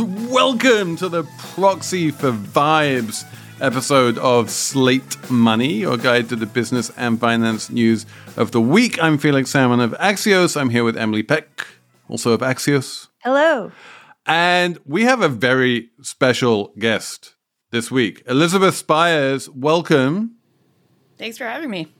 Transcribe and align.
welcome 0.30 0.96
to 0.96 1.10
the 1.10 1.24
Proxy 1.54 2.10
for 2.10 2.32
Vibes 2.32 3.24
episode 3.60 4.16
of 4.16 4.48
Slate 4.48 5.30
Money, 5.30 5.74
your 5.74 5.98
guide 5.98 6.30
to 6.30 6.36
the 6.36 6.46
business 6.46 6.90
and 6.96 7.20
finance 7.20 7.68
news 7.68 8.06
of 8.38 8.52
the 8.52 8.62
week. 8.62 9.02
I'm 9.02 9.18
Felix 9.18 9.50
Salmon 9.50 9.80
of 9.80 9.92
Axios. 9.98 10.58
I'm 10.58 10.70
here 10.70 10.84
with 10.84 10.96
Emily 10.96 11.22
Peck, 11.22 11.66
also 12.08 12.32
of 12.32 12.40
Axios. 12.40 13.08
Hello. 13.18 13.72
And 14.24 14.78
we 14.86 15.04
have 15.04 15.20
a 15.20 15.28
very 15.28 15.90
special 16.00 16.72
guest 16.78 17.34
this 17.70 17.90
week. 17.90 18.22
Elizabeth 18.26 18.76
Spiers, 18.76 19.50
welcome. 19.50 20.36
Thanks 21.18 21.36
for 21.36 21.44
having 21.44 21.68
me. 21.68 21.92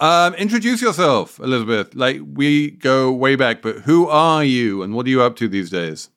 Um, 0.00 0.34
introduce 0.34 0.82
yourself, 0.82 1.38
Elizabeth. 1.38 1.94
Like 1.94 2.20
we 2.22 2.72
go 2.72 3.10
way 3.10 3.36
back, 3.36 3.62
but 3.62 3.80
who 3.80 4.06
are 4.06 4.44
you 4.44 4.82
and 4.82 4.94
what 4.94 5.06
are 5.06 5.10
you 5.10 5.22
up 5.22 5.36
to 5.36 5.48
these 5.48 5.70
days? 5.70 6.10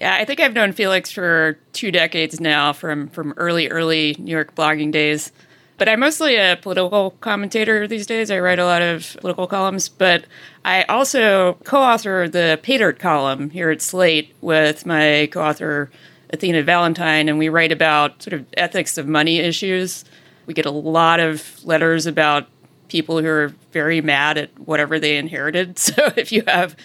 Yeah, 0.00 0.14
I 0.14 0.24
think 0.24 0.38
I've 0.38 0.54
known 0.54 0.72
Felix 0.72 1.10
for 1.10 1.58
two 1.72 1.90
decades 1.90 2.40
now, 2.40 2.72
from 2.72 3.08
from 3.08 3.34
early 3.36 3.68
early 3.68 4.14
New 4.18 4.30
York 4.30 4.54
blogging 4.54 4.92
days. 4.92 5.32
But 5.76 5.88
I'm 5.88 6.00
mostly 6.00 6.36
a 6.36 6.58
political 6.60 7.12
commentator 7.20 7.86
these 7.86 8.06
days. 8.06 8.30
I 8.30 8.40
write 8.40 8.58
a 8.58 8.64
lot 8.64 8.82
of 8.82 9.16
political 9.20 9.46
columns, 9.46 9.88
but 9.88 10.24
I 10.64 10.82
also 10.84 11.54
co-author 11.64 12.28
the 12.28 12.58
Pay 12.62 12.78
Dirt 12.78 12.98
column 12.98 13.50
here 13.50 13.70
at 13.70 13.80
Slate 13.80 14.34
with 14.40 14.86
my 14.86 15.28
co-author 15.30 15.88
Athena 16.30 16.62
Valentine, 16.64 17.28
and 17.28 17.38
we 17.38 17.48
write 17.48 17.70
about 17.70 18.22
sort 18.22 18.34
of 18.34 18.46
ethics 18.56 18.98
of 18.98 19.06
money 19.06 19.38
issues. 19.38 20.04
We 20.46 20.54
get 20.54 20.66
a 20.66 20.70
lot 20.70 21.20
of 21.20 21.64
letters 21.64 22.06
about 22.06 22.48
people 22.88 23.20
who 23.20 23.28
are 23.28 23.54
very 23.72 24.00
mad 24.00 24.38
at 24.38 24.58
whatever 24.58 24.98
they 24.98 25.16
inherited. 25.16 25.78
So 25.88 26.12
if 26.16 26.32
you 26.32 26.42
have 26.46 26.76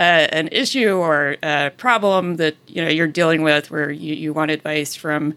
uh, 0.00 0.26
an 0.32 0.48
issue 0.50 0.94
or 0.94 1.36
a 1.42 1.70
problem 1.76 2.36
that 2.36 2.56
you 2.66 2.82
know 2.82 2.88
you're 2.88 3.06
dealing 3.06 3.42
with 3.42 3.70
where 3.70 3.90
you, 3.90 4.14
you 4.14 4.32
want 4.32 4.50
advice 4.50 4.94
from 4.94 5.34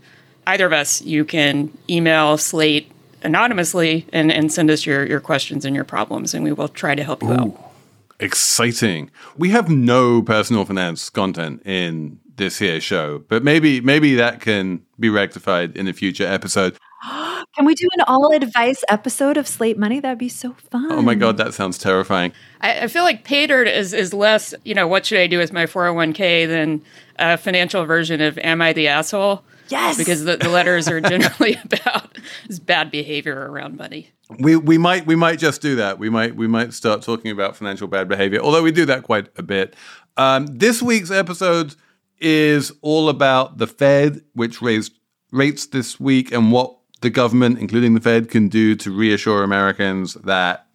either 0.47 0.65
of 0.65 0.73
us, 0.73 1.01
you 1.01 1.25
can 1.25 1.77
email 1.89 2.37
Slate 2.37 2.89
anonymously 3.23 4.05
and, 4.13 4.31
and 4.31 4.51
send 4.51 4.69
us 4.71 4.85
your, 4.85 5.05
your 5.05 5.19
questions 5.19 5.65
and 5.65 5.75
your 5.75 5.85
problems, 5.85 6.33
and 6.33 6.43
we 6.43 6.51
will 6.51 6.67
try 6.67 6.95
to 6.95 7.03
help 7.03 7.21
you 7.21 7.31
Ooh, 7.31 7.33
out. 7.33 7.71
Exciting. 8.19 9.11
We 9.37 9.49
have 9.49 9.69
no 9.69 10.21
personal 10.21 10.65
finance 10.65 11.09
content 11.09 11.61
in 11.65 12.19
this 12.35 12.59
here 12.59 12.79
show, 12.79 13.19
but 13.27 13.43
maybe 13.43 13.81
maybe 13.81 14.15
that 14.15 14.39
can 14.39 14.81
be 14.97 15.09
rectified 15.09 15.75
in 15.75 15.89
a 15.89 15.93
future 15.93 16.25
episode. 16.25 16.77
Can 17.55 17.65
we 17.65 17.75
do 17.75 17.87
an 17.97 18.03
all 18.07 18.33
advice 18.33 18.83
episode 18.87 19.37
of 19.37 19.47
Slate 19.47 19.77
Money? 19.77 19.99
That'd 19.99 20.17
be 20.17 20.29
so 20.29 20.53
fun. 20.53 20.91
Oh 20.91 21.01
my 21.01 21.15
god, 21.15 21.37
that 21.37 21.53
sounds 21.53 21.77
terrifying. 21.77 22.31
I, 22.61 22.81
I 22.81 22.87
feel 22.87 23.03
like 23.03 23.23
Pay 23.23 23.47
Dirt 23.47 23.67
is 23.67 23.93
is 23.93 24.13
less, 24.13 24.53
you 24.63 24.73
know, 24.73 24.87
what 24.87 25.05
should 25.05 25.19
I 25.19 25.27
do 25.27 25.37
with 25.37 25.51
my 25.51 25.65
401k 25.65 26.47
than 26.47 26.81
a 27.17 27.37
financial 27.37 27.85
version 27.85 28.21
of 28.21 28.37
Am 28.39 28.61
I 28.61 28.73
the 28.73 28.87
Asshole? 28.87 29.43
Yes. 29.69 29.97
Because 29.97 30.23
the, 30.23 30.37
the 30.37 30.49
letters 30.49 30.87
are 30.87 31.01
generally 31.01 31.55
about 31.63 32.17
bad 32.61 32.91
behavior 32.91 33.49
around 33.49 33.77
money. 33.77 34.11
We 34.39 34.55
we 34.55 34.77
might 34.77 35.05
we 35.05 35.15
might 35.15 35.39
just 35.39 35.61
do 35.61 35.75
that. 35.75 35.99
We 35.99 36.09
might 36.09 36.35
we 36.35 36.47
might 36.47 36.73
start 36.73 37.01
talking 37.01 37.31
about 37.31 37.55
financial 37.55 37.87
bad 37.87 38.07
behavior, 38.07 38.39
although 38.39 38.63
we 38.63 38.71
do 38.71 38.85
that 38.85 39.03
quite 39.03 39.27
a 39.37 39.43
bit. 39.43 39.75
Um, 40.15 40.45
this 40.47 40.81
week's 40.81 41.11
episode 41.11 41.75
is 42.19 42.71
all 42.81 43.09
about 43.09 43.57
the 43.57 43.67
Fed, 43.67 44.21
which 44.33 44.61
raised 44.61 44.93
rates 45.31 45.65
this 45.65 45.99
week, 45.99 46.31
and 46.31 46.51
what 46.51 46.77
the 47.03 47.11
government, 47.11 47.59
including 47.59 47.93
the 47.93 48.01
Fed, 48.01 48.29
can 48.29 48.47
do 48.47 48.75
to 48.77 48.89
reassure 48.89 49.43
Americans 49.43 50.15
that 50.15 50.65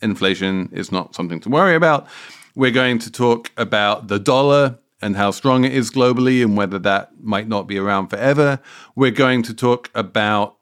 inflation 0.00 0.68
is 0.72 0.92
not 0.92 1.16
something 1.16 1.40
to 1.40 1.48
worry 1.48 1.74
about. 1.74 2.06
We're 2.54 2.70
going 2.70 3.00
to 3.00 3.10
talk 3.10 3.50
about 3.56 4.06
the 4.06 4.20
dollar 4.20 4.78
and 5.02 5.16
how 5.16 5.30
strong 5.32 5.64
it 5.64 5.72
is 5.72 5.90
globally 5.90 6.42
and 6.42 6.56
whether 6.56 6.78
that 6.80 7.10
might 7.20 7.48
not 7.48 7.66
be 7.66 7.78
around 7.78 8.08
forever. 8.08 8.60
We're 8.94 9.10
going 9.10 9.42
to 9.44 9.54
talk 9.54 9.90
about 9.94 10.56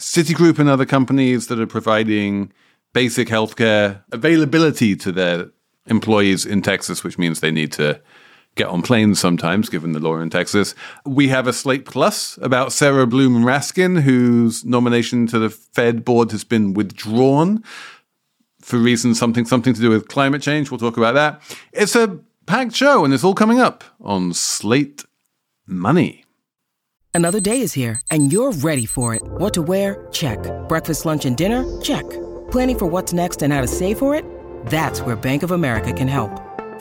Citigroup 0.00 0.58
and 0.58 0.68
other 0.68 0.86
companies 0.86 1.46
that 1.46 1.60
are 1.60 1.66
providing 1.66 2.52
basic 2.92 3.28
healthcare 3.28 4.02
availability 4.10 4.96
to 4.96 5.12
their 5.12 5.50
employees 5.86 6.44
in 6.44 6.62
Texas, 6.62 7.04
which 7.04 7.18
means 7.18 7.40
they 7.40 7.50
need 7.50 7.72
to 7.72 8.00
get 8.54 8.68
on 8.68 8.82
planes 8.82 9.18
sometimes, 9.18 9.68
given 9.68 9.92
the 9.92 10.00
law 10.00 10.18
in 10.18 10.30
Texas. 10.30 10.74
We 11.04 11.28
have 11.28 11.46
a 11.46 11.52
Slate 11.52 11.84
Plus 11.84 12.38
about 12.42 12.72
Sarah 12.72 13.06
Bloom 13.06 13.44
Raskin, 13.44 14.02
whose 14.02 14.64
nomination 14.64 15.26
to 15.28 15.38
the 15.38 15.50
Fed 15.50 16.04
board 16.04 16.30
has 16.32 16.44
been 16.44 16.74
withdrawn 16.74 17.64
for 18.60 18.78
reasons 18.78 19.18
something 19.18 19.44
something 19.44 19.74
to 19.74 19.80
do 19.80 19.90
with 19.90 20.08
climate 20.08 20.42
change. 20.42 20.70
We'll 20.70 20.78
talk 20.78 20.96
about 20.96 21.14
that. 21.14 21.42
It's 21.72 21.96
a 21.96 22.18
packed 22.46 22.74
show, 22.74 23.04
and 23.04 23.12
it's 23.12 23.24
all 23.24 23.34
coming 23.34 23.60
up 23.60 23.84
on 24.00 24.32
Slate 24.32 25.04
Money. 25.66 26.24
Another 27.14 27.40
day 27.40 27.60
is 27.60 27.74
here, 27.74 28.00
and 28.10 28.32
you're 28.32 28.52
ready 28.52 28.86
for 28.86 29.14
it. 29.14 29.22
What 29.22 29.52
to 29.54 29.62
wear? 29.62 30.06
Check. 30.12 30.38
Breakfast, 30.68 31.04
lunch, 31.04 31.26
and 31.26 31.36
dinner? 31.36 31.80
Check. 31.82 32.08
Planning 32.50 32.78
for 32.78 32.86
what's 32.86 33.12
next 33.12 33.42
and 33.42 33.52
how 33.52 33.60
to 33.60 33.66
save 33.66 33.98
for 33.98 34.14
it? 34.14 34.24
That's 34.66 35.02
where 35.02 35.16
Bank 35.16 35.42
of 35.42 35.50
America 35.50 35.92
can 35.92 36.08
help. 36.08 36.51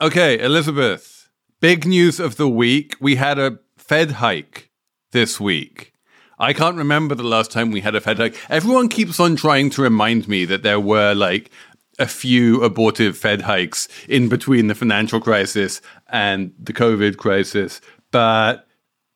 Okay, 0.00 0.38
Elizabeth, 0.38 1.28
big 1.58 1.84
news 1.84 2.20
of 2.20 2.36
the 2.36 2.48
week. 2.48 2.94
We 3.00 3.16
had 3.16 3.36
a 3.36 3.58
Fed 3.76 4.12
hike 4.12 4.70
this 5.10 5.40
week. 5.40 5.92
I 6.38 6.52
can't 6.52 6.76
remember 6.76 7.16
the 7.16 7.24
last 7.24 7.50
time 7.50 7.72
we 7.72 7.80
had 7.80 7.96
a 7.96 8.00
Fed 8.00 8.18
hike. 8.18 8.36
Everyone 8.48 8.88
keeps 8.88 9.18
on 9.18 9.34
trying 9.34 9.70
to 9.70 9.82
remind 9.82 10.28
me 10.28 10.44
that 10.44 10.62
there 10.62 10.78
were 10.78 11.14
like 11.14 11.50
a 11.98 12.06
few 12.06 12.62
abortive 12.62 13.18
Fed 13.18 13.42
hikes 13.42 13.88
in 14.08 14.28
between 14.28 14.68
the 14.68 14.76
financial 14.76 15.20
crisis 15.20 15.80
and 16.08 16.54
the 16.60 16.72
COVID 16.72 17.16
crisis, 17.16 17.80
but 18.12 18.68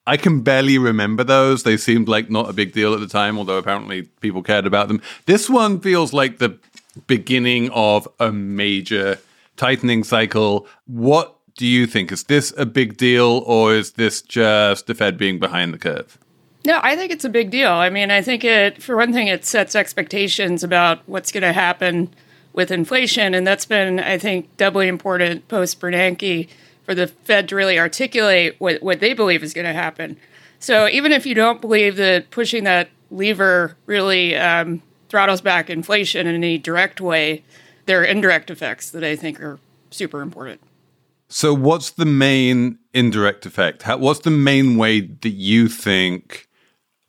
I 0.09 0.16
can 0.16 0.41
barely 0.41 0.78
remember 0.78 1.22
those. 1.22 1.62
They 1.62 1.76
seemed 1.76 2.09
like 2.09 2.28
not 2.28 2.50
a 2.50 2.53
big 2.53 2.72
deal 2.72 2.92
at 2.92 2.98
the 2.98 3.06
time, 3.06 3.38
although 3.38 3.59
apparently 3.59 4.03
people 4.03 4.42
cared 4.42 4.66
about 4.66 4.88
them. 4.88 5.00
This 5.26 5.48
one 5.48 5.78
feels 5.78 6.12
like 6.12 6.38
the 6.38 6.59
beginning 7.06 7.71
of 7.71 8.09
a 8.19 8.32
major 8.32 9.21
tightening 9.62 10.03
cycle. 10.03 10.67
What 10.87 11.37
do 11.56 11.67
you 11.69 11.86
think? 11.86 12.10
Is 12.10 12.25
this 12.25 12.53
a 12.59 12.66
big 12.66 12.97
deal 12.97 13.45
or 13.47 13.75
is 13.75 13.92
this 13.92 14.21
just 14.21 14.89
the 14.89 14.95
Fed 14.95 15.16
being 15.16 15.39
behind 15.39 15.72
the 15.72 15.78
curve? 15.78 16.19
No, 16.65 16.81
I 16.83 16.97
think 16.97 17.13
it's 17.13 17.25
a 17.25 17.28
big 17.28 17.51
deal. 17.51 17.71
I 17.71 17.89
mean, 17.89 18.10
I 18.10 18.22
think 18.22 18.42
it, 18.42 18.83
for 18.83 18.97
one 18.97 19.13
thing, 19.13 19.28
it 19.28 19.45
sets 19.45 19.77
expectations 19.77 20.65
about 20.65 21.01
what's 21.07 21.31
going 21.31 21.42
to 21.42 21.53
happen 21.53 22.13
with 22.53 22.72
inflation. 22.72 23.34
And 23.34 23.47
that's 23.47 23.65
been, 23.65 24.01
I 24.01 24.19
think, 24.19 24.57
doubly 24.57 24.89
important 24.89 25.47
post 25.47 25.81
Bernanke 25.81 26.48
for 26.83 26.95
the 26.95 27.07
Fed 27.07 27.48
to 27.51 27.57
really 27.57 27.78
articulate 27.78 28.57
what, 28.59 28.83
what 28.83 28.98
they 28.98 29.15
believe 29.15 29.45
is 29.45 29.54
going 29.54 29.66
to 29.66 29.72
happen. 29.72 30.16
So 30.59 30.89
even 30.89 31.13
if 31.13 31.25
you 31.25 31.36
don't 31.36 31.60
believe 31.60 31.95
that 31.97 32.31
pushing 32.31 32.65
that 32.65 32.89
lever 33.13 33.77
really 33.86 34.36
um, 34.36 34.83
throttles 35.09 35.41
back 35.41 35.71
inflation 35.71 36.27
in 36.27 36.34
any 36.34 36.59
direct 36.59 37.01
way, 37.01 37.45
there 37.87 38.01
are 38.01 38.05
indirect 38.05 38.51
effects 38.51 38.91
that 38.91 39.05
I 39.05 39.17
think 39.17 39.41
are 39.41 39.59
super 39.91 40.21
important. 40.21 40.61
So, 41.29 41.55
what's 41.55 41.91
the 41.91 42.05
main 42.05 42.79
indirect 42.93 43.47
effect? 43.47 43.83
How, 43.83 43.97
what's 43.97 44.21
the 44.21 44.31
main 44.31 44.77
way 44.77 45.01
that 45.01 45.31
you 45.31 45.69
think 45.69 46.49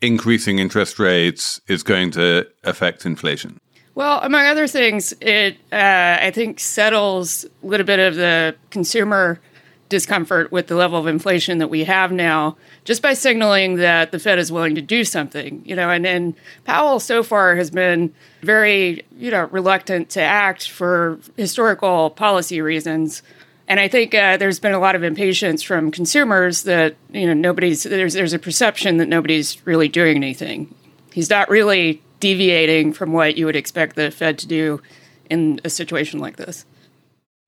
increasing 0.02 0.60
interest 0.60 1.00
rates 1.00 1.60
is 1.68 1.84
going 1.84 2.12
to 2.12 2.48
affect 2.64 3.06
inflation? 3.06 3.60
Well, 3.96 4.20
among 4.22 4.46
other 4.46 4.68
things, 4.68 5.14
it 5.22 5.58
uh, 5.72 6.18
I 6.22 6.32
think 6.32 6.60
settles 6.60 7.46
a 7.64 7.68
little 7.68 7.86
bit 7.86 8.00
of 8.00 8.16
the 8.16 8.56
consumer 8.70 9.40
discomfort 9.90 10.52
with 10.52 10.68
the 10.68 10.76
level 10.76 11.00
of 11.00 11.08
inflation 11.08 11.60
that 11.60 11.70
we 11.70 11.84
have 11.84 12.12
now 12.12 12.58
just 12.84 13.02
by 13.02 13.14
signaling 13.14 13.76
that 13.76 14.12
the 14.12 14.20
Fed 14.20 14.40
is 14.40 14.52
willing 14.52 14.76
to 14.76 14.82
do 14.82 15.04
something. 15.04 15.62
You 15.66 15.76
know, 15.76 15.90
and, 15.90 16.06
and 16.06 16.36
Powell 16.66 17.00
so 17.00 17.24
far 17.24 17.56
has 17.56 17.70
been 17.70 18.14
very, 18.42 19.06
you 19.18 19.32
know, 19.32 19.46
reluctant 19.46 20.10
to 20.12 20.22
act 20.22 20.70
for 20.70 21.20
historical 21.38 22.10
policy 22.10 22.62
reasons. 22.62 23.22
And 23.68 23.80
I 23.80 23.88
think 23.88 24.14
uh, 24.14 24.38
there's 24.38 24.60
been 24.60 24.74
a 24.74 24.80
lot 24.80 24.96
of 24.96 25.04
impatience 25.04 25.64
from 25.64 25.92
consumers 25.92 26.64
that 26.64 26.96
you 27.12 27.26
know 27.26 27.34
nobody's 27.34 27.84
there's 27.84 28.14
there's 28.14 28.34
a 28.34 28.40
perception 28.40 28.98
that 28.98 29.08
nobody's 29.08 29.66
really 29.66 29.88
doing 29.88 30.18
anything. 30.18 30.74
He's 31.14 31.30
not 31.30 31.50
really 31.50 32.02
deviating 32.20 32.94
from 32.94 33.14
what 33.14 33.38
you 33.38 33.46
would 33.46 33.56
expect 33.56 33.96
the 33.96 34.12
Fed 34.12 34.38
to 34.40 34.48
do 34.48 34.82
in 35.30 35.62
a 35.64 35.70
situation 35.70 36.20
like 36.20 36.38
this. 36.38 36.66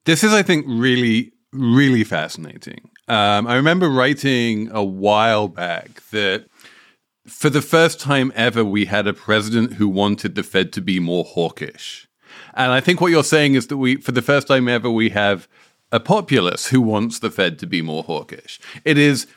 This 0.05 0.23
is, 0.23 0.33
I 0.33 0.43
think, 0.43 0.65
really 0.67 1.33
really 1.55 2.03
fascinating. 2.03 2.89
Um, 3.07 3.47
I 3.47 3.55
remember 3.55 3.89
writing 3.89 4.69
a 4.71 4.83
while 4.83 5.47
back 5.47 6.01
that 6.11 6.45
for 7.27 7.49
the 7.49 7.61
first 7.61 7.99
time 7.99 8.31
ever, 8.35 8.63
we 8.63 8.85
had 8.85 9.07
a 9.07 9.13
president 9.13 9.73
who 9.73 9.87
wanted 9.87 10.35
the 10.35 10.43
Fed 10.43 10.71
to 10.73 10.81
be 10.81 10.99
more 10.99 11.23
hawkish. 11.23 12.07
And 12.53 12.71
I 12.71 12.79
think 12.79 13.01
what 13.01 13.11
you're 13.11 13.23
saying 13.23 13.55
is 13.55 13.67
that 13.67 13.77
we, 13.77 13.97
for 13.97 14.11
the 14.11 14.21
first 14.21 14.47
time 14.47 14.67
ever, 14.67 14.89
we 14.89 15.09
have 15.09 15.47
a 15.91 15.99
populace 15.99 16.67
who 16.67 16.81
wants 16.81 17.19
the 17.19 17.31
Fed 17.31 17.59
to 17.59 17.67
be 17.67 17.81
more 17.81 18.03
hawkish. 18.03 18.59
It 18.83 18.97
is 18.97 19.27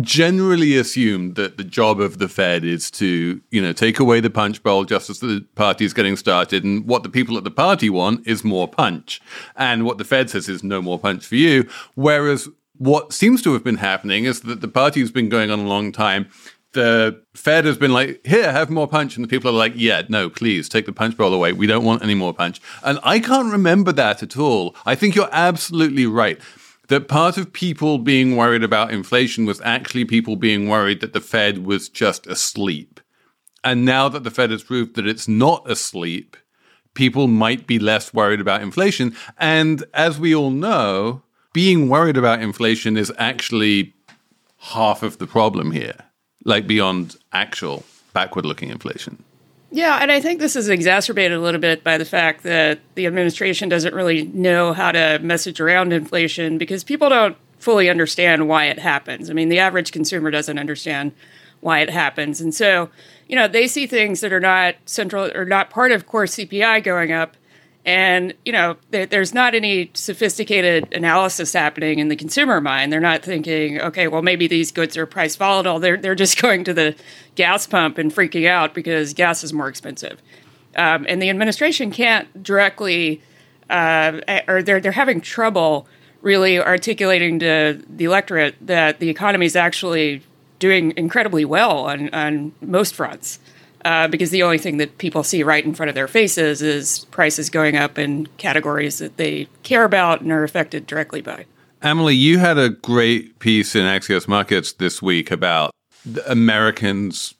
generally 0.00 0.76
assumed 0.76 1.34
that 1.36 1.56
the 1.56 1.64
job 1.64 2.00
of 2.00 2.18
the 2.18 2.28
Fed 2.28 2.64
is 2.64 2.90
to, 2.90 3.40
you 3.50 3.62
know, 3.62 3.72
take 3.72 3.98
away 3.98 4.20
the 4.20 4.30
punch 4.30 4.62
bowl 4.62 4.84
just 4.84 5.08
as 5.08 5.20
the 5.20 5.44
party 5.54 5.84
is 5.84 5.94
getting 5.94 6.16
started. 6.16 6.62
And 6.62 6.86
what 6.86 7.02
the 7.02 7.08
people 7.08 7.38
at 7.38 7.44
the 7.44 7.50
party 7.50 7.88
want 7.88 8.26
is 8.26 8.44
more 8.44 8.68
punch. 8.68 9.20
And 9.56 9.84
what 9.84 9.98
the 9.98 10.04
Fed 10.04 10.28
says 10.28 10.48
is 10.48 10.62
no 10.62 10.82
more 10.82 10.98
punch 10.98 11.24
for 11.24 11.36
you. 11.36 11.68
Whereas 11.94 12.48
what 12.76 13.12
seems 13.12 13.42
to 13.42 13.54
have 13.54 13.64
been 13.64 13.78
happening 13.78 14.24
is 14.24 14.42
that 14.42 14.60
the 14.60 14.68
party 14.68 15.00
has 15.00 15.10
been 15.10 15.30
going 15.30 15.50
on 15.50 15.60
a 15.60 15.66
long 15.66 15.90
time. 15.90 16.28
The 16.72 17.22
Fed 17.34 17.64
has 17.64 17.78
been 17.78 17.92
like, 17.92 18.24
here, 18.26 18.52
have 18.52 18.68
more 18.68 18.86
punch. 18.86 19.16
And 19.16 19.24
the 19.24 19.28
people 19.28 19.50
are 19.50 19.54
like, 19.54 19.72
yeah, 19.74 20.02
no, 20.10 20.28
please 20.28 20.68
take 20.68 20.84
the 20.84 20.92
punch 20.92 21.16
bowl 21.16 21.32
away. 21.32 21.54
We 21.54 21.66
don't 21.66 21.84
want 21.84 22.02
any 22.02 22.14
more 22.14 22.34
punch. 22.34 22.60
And 22.84 22.98
I 23.02 23.20
can't 23.20 23.50
remember 23.50 23.92
that 23.92 24.22
at 24.22 24.36
all. 24.36 24.76
I 24.84 24.94
think 24.94 25.14
you're 25.14 25.30
absolutely 25.32 26.04
right 26.04 26.38
that 26.88 27.08
part 27.08 27.36
of 27.36 27.52
people 27.52 27.98
being 27.98 28.36
worried 28.36 28.64
about 28.64 28.90
inflation 28.90 29.46
was 29.46 29.60
actually 29.60 30.04
people 30.04 30.36
being 30.36 30.68
worried 30.68 31.00
that 31.00 31.12
the 31.12 31.20
Fed 31.20 31.64
was 31.64 31.88
just 31.88 32.26
asleep. 32.26 33.00
And 33.62 33.84
now 33.84 34.08
that 34.08 34.24
the 34.24 34.30
Fed 34.30 34.50
has 34.50 34.62
proved 34.62 34.96
that 34.96 35.06
it's 35.06 35.28
not 35.28 35.70
asleep, 35.70 36.36
people 36.94 37.26
might 37.28 37.66
be 37.66 37.78
less 37.78 38.14
worried 38.14 38.40
about 38.40 38.62
inflation. 38.62 39.14
And 39.38 39.84
as 39.92 40.18
we 40.18 40.34
all 40.34 40.50
know, 40.50 41.22
being 41.52 41.88
worried 41.88 42.16
about 42.16 42.42
inflation 42.42 42.96
is 42.96 43.12
actually 43.18 43.94
half 44.58 45.02
of 45.02 45.18
the 45.18 45.26
problem 45.26 45.72
here, 45.72 45.96
like 46.44 46.66
beyond 46.66 47.16
actual 47.32 47.84
backward 48.12 48.46
looking 48.46 48.70
inflation. 48.70 49.22
Yeah, 49.70 49.98
and 50.00 50.10
I 50.10 50.20
think 50.20 50.40
this 50.40 50.56
is 50.56 50.68
exacerbated 50.68 51.36
a 51.36 51.40
little 51.40 51.60
bit 51.60 51.84
by 51.84 51.98
the 51.98 52.06
fact 52.06 52.42
that 52.44 52.80
the 52.94 53.06
administration 53.06 53.68
doesn't 53.68 53.94
really 53.94 54.22
know 54.24 54.72
how 54.72 54.92
to 54.92 55.18
message 55.18 55.60
around 55.60 55.92
inflation 55.92 56.56
because 56.56 56.84
people 56.84 57.10
don't 57.10 57.36
fully 57.58 57.90
understand 57.90 58.48
why 58.48 58.66
it 58.66 58.78
happens. 58.78 59.28
I 59.28 59.34
mean, 59.34 59.50
the 59.50 59.58
average 59.58 59.92
consumer 59.92 60.30
doesn't 60.30 60.58
understand 60.58 61.12
why 61.60 61.80
it 61.80 61.90
happens. 61.90 62.40
And 62.40 62.54
so, 62.54 62.88
you 63.26 63.36
know, 63.36 63.46
they 63.48 63.66
see 63.66 63.86
things 63.86 64.20
that 64.20 64.32
are 64.32 64.40
not 64.40 64.76
central 64.86 65.30
or 65.36 65.44
not 65.44 65.68
part 65.68 65.92
of 65.92 66.06
core 66.06 66.24
CPI 66.24 66.82
going 66.82 67.12
up 67.12 67.36
and, 67.84 68.34
you 68.44 68.52
know, 68.52 68.76
there's 68.90 69.32
not 69.32 69.54
any 69.54 69.90
sophisticated 69.94 70.92
analysis 70.92 71.52
happening 71.52 72.00
in 72.00 72.08
the 72.08 72.16
consumer 72.16 72.60
mind. 72.60 72.92
They're 72.92 73.00
not 73.00 73.22
thinking, 73.22 73.80
okay, 73.80 74.08
well, 74.08 74.20
maybe 74.20 74.46
these 74.46 74.72
goods 74.72 74.96
are 74.96 75.06
price 75.06 75.36
volatile. 75.36 75.78
They're, 75.78 75.96
they're 75.96 76.14
just 76.14 76.40
going 76.42 76.64
to 76.64 76.74
the 76.74 76.94
gas 77.34 77.66
pump 77.66 77.96
and 77.96 78.12
freaking 78.12 78.46
out 78.46 78.74
because 78.74 79.14
gas 79.14 79.42
is 79.42 79.52
more 79.52 79.68
expensive. 79.68 80.20
Um, 80.76 81.06
and 81.08 81.22
the 81.22 81.30
administration 81.30 81.90
can't 81.90 82.42
directly, 82.42 83.22
uh, 83.70 84.20
or 84.46 84.62
they're, 84.62 84.80
they're 84.80 84.92
having 84.92 85.20
trouble 85.20 85.86
really 86.20 86.58
articulating 86.58 87.38
to 87.38 87.82
the 87.88 88.04
electorate 88.04 88.54
that 88.60 88.98
the 88.98 89.08
economy 89.08 89.46
is 89.46 89.56
actually 89.56 90.22
doing 90.58 90.92
incredibly 90.96 91.44
well 91.44 91.78
on, 91.86 92.10
on 92.10 92.52
most 92.60 92.94
fronts 92.94 93.38
uh, 93.84 94.08
because 94.08 94.30
the 94.30 94.42
only 94.42 94.58
thing 94.58 94.78
that 94.78 94.98
people 94.98 95.22
see 95.22 95.42
right 95.42 95.64
in 95.64 95.74
front 95.74 95.88
of 95.88 95.94
their 95.94 96.08
faces 96.08 96.62
is 96.62 97.04
prices 97.10 97.50
going 97.50 97.76
up 97.76 97.98
in 97.98 98.26
categories 98.38 98.98
that 98.98 99.16
they 99.16 99.48
care 99.62 99.84
about 99.84 100.20
and 100.20 100.32
are 100.32 100.44
affected 100.44 100.86
directly 100.86 101.20
by. 101.20 101.44
Emily, 101.82 102.14
you 102.14 102.38
had 102.38 102.58
a 102.58 102.70
great 102.70 103.38
piece 103.38 103.76
in 103.76 103.82
Axios 103.82 104.26
Markets 104.26 104.72
this 104.72 105.00
week 105.00 105.30
about 105.30 105.70
Americans' 106.26 107.34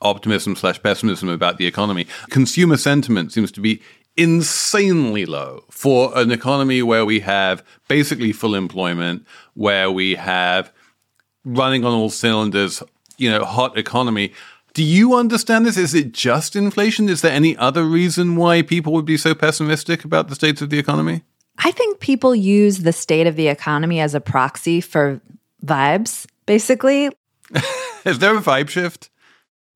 optimism 0.00 0.56
slash 0.56 0.82
pessimism 0.82 1.28
about 1.28 1.58
the 1.58 1.66
economy. 1.66 2.06
Consumer 2.30 2.76
sentiment 2.76 3.32
seems 3.32 3.52
to 3.52 3.60
be 3.60 3.82
insanely 4.16 5.24
low 5.24 5.64
for 5.70 6.16
an 6.18 6.30
economy 6.30 6.82
where 6.82 7.04
we 7.04 7.20
have 7.20 7.64
basically 7.88 8.32
full 8.32 8.54
employment, 8.54 9.26
where 9.54 9.90
we 9.90 10.14
have 10.14 10.72
running 11.44 11.84
on 11.84 11.92
all 11.92 12.10
cylinders, 12.10 12.82
you 13.16 13.30
know, 13.30 13.44
hot 13.44 13.76
economy. 13.76 14.32
Do 14.74 14.82
you 14.82 15.14
understand 15.14 15.66
this? 15.66 15.76
Is 15.76 15.94
it 15.94 16.12
just 16.12 16.56
inflation? 16.56 17.08
Is 17.08 17.20
there 17.20 17.32
any 17.32 17.56
other 17.56 17.84
reason 17.84 18.36
why 18.36 18.62
people 18.62 18.92
would 18.94 19.04
be 19.04 19.16
so 19.16 19.34
pessimistic 19.34 20.04
about 20.04 20.28
the 20.28 20.34
state 20.34 20.62
of 20.62 20.70
the 20.70 20.78
economy? 20.78 21.22
I 21.58 21.70
think 21.70 22.00
people 22.00 22.34
use 22.34 22.78
the 22.78 22.92
state 22.92 23.26
of 23.26 23.36
the 23.36 23.48
economy 23.48 24.00
as 24.00 24.14
a 24.14 24.20
proxy 24.20 24.80
for 24.80 25.20
vibes, 25.64 26.26
basically. 26.46 27.10
Is 28.04 28.18
there 28.18 28.36
a 28.36 28.40
vibe 28.40 28.70
shift? 28.70 29.10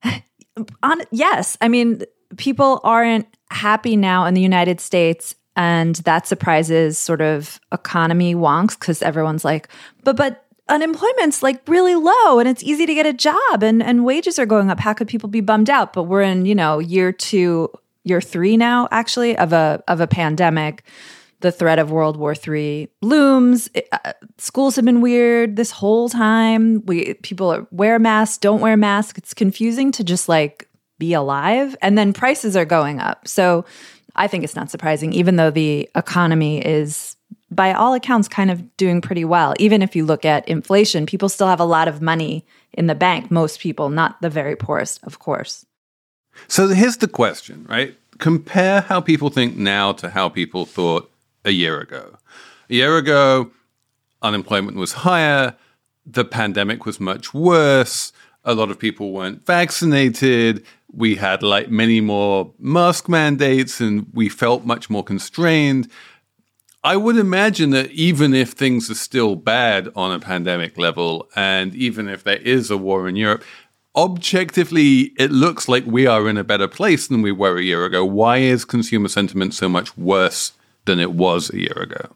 On, 0.82 1.00
yes. 1.10 1.58
I 1.60 1.68
mean, 1.68 2.02
people 2.38 2.80
aren't 2.82 3.26
happy 3.50 3.96
now 3.96 4.24
in 4.24 4.34
the 4.34 4.40
United 4.40 4.80
States 4.80 5.34
and 5.56 5.96
that 5.96 6.26
surprises 6.26 6.98
sort 6.98 7.22
of 7.22 7.58
economy 7.72 8.34
wonks 8.34 8.78
because 8.78 9.02
everyone's 9.02 9.44
like, 9.44 9.68
but 10.04 10.16
but 10.16 10.45
unemployment's 10.68 11.42
like 11.42 11.60
really 11.68 11.94
low 11.94 12.38
and 12.38 12.48
it's 12.48 12.62
easy 12.62 12.86
to 12.86 12.94
get 12.94 13.06
a 13.06 13.12
job 13.12 13.62
and, 13.62 13.82
and 13.82 14.04
wages 14.04 14.38
are 14.38 14.46
going 14.46 14.70
up. 14.70 14.80
How 14.80 14.92
could 14.92 15.08
people 15.08 15.28
be 15.28 15.40
bummed 15.40 15.70
out? 15.70 15.92
But 15.92 16.04
we're 16.04 16.22
in, 16.22 16.46
you 16.46 16.54
know, 16.54 16.78
year 16.78 17.12
two, 17.12 17.70
year 18.04 18.20
three 18.20 18.56
now, 18.56 18.88
actually, 18.90 19.36
of 19.36 19.52
a 19.52 19.82
of 19.88 20.00
a 20.00 20.06
pandemic. 20.06 20.82
The 21.40 21.52
threat 21.52 21.78
of 21.78 21.90
World 21.90 22.16
War 22.16 22.34
III 22.34 22.88
looms. 23.02 23.68
It, 23.74 23.88
uh, 23.92 24.14
schools 24.38 24.74
have 24.76 24.86
been 24.86 25.02
weird 25.02 25.56
this 25.56 25.70
whole 25.70 26.08
time. 26.08 26.84
We 26.86 27.14
people 27.14 27.50
are, 27.52 27.66
wear 27.70 27.98
masks, 27.98 28.38
don't 28.38 28.62
wear 28.62 28.76
masks. 28.76 29.18
It's 29.18 29.34
confusing 29.34 29.92
to 29.92 30.02
just 30.02 30.30
like 30.30 30.68
be 30.98 31.12
alive. 31.12 31.76
And 31.82 31.98
then 31.98 32.14
prices 32.14 32.56
are 32.56 32.64
going 32.64 33.00
up. 33.00 33.28
So 33.28 33.66
I 34.16 34.28
think 34.28 34.44
it's 34.44 34.56
not 34.56 34.70
surprising, 34.70 35.12
even 35.12 35.36
though 35.36 35.50
the 35.50 35.88
economy 35.94 36.64
is 36.64 37.15
by 37.50 37.72
all 37.72 37.94
accounts, 37.94 38.28
kind 38.28 38.50
of 38.50 38.76
doing 38.76 39.00
pretty 39.00 39.24
well. 39.24 39.54
Even 39.58 39.82
if 39.82 39.94
you 39.94 40.04
look 40.04 40.24
at 40.24 40.48
inflation, 40.48 41.06
people 41.06 41.28
still 41.28 41.46
have 41.46 41.60
a 41.60 41.64
lot 41.64 41.88
of 41.88 42.02
money 42.02 42.44
in 42.72 42.86
the 42.86 42.94
bank. 42.94 43.30
Most 43.30 43.60
people, 43.60 43.88
not 43.88 44.20
the 44.20 44.30
very 44.30 44.56
poorest, 44.56 45.02
of 45.04 45.18
course. 45.18 45.64
So 46.48 46.68
here's 46.68 46.98
the 46.98 47.08
question, 47.08 47.66
right? 47.68 47.96
Compare 48.18 48.82
how 48.82 49.00
people 49.00 49.30
think 49.30 49.56
now 49.56 49.92
to 49.92 50.10
how 50.10 50.28
people 50.28 50.66
thought 50.66 51.10
a 51.44 51.50
year 51.50 51.80
ago. 51.80 52.18
A 52.68 52.74
year 52.74 52.96
ago, 52.96 53.50
unemployment 54.22 54.76
was 54.76 54.92
higher, 54.92 55.54
the 56.04 56.24
pandemic 56.24 56.84
was 56.84 56.98
much 56.98 57.32
worse, 57.32 58.12
a 58.44 58.54
lot 58.54 58.70
of 58.70 58.78
people 58.78 59.12
weren't 59.12 59.44
vaccinated, 59.46 60.64
we 60.92 61.16
had 61.16 61.42
like 61.42 61.70
many 61.70 62.00
more 62.00 62.52
mask 62.58 63.08
mandates, 63.08 63.80
and 63.80 64.06
we 64.12 64.28
felt 64.28 64.64
much 64.64 64.88
more 64.88 65.04
constrained. 65.04 65.90
I 66.86 66.96
would 66.96 67.16
imagine 67.16 67.70
that 67.70 67.90
even 67.90 68.32
if 68.32 68.52
things 68.52 68.88
are 68.88 68.94
still 68.94 69.34
bad 69.34 69.88
on 69.96 70.12
a 70.12 70.20
pandemic 70.20 70.78
level, 70.78 71.28
and 71.34 71.74
even 71.74 72.08
if 72.08 72.22
there 72.22 72.36
is 72.36 72.70
a 72.70 72.76
war 72.76 73.08
in 73.08 73.16
Europe, 73.16 73.42
objectively, 73.96 75.12
it 75.18 75.32
looks 75.32 75.68
like 75.68 75.84
we 75.84 76.06
are 76.06 76.28
in 76.28 76.36
a 76.36 76.44
better 76.44 76.68
place 76.68 77.08
than 77.08 77.22
we 77.22 77.32
were 77.32 77.58
a 77.58 77.62
year 77.64 77.84
ago. 77.84 78.04
Why 78.04 78.36
is 78.36 78.64
consumer 78.64 79.08
sentiment 79.08 79.52
so 79.52 79.68
much 79.68 79.98
worse 79.98 80.52
than 80.84 81.00
it 81.00 81.10
was 81.10 81.50
a 81.50 81.58
year 81.58 81.76
ago? 81.76 82.10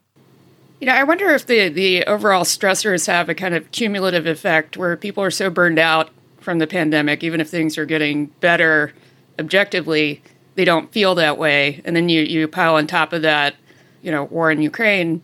You 0.79 0.87
know, 0.87 0.93
I 0.93 1.03
wonder 1.03 1.31
if 1.31 1.45
the, 1.45 1.67
the 1.67 2.05
overall 2.05 2.45
stressors 2.45 3.07
have 3.07 3.27
a 3.27 3.35
kind 3.35 3.53
of 3.53 3.69
cumulative 3.73 4.25
effect 4.25 4.77
where 4.77 4.95
people 4.95 5.21
are 5.21 5.31
so 5.31 5.49
burned 5.49 5.79
out 5.79 6.11
from 6.39 6.59
the 6.59 6.65
pandemic, 6.65 7.25
even 7.25 7.41
if 7.41 7.49
things 7.49 7.77
are 7.77 7.85
getting 7.85 8.27
better 8.39 8.93
objectively, 9.37 10.21
they 10.55 10.63
don't 10.63 10.93
feel 10.93 11.13
that 11.15 11.37
way. 11.37 11.81
And 11.83 11.93
then 11.93 12.07
you, 12.07 12.21
you 12.21 12.47
pile 12.47 12.75
on 12.75 12.87
top 12.87 13.11
of 13.11 13.21
that 13.23 13.55
you 14.01 14.11
know, 14.11 14.25
war 14.25 14.51
in 14.51 14.61
Ukraine, 14.61 15.21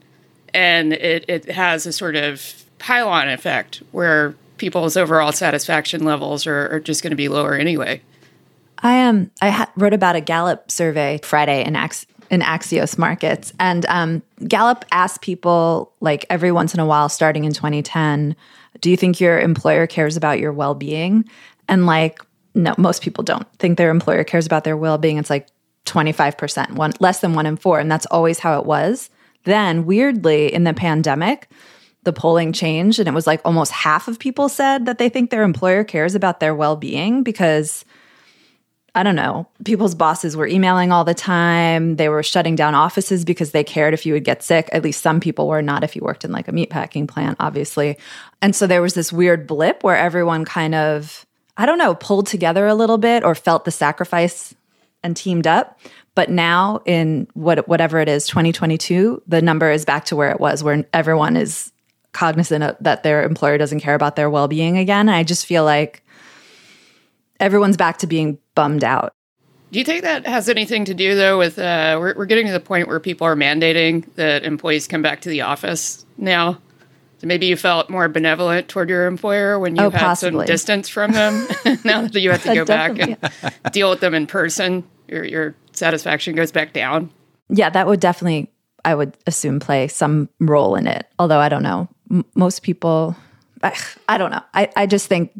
and 0.53 0.93
it, 0.93 1.25
it 1.27 1.45
has 1.51 1.85
a 1.85 1.91
sort 1.91 2.15
of 2.15 2.65
pylon 2.79 3.29
effect 3.29 3.81
where 3.91 4.35
people's 4.57 4.97
overall 4.97 5.31
satisfaction 5.31 6.03
levels 6.03 6.47
are, 6.47 6.69
are 6.69 6.79
just 6.79 7.03
going 7.03 7.11
to 7.11 7.17
be 7.17 7.27
lower 7.27 7.53
anyway. 7.53 8.01
I 8.79 9.03
um 9.03 9.31
I 9.41 9.49
ha- 9.49 9.71
wrote 9.75 9.93
about 9.93 10.15
a 10.15 10.21
Gallup 10.21 10.69
survey 10.69 11.19
Friday 11.23 11.63
in 11.63 11.75
Ax- 11.75 12.05
in 12.29 12.41
Axios 12.41 12.97
markets. 12.97 13.53
And 13.59 13.85
um, 13.87 14.21
Gallup 14.47 14.85
asked 14.91 15.21
people, 15.21 15.93
like 15.99 16.25
every 16.29 16.51
once 16.51 16.73
in 16.73 16.79
a 16.79 16.85
while, 16.85 17.09
starting 17.09 17.45
in 17.45 17.53
2010, 17.53 18.35
do 18.81 18.91
you 18.91 18.97
think 18.97 19.19
your 19.19 19.39
employer 19.39 19.87
cares 19.87 20.17
about 20.17 20.39
your 20.39 20.53
well 20.53 20.75
being? 20.75 21.25
And 21.67 21.85
like, 21.85 22.21
no, 22.53 22.73
most 22.77 23.01
people 23.01 23.23
don't 23.23 23.47
think 23.59 23.77
their 23.77 23.89
employer 23.89 24.23
cares 24.23 24.45
about 24.45 24.63
their 24.63 24.77
well 24.77 24.97
being. 24.97 25.17
It's 25.17 25.29
like 25.29 25.47
25%, 25.87 26.71
one, 26.71 26.93
less 26.99 27.21
than 27.21 27.33
one 27.33 27.45
in 27.45 27.57
four. 27.57 27.79
And 27.79 27.91
that's 27.91 28.05
always 28.07 28.39
how 28.39 28.59
it 28.59 28.65
was. 28.65 29.09
Then, 29.43 29.85
weirdly, 29.85 30.53
in 30.53 30.63
the 30.65 30.73
pandemic, 30.73 31.49
the 32.03 32.13
polling 32.13 32.53
changed 32.53 32.99
and 32.99 33.07
it 33.07 33.13
was 33.13 33.27
like 33.27 33.41
almost 33.43 33.71
half 33.71 34.07
of 34.07 34.17
people 34.17 34.47
said 34.47 34.85
that 34.85 34.97
they 34.97 35.09
think 35.09 35.29
their 35.29 35.43
employer 35.43 35.83
cares 35.83 36.15
about 36.15 36.39
their 36.39 36.55
well 36.55 36.77
being 36.77 37.21
because 37.21 37.83
I 38.95 39.03
don't 39.03 39.15
know, 39.15 39.47
people's 39.63 39.93
bosses 39.93 40.35
were 40.35 40.47
emailing 40.47 40.91
all 40.91 41.03
the 41.03 41.13
time. 41.13 41.97
They 41.97 42.09
were 42.09 42.23
shutting 42.23 42.55
down 42.55 42.73
offices 42.73 43.25
because 43.25 43.51
they 43.51 43.63
cared 43.63 43.93
if 43.93 44.07
you 44.07 44.13
would 44.13 44.23
get 44.23 44.41
sick. 44.41 44.69
At 44.71 44.83
least 44.83 45.03
some 45.03 45.19
people 45.19 45.47
were 45.47 45.61
not 45.61 45.83
if 45.83 45.95
you 45.95 46.01
worked 46.01 46.25
in 46.25 46.31
like 46.31 46.47
a 46.47 46.51
meatpacking 46.51 47.07
plant, 47.07 47.37
obviously. 47.39 47.99
And 48.41 48.55
so 48.55 48.65
there 48.65 48.81
was 48.81 48.95
this 48.95 49.13
weird 49.13 49.45
blip 49.45 49.83
where 49.83 49.97
everyone 49.97 50.45
kind 50.45 50.73
of, 50.73 51.27
I 51.57 51.67
don't 51.67 51.77
know, 51.77 51.93
pulled 51.93 52.25
together 52.25 52.65
a 52.65 52.73
little 52.73 52.97
bit 52.97 53.23
or 53.23 53.35
felt 53.35 53.65
the 53.65 53.71
sacrifice 53.71 54.55
and 55.07 55.17
teamed 55.17 55.47
up. 55.47 55.79
But 56.13 56.29
now 56.29 56.81
in 56.85 57.27
what 57.33 57.67
whatever 57.67 57.99
it 57.99 58.09
is, 58.09 58.27
2022, 58.27 59.23
the 59.27 59.41
number 59.41 59.71
is 59.71 59.85
back 59.85 60.05
to 60.05 60.15
where 60.15 60.29
it 60.29 60.39
was, 60.39 60.63
where 60.63 60.85
everyone 60.93 61.35
is 61.37 61.71
cognizant 62.11 62.63
of, 62.63 62.75
that 62.81 63.03
their 63.03 63.23
employer 63.23 63.57
doesn't 63.57 63.79
care 63.79 63.95
about 63.95 64.15
their 64.15 64.29
well-being 64.29 64.77
again. 64.77 65.09
I 65.09 65.23
just 65.23 65.45
feel 65.45 65.63
like 65.63 66.03
everyone's 67.39 67.77
back 67.77 67.99
to 67.99 68.07
being 68.07 68.37
bummed 68.55 68.83
out. 68.83 69.13
Do 69.71 69.79
you 69.79 69.85
think 69.85 70.03
that 70.03 70.25
has 70.25 70.47
anything 70.49 70.85
to 70.85 70.93
do, 70.93 71.13
though, 71.15 71.37
with 71.37 71.59
uh, 71.59 71.97
we're, 71.99 72.15
we're 72.15 72.25
getting 72.25 72.47
to 72.47 72.53
the 72.53 72.59
point 72.59 72.87
where 72.87 72.99
people 72.99 73.27
are 73.27 73.35
mandating 73.35 74.05
that 74.15 74.43
employees 74.43 74.87
come 74.87 75.01
back 75.01 75.21
to 75.21 75.29
the 75.29 75.41
office 75.41 76.05
now? 76.17 76.61
So 77.19 77.27
maybe 77.27 77.47
you 77.47 77.57
felt 77.57 77.89
more 77.89 78.07
benevolent 78.07 78.69
toward 78.69 78.89
your 78.89 79.07
employer 79.07 79.59
when 79.59 79.75
you 79.75 79.83
Oh, 79.83 79.89
had 79.89 79.99
possibly. 79.99 80.45
some 80.45 80.53
distance 80.53 80.87
from 80.87 81.11
them. 81.11 81.47
now 81.83 82.01
that 82.07 82.15
you 82.19 82.31
have 82.31 82.43
to 82.43 82.53
go 82.55 82.63
back 82.65 82.97
and 82.97 83.17
deal 83.73 83.89
with 83.89 83.99
them 83.99 84.13
in 84.13 84.25
person, 84.27 84.83
your, 85.07 85.23
your 85.23 85.55
satisfaction 85.73 86.35
goes 86.35 86.51
back 86.51 86.73
down. 86.73 87.09
Yeah, 87.49 87.69
that 87.69 87.87
would 87.87 87.99
definitely, 87.99 88.51
I 88.83 88.95
would 88.95 89.17
assume, 89.25 89.59
play 89.59 89.87
some 89.87 90.29
role 90.39 90.75
in 90.75 90.87
it. 90.87 91.07
Although 91.19 91.39
I 91.39 91.49
don't 91.49 91.63
know. 91.63 91.87
M- 92.11 92.25
most 92.35 92.61
people, 92.61 93.15
I, 93.63 93.77
I 94.07 94.17
don't 94.17 94.31
know. 94.31 94.43
I, 94.53 94.69
I 94.75 94.85
just 94.85 95.07
think 95.07 95.31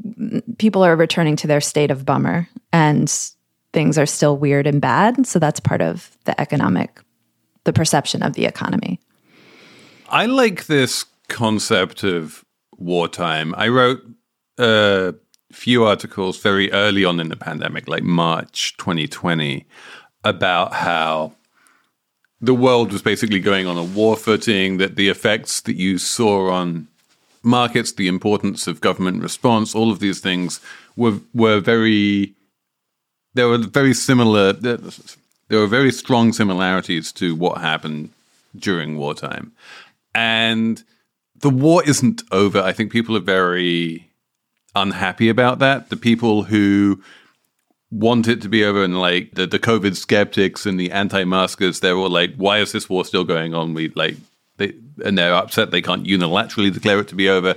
people 0.57 0.83
are 0.83 0.95
returning 0.95 1.35
to 1.37 1.47
their 1.47 1.61
state 1.61 1.91
of 1.91 2.05
bummer 2.05 2.47
and 2.71 3.09
things 3.73 3.97
are 3.97 4.05
still 4.05 4.37
weird 4.37 4.67
and 4.67 4.81
bad. 4.81 5.27
So 5.27 5.39
that's 5.39 5.59
part 5.59 5.81
of 5.81 6.17
the 6.25 6.39
economic, 6.39 7.01
the 7.63 7.73
perception 7.73 8.23
of 8.23 8.33
the 8.33 8.45
economy. 8.45 8.99
I 10.09 10.25
like 10.25 10.67
this 10.67 11.05
concept 11.27 12.03
of 12.03 12.45
wartime. 12.77 13.53
I 13.57 13.67
wrote 13.67 14.01
a 14.57 15.13
few 15.57 15.83
articles 15.83 16.39
very 16.39 16.71
early 16.71 17.03
on 17.03 17.19
in 17.19 17.29
the 17.29 17.35
pandemic, 17.35 17.87
like 17.87 18.03
March 18.03 18.77
2020, 18.77 19.65
about 20.23 20.73
how 20.73 21.33
the 22.39 22.53
world 22.53 22.93
was 22.93 23.01
basically 23.01 23.39
going 23.39 23.65
on 23.65 23.77
a 23.77 23.83
war 23.83 24.15
footing, 24.15 24.77
that 24.77 24.95
the 24.95 25.09
effects 25.09 25.61
that 25.61 25.75
you 25.75 25.97
saw 25.97 26.51
on 26.51 26.87
markets, 27.41 27.91
the 27.91 28.07
importance 28.07 28.67
of 28.67 28.81
government 28.81 29.23
response, 29.23 29.73
all 29.73 29.91
of 29.91 29.99
these 29.99 30.19
things 30.19 30.61
were 30.95 31.19
were 31.33 31.59
very 31.59 32.35
there 33.33 33.47
were 33.47 33.57
very 33.57 33.93
similar 33.93 34.53
there 34.53 35.59
were 35.59 35.67
very 35.67 35.91
strong 35.91 36.33
similarities 36.33 37.11
to 37.13 37.35
what 37.35 37.61
happened 37.61 38.09
during 38.55 38.97
wartime. 38.97 39.51
And 40.13 40.83
the 41.35 41.49
war 41.49 41.83
isn't 41.83 42.23
over. 42.31 42.59
I 42.61 42.73
think 42.73 42.91
people 42.91 43.15
are 43.17 43.21
very 43.39 44.06
unhappy 44.75 45.29
about 45.29 45.59
that. 45.59 45.89
The 45.89 45.97
people 45.97 46.43
who 46.43 47.01
want 47.89 48.27
it 48.27 48.41
to 48.41 48.49
be 48.49 48.63
over 48.63 48.83
and 48.83 48.99
like 48.99 49.31
the, 49.33 49.47
the 49.47 49.59
COVID 49.59 49.95
skeptics 49.95 50.65
and 50.65 50.79
the 50.79 50.91
anti-maskers, 50.91 51.79
they're 51.79 51.95
all 51.95 52.09
like, 52.09 52.35
why 52.35 52.59
is 52.59 52.71
this 52.71 52.89
war 52.89 53.05
still 53.05 53.23
going 53.23 53.53
on? 53.53 53.73
We 53.73 53.89
like 53.89 54.17
they 54.57 54.73
and 55.05 55.17
they're 55.17 55.33
upset 55.33 55.71
they 55.71 55.81
can't 55.81 56.05
unilaterally 56.05 56.73
declare 56.73 56.99
it 56.99 57.07
to 57.09 57.15
be 57.15 57.29
over. 57.29 57.55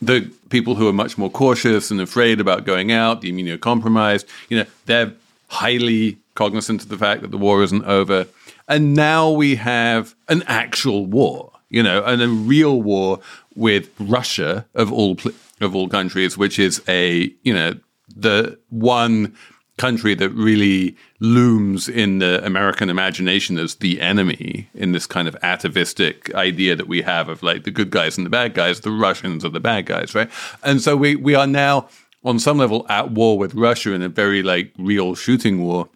The 0.00 0.30
people 0.50 0.74
who 0.74 0.88
are 0.88 0.92
much 0.92 1.16
more 1.16 1.30
cautious 1.30 1.90
and 1.90 2.00
afraid 2.00 2.40
about 2.40 2.64
going 2.64 2.92
out, 2.92 3.22
the 3.22 3.32
immunocompromised, 3.32 4.26
you 4.48 4.58
know, 4.58 4.66
they're 4.84 5.12
highly 5.48 6.18
cognizant 6.34 6.82
of 6.82 6.88
the 6.88 6.98
fact 6.98 7.22
that 7.22 7.30
the 7.30 7.38
war 7.38 7.62
isn't 7.62 7.84
over. 7.84 8.26
And 8.68 8.94
now 8.94 9.30
we 9.30 9.56
have 9.56 10.14
an 10.28 10.42
actual 10.46 11.06
war, 11.06 11.52
you 11.70 11.82
know, 11.82 12.04
and 12.04 12.20
a 12.20 12.28
real 12.28 12.82
war 12.82 13.20
with 13.54 13.88
Russia 13.98 14.66
of 14.74 14.92
all 14.92 15.14
pl- 15.14 15.32
of 15.60 15.74
all 15.74 15.88
countries, 15.88 16.36
which 16.36 16.58
is 16.58 16.82
a 16.88 17.32
you 17.42 17.54
know 17.54 17.74
the 18.14 18.58
one 18.68 19.34
country 19.78 20.14
that 20.14 20.30
really 20.30 20.96
looms 21.20 21.88
in 21.88 22.18
the 22.18 22.44
American 22.44 22.88
imagination 22.88 23.58
as 23.58 23.74
the 23.76 24.00
enemy 24.00 24.68
in 24.74 24.92
this 24.92 25.06
kind 25.06 25.28
of 25.28 25.36
atavistic 25.42 26.34
idea 26.34 26.74
that 26.74 26.88
we 26.88 27.02
have 27.02 27.28
of 27.28 27.42
like 27.42 27.64
the 27.64 27.70
good 27.70 27.90
guys 27.90 28.16
and 28.16 28.24
the 28.24 28.30
bad 28.30 28.54
guys, 28.54 28.80
the 28.80 28.90
Russians 28.90 29.44
are 29.44 29.50
the 29.50 29.60
bad 29.60 29.84
guys, 29.84 30.14
right? 30.14 30.30
And 30.62 30.80
so 30.80 30.96
we 30.96 31.16
we 31.16 31.34
are 31.34 31.46
now 31.46 31.88
on 32.24 32.38
some 32.38 32.58
level 32.58 32.86
at 32.88 33.10
war 33.12 33.38
with 33.38 33.54
Russia 33.54 33.92
in 33.92 34.02
a 34.02 34.08
very 34.08 34.42
like 34.42 34.72
real 34.78 35.14
shooting 35.14 35.62
war 35.62 35.88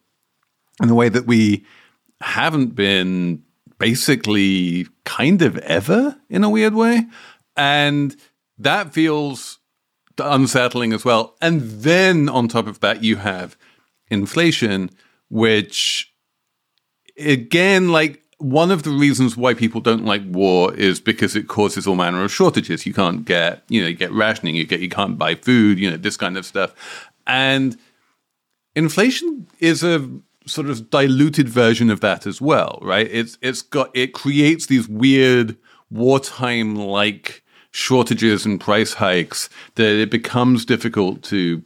in 0.82 0.90
a 0.90 0.94
way 0.94 1.08
that 1.08 1.26
we 1.26 1.64
haven't 2.20 2.74
been 2.74 3.42
basically 3.78 4.86
kind 5.04 5.42
of 5.42 5.56
ever 5.58 6.16
in 6.28 6.44
a 6.44 6.50
weird 6.50 6.74
way. 6.74 7.06
And 7.56 8.14
that 8.60 8.92
feels 8.92 9.58
unsettling 10.18 10.92
as 10.92 11.04
well. 11.04 11.34
And 11.40 11.62
then 11.62 12.28
on 12.28 12.48
top 12.48 12.66
of 12.66 12.80
that, 12.80 13.02
you 13.02 13.16
have 13.16 13.56
inflation, 14.10 14.90
which 15.28 16.12
again, 17.18 17.90
like 17.90 18.22
one 18.38 18.70
of 18.70 18.82
the 18.82 18.90
reasons 18.90 19.36
why 19.36 19.54
people 19.54 19.80
don't 19.80 20.04
like 20.04 20.22
war 20.26 20.74
is 20.74 21.00
because 21.00 21.36
it 21.36 21.48
causes 21.48 21.86
all 21.86 21.94
manner 21.94 22.24
of 22.24 22.32
shortages. 22.32 22.86
You 22.86 22.94
can't 22.94 23.24
get, 23.24 23.62
you 23.68 23.82
know, 23.82 23.88
you 23.88 23.96
get 23.96 24.12
rationing, 24.12 24.54
you 24.54 24.64
get, 24.64 24.80
you 24.80 24.88
can't 24.88 25.18
buy 25.18 25.34
food, 25.34 25.78
you 25.78 25.90
know, 25.90 25.96
this 25.96 26.16
kind 26.16 26.36
of 26.36 26.46
stuff. 26.46 26.74
And 27.26 27.78
inflation 28.74 29.46
is 29.58 29.82
a 29.82 30.08
sort 30.46 30.68
of 30.68 30.90
diluted 30.90 31.48
version 31.48 31.90
of 31.90 32.00
that 32.00 32.26
as 32.26 32.40
well, 32.40 32.78
right? 32.82 33.08
It's 33.10 33.38
it's 33.42 33.62
got 33.62 33.90
it 33.94 34.14
creates 34.14 34.66
these 34.66 34.88
weird 34.88 35.56
wartime 35.90 36.76
like 36.76 37.42
shortages 37.72 38.44
and 38.44 38.60
price 38.60 38.94
hikes 38.94 39.48
that 39.76 40.00
it 40.00 40.10
becomes 40.10 40.64
difficult 40.64 41.22
to 41.22 41.62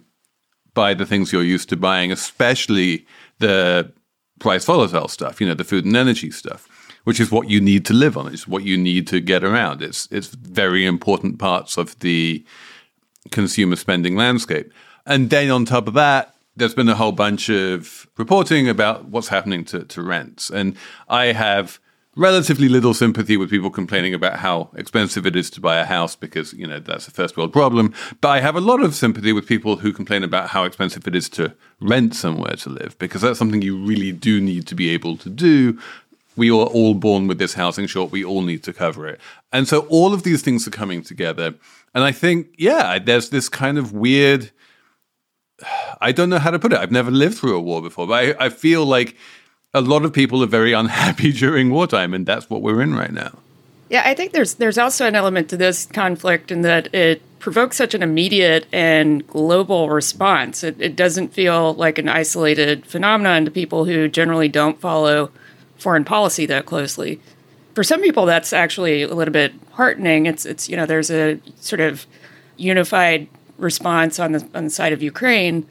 buy 0.75 0.93
the 0.95 1.07
things 1.07 1.33
you're 1.33 1.43
used 1.43 1.69
to 1.69 1.77
buying, 1.77 2.13
especially 2.13 3.07
the 3.39 3.91
price 4.39 4.65
volatile 4.65 5.09
stuff, 5.09 5.41
you 5.41 5.47
know, 5.47 5.55
the 5.55 5.65
food 5.65 5.85
and 5.85 5.97
energy 5.97 6.31
stuff, 6.31 6.69
which 7.05 7.21
is 7.21 7.31
what 7.31 7.49
you 7.49 7.61
need 7.61 7.87
to 7.87 7.95
live 7.95 8.17
on. 8.17 8.33
It's 8.33 8.49
what 8.49 8.65
you 8.65 8.77
need 8.77 9.07
to 9.09 9.21
get 9.21 9.45
around. 9.45 9.83
It's 9.83 10.09
it's 10.11 10.29
very 10.29 10.85
important 10.85 11.39
parts 11.39 11.77
of 11.77 11.99
the 12.01 12.45
consumer 13.31 13.77
spending 13.77 14.17
landscape. 14.17 14.73
And 15.07 15.31
then 15.31 15.51
on 15.51 15.65
top 15.65 15.87
of 15.89 15.95
that, 15.95 16.35
there's 16.57 16.75
been 16.75 16.89
a 16.89 16.95
whole 16.95 17.13
bunch 17.13 17.49
of 17.49 18.07
reporting 18.17 18.69
about 18.69 19.07
what's 19.07 19.29
happening 19.29 19.65
to, 19.67 19.85
to 19.85 20.03
rents. 20.03 20.51
And 20.51 20.77
I 21.09 21.27
have 21.27 21.79
relatively 22.17 22.69
little 22.69 22.95
sympathy 22.95 23.37
with 23.37 23.51
people 23.51 23.71
complaining 23.71 24.15
about 24.15 24.39
how 24.39 24.71
expensive 24.77 25.27
it 25.27 25.35
is 25.35 25.51
to 25.51 25.61
buy 25.61 25.77
a 25.77 25.85
house 25.85 26.15
because, 26.15 26.53
you 26.53 26.67
know, 26.67 26.79
that's 26.79 27.09
a 27.09 27.11
first 27.11 27.37
world 27.37 27.53
problem. 27.53 27.93
But 28.21 28.29
I 28.29 28.41
have 28.41 28.57
a 28.57 28.61
lot 28.61 28.81
of 28.81 28.95
sympathy 28.95 29.33
with 29.33 29.47
people 29.47 29.77
who 29.77 29.93
complain 29.93 30.23
about 30.23 30.51
how 30.51 30.65
expensive 30.65 31.07
it 31.07 31.15
is 31.15 31.29
to 31.31 31.55
rent 31.81 32.15
somewhere 32.15 32.57
to 32.57 32.71
live 32.71 32.97
because 32.99 33.23
that's 33.23 33.39
something 33.39 33.63
you 33.63 33.77
really 33.77 34.13
do 34.13 34.41
need 34.41 34.67
to 34.69 34.75
be 34.75 34.91
able 34.91 35.17
to 35.19 35.29
do. 35.29 35.79
We 36.37 36.51
are 36.51 36.67
all 36.67 36.95
born 36.95 37.27
with 37.27 37.39
this 37.39 37.55
housing 37.55 37.87
short. 37.87 38.11
We 38.11 38.25
all 38.25 38.43
need 38.43 38.63
to 38.65 38.73
cover 38.73 39.07
it. 39.07 39.21
And 39.53 39.69
so 39.69 39.81
all 39.89 40.13
of 40.13 40.23
these 40.23 40.43
things 40.43 40.67
are 40.67 40.73
coming 40.73 41.03
together. 41.03 41.55
And 41.95 42.05
I 42.05 42.13
think, 42.13 42.49
yeah, 42.59 42.99
there's 42.99 43.31
this 43.31 43.49
kind 43.49 43.79
of 43.79 43.93
weird. 43.93 44.51
I 46.01 46.13
don't 46.13 46.29
know 46.29 46.39
how 46.39 46.51
to 46.51 46.59
put 46.59 46.73
it. 46.73 46.79
I've 46.79 46.91
never 46.91 47.11
lived 47.11 47.39
through 47.39 47.57
a 47.57 47.61
war 47.61 47.81
before, 47.81 48.07
but 48.07 48.15
I, 48.15 48.47
I 48.47 48.49
feel 48.49 48.85
like 48.85 49.17
a 49.75 49.81
lot 49.81 50.05
of 50.05 50.13
people 50.13 50.43
are 50.43 50.47
very 50.47 50.73
unhappy 50.73 51.33
during 51.45 51.71
wartime, 51.71 52.15
and 52.15 52.25
that's 52.25 52.49
what 52.49 52.63
we're 52.63 52.81
in 52.81 52.95
right 52.95 53.13
now. 53.13 53.39
Yeah, 53.91 54.03
I 54.05 54.15
think 54.15 54.33
there's 54.33 54.55
there's 54.55 54.79
also 54.79 55.07
an 55.07 55.15
element 55.15 55.51
to 55.51 55.57
this 55.57 55.85
conflict 55.87 56.51
in 56.51 56.63
that 56.63 56.95
it 56.95 57.21
provokes 57.39 57.77
such 57.77 57.93
an 57.93 58.03
immediate 58.03 58.67
and 58.73 59.27
global 59.27 59.91
response. 59.91 60.65
It, 60.65 60.81
it 60.81 60.97
doesn't 60.97 61.35
feel 61.35 61.75
like 61.75 61.99
an 61.99 62.09
isolated 62.09 62.87
phenomenon 62.87 63.45
to 63.45 63.51
people 63.51 63.85
who 63.85 64.09
generally 64.09 64.49
don't 64.49 64.81
follow 64.81 65.31
foreign 65.77 66.05
policy 66.05 66.47
that 66.47 66.65
closely. 66.65 67.21
For 67.75 67.85
some 67.85 68.01
people, 68.01 68.25
that's 68.25 68.55
actually 68.55 69.03
a 69.03 69.15
little 69.15 69.33
bit 69.33 69.53
heartening. 69.73 70.27
It's 70.27 70.47
it's 70.47 70.69
you 70.69 70.77
know 70.77 70.87
there's 70.87 71.11
a 71.11 71.41
sort 71.57 71.81
of 71.81 72.07
unified 72.57 73.29
response 73.59 74.19
on 74.19 74.33
the 74.33 74.49
on 74.55 74.65
the 74.65 74.71
side 74.71 74.93
of 74.93 75.03
Ukraine, 75.03 75.67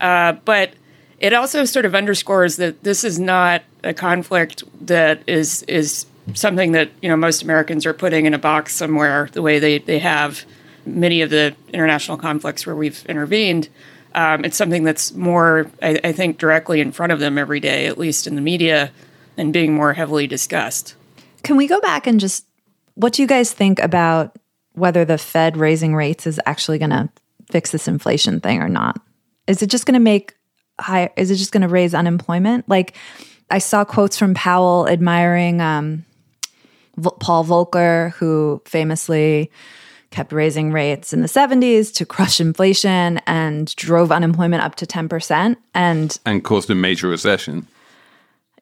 uh, 0.00 0.32
but 0.44 0.74
it 1.24 1.32
also 1.32 1.64
sort 1.64 1.86
of 1.86 1.94
underscores 1.94 2.56
that 2.56 2.84
this 2.84 3.02
is 3.02 3.18
not 3.18 3.62
a 3.82 3.94
conflict 3.94 4.62
that 4.86 5.22
is 5.26 5.62
is 5.62 6.04
something 6.34 6.72
that 6.72 6.90
you 7.00 7.08
know 7.08 7.16
most 7.16 7.42
Americans 7.42 7.86
are 7.86 7.94
putting 7.94 8.26
in 8.26 8.34
a 8.34 8.38
box 8.38 8.74
somewhere 8.74 9.30
the 9.32 9.40
way 9.40 9.58
they, 9.58 9.78
they 9.78 9.98
have 10.00 10.44
many 10.84 11.22
of 11.22 11.30
the 11.30 11.56
international 11.72 12.18
conflicts 12.18 12.66
where 12.66 12.76
we've 12.76 13.06
intervened. 13.06 13.70
Um, 14.14 14.44
it's 14.44 14.56
something 14.56 14.84
that's 14.84 15.14
more, 15.14 15.70
I, 15.82 15.98
I 16.04 16.12
think, 16.12 16.36
directly 16.36 16.80
in 16.82 16.92
front 16.92 17.10
of 17.10 17.20
them 17.20 17.38
every 17.38 17.58
day, 17.58 17.86
at 17.86 17.96
least 17.96 18.26
in 18.26 18.34
the 18.34 18.42
media, 18.42 18.92
and 19.38 19.50
being 19.50 19.72
more 19.72 19.94
heavily 19.94 20.26
discussed. 20.26 20.94
Can 21.42 21.56
we 21.56 21.66
go 21.66 21.80
back 21.80 22.06
and 22.06 22.20
just 22.20 22.46
what 22.96 23.14
do 23.14 23.22
you 23.22 23.28
guys 23.28 23.50
think 23.50 23.78
about 23.78 24.36
whether 24.74 25.06
the 25.06 25.16
Fed 25.16 25.56
raising 25.56 25.94
rates 25.94 26.26
is 26.26 26.38
actually 26.44 26.78
going 26.78 26.90
to 26.90 27.08
fix 27.50 27.70
this 27.70 27.88
inflation 27.88 28.40
thing 28.40 28.60
or 28.60 28.68
not? 28.68 29.00
Is 29.46 29.62
it 29.62 29.70
just 29.70 29.86
going 29.86 29.94
to 29.94 30.00
make 30.00 30.34
high? 30.80 31.10
Is 31.16 31.30
it 31.30 31.36
just 31.36 31.52
going 31.52 31.62
to 31.62 31.68
raise 31.68 31.94
unemployment? 31.94 32.68
Like 32.68 32.96
I 33.50 33.58
saw 33.58 33.84
quotes 33.84 34.16
from 34.16 34.34
Powell 34.34 34.88
admiring 34.88 35.60
um, 35.60 36.04
Paul 37.20 37.44
Volcker, 37.44 38.12
who 38.12 38.62
famously 38.64 39.50
kept 40.10 40.32
raising 40.32 40.70
rates 40.70 41.12
in 41.12 41.22
the 41.22 41.28
70s 41.28 41.92
to 41.94 42.06
crush 42.06 42.40
inflation 42.40 43.20
and 43.26 43.74
drove 43.74 44.12
unemployment 44.12 44.62
up 44.62 44.76
to 44.76 44.86
10% 44.86 45.56
and 45.74 46.18
and 46.24 46.44
caused 46.44 46.70
a 46.70 46.74
major 46.74 47.08
recession. 47.08 47.66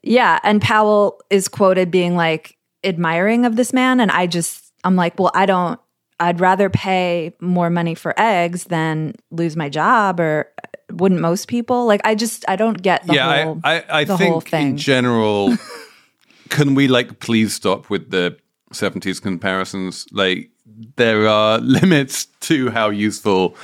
Yeah, 0.02 0.40
and 0.42 0.62
Powell 0.62 1.20
is 1.28 1.48
quoted 1.48 1.90
being 1.90 2.16
like 2.16 2.56
admiring 2.82 3.44
of 3.44 3.56
this 3.56 3.72
man 3.72 4.00
and 4.00 4.10
I 4.10 4.26
just 4.26 4.72
I'm 4.82 4.96
like, 4.96 5.18
well, 5.18 5.30
I 5.34 5.44
don't 5.46 5.78
I'd 6.18 6.40
rather 6.40 6.70
pay 6.70 7.34
more 7.40 7.68
money 7.68 7.94
for 7.94 8.18
eggs 8.18 8.64
than 8.64 9.14
lose 9.30 9.56
my 9.56 9.68
job 9.68 10.20
or 10.20 10.50
wouldn't 10.92 11.20
most 11.20 11.48
people? 11.48 11.86
Like 11.86 12.00
I 12.04 12.14
just 12.14 12.44
I 12.48 12.56
don't 12.56 12.80
get 12.82 13.06
the 13.06 13.14
yeah, 13.14 13.44
whole 13.44 13.60
I, 13.64 13.80
I, 13.80 13.84
I 14.00 14.04
the 14.04 14.16
whole 14.16 14.40
think 14.40 14.50
thing. 14.50 14.68
in 14.68 14.76
general, 14.76 15.56
can 16.48 16.74
we 16.74 16.88
like 16.88 17.20
please 17.20 17.54
stop 17.54 17.90
with 17.90 18.10
the 18.10 18.36
70s 18.72 19.20
comparisons? 19.20 20.06
Like 20.12 20.50
there 20.96 21.28
are 21.28 21.58
limits 21.80 22.26
to 22.40 22.70
how 22.70 22.90
useful 22.90 23.56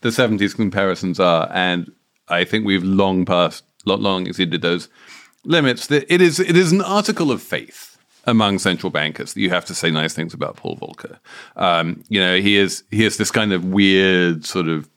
the 0.00 0.10
70s 0.10 0.54
comparisons 0.54 1.18
are, 1.18 1.50
and 1.52 1.90
I 2.28 2.44
think 2.44 2.66
we've 2.66 2.84
long 2.84 3.24
passed, 3.24 3.64
long, 3.84 4.02
long 4.02 4.26
exceeded 4.26 4.62
those 4.62 4.88
limits. 5.44 5.86
That 5.88 6.12
it 6.12 6.20
is 6.20 6.40
it 6.40 6.56
is 6.56 6.72
an 6.72 6.82
article 6.82 7.30
of 7.30 7.42
faith 7.42 7.96
among 8.26 8.58
central 8.58 8.90
bankers 8.90 9.34
that 9.34 9.40
you 9.40 9.50
have 9.50 9.64
to 9.64 9.74
say 9.74 9.90
nice 9.90 10.12
things 10.12 10.34
about 10.34 10.56
Paul 10.56 10.76
Volcker. 10.76 11.18
Um, 11.54 12.02
you 12.08 12.20
know, 12.20 12.38
he 12.38 12.56
is 12.56 12.82
he 12.90 13.04
is 13.04 13.16
this 13.16 13.30
kind 13.30 13.52
of 13.52 13.64
weird 13.64 14.44
sort 14.44 14.68
of 14.68 14.88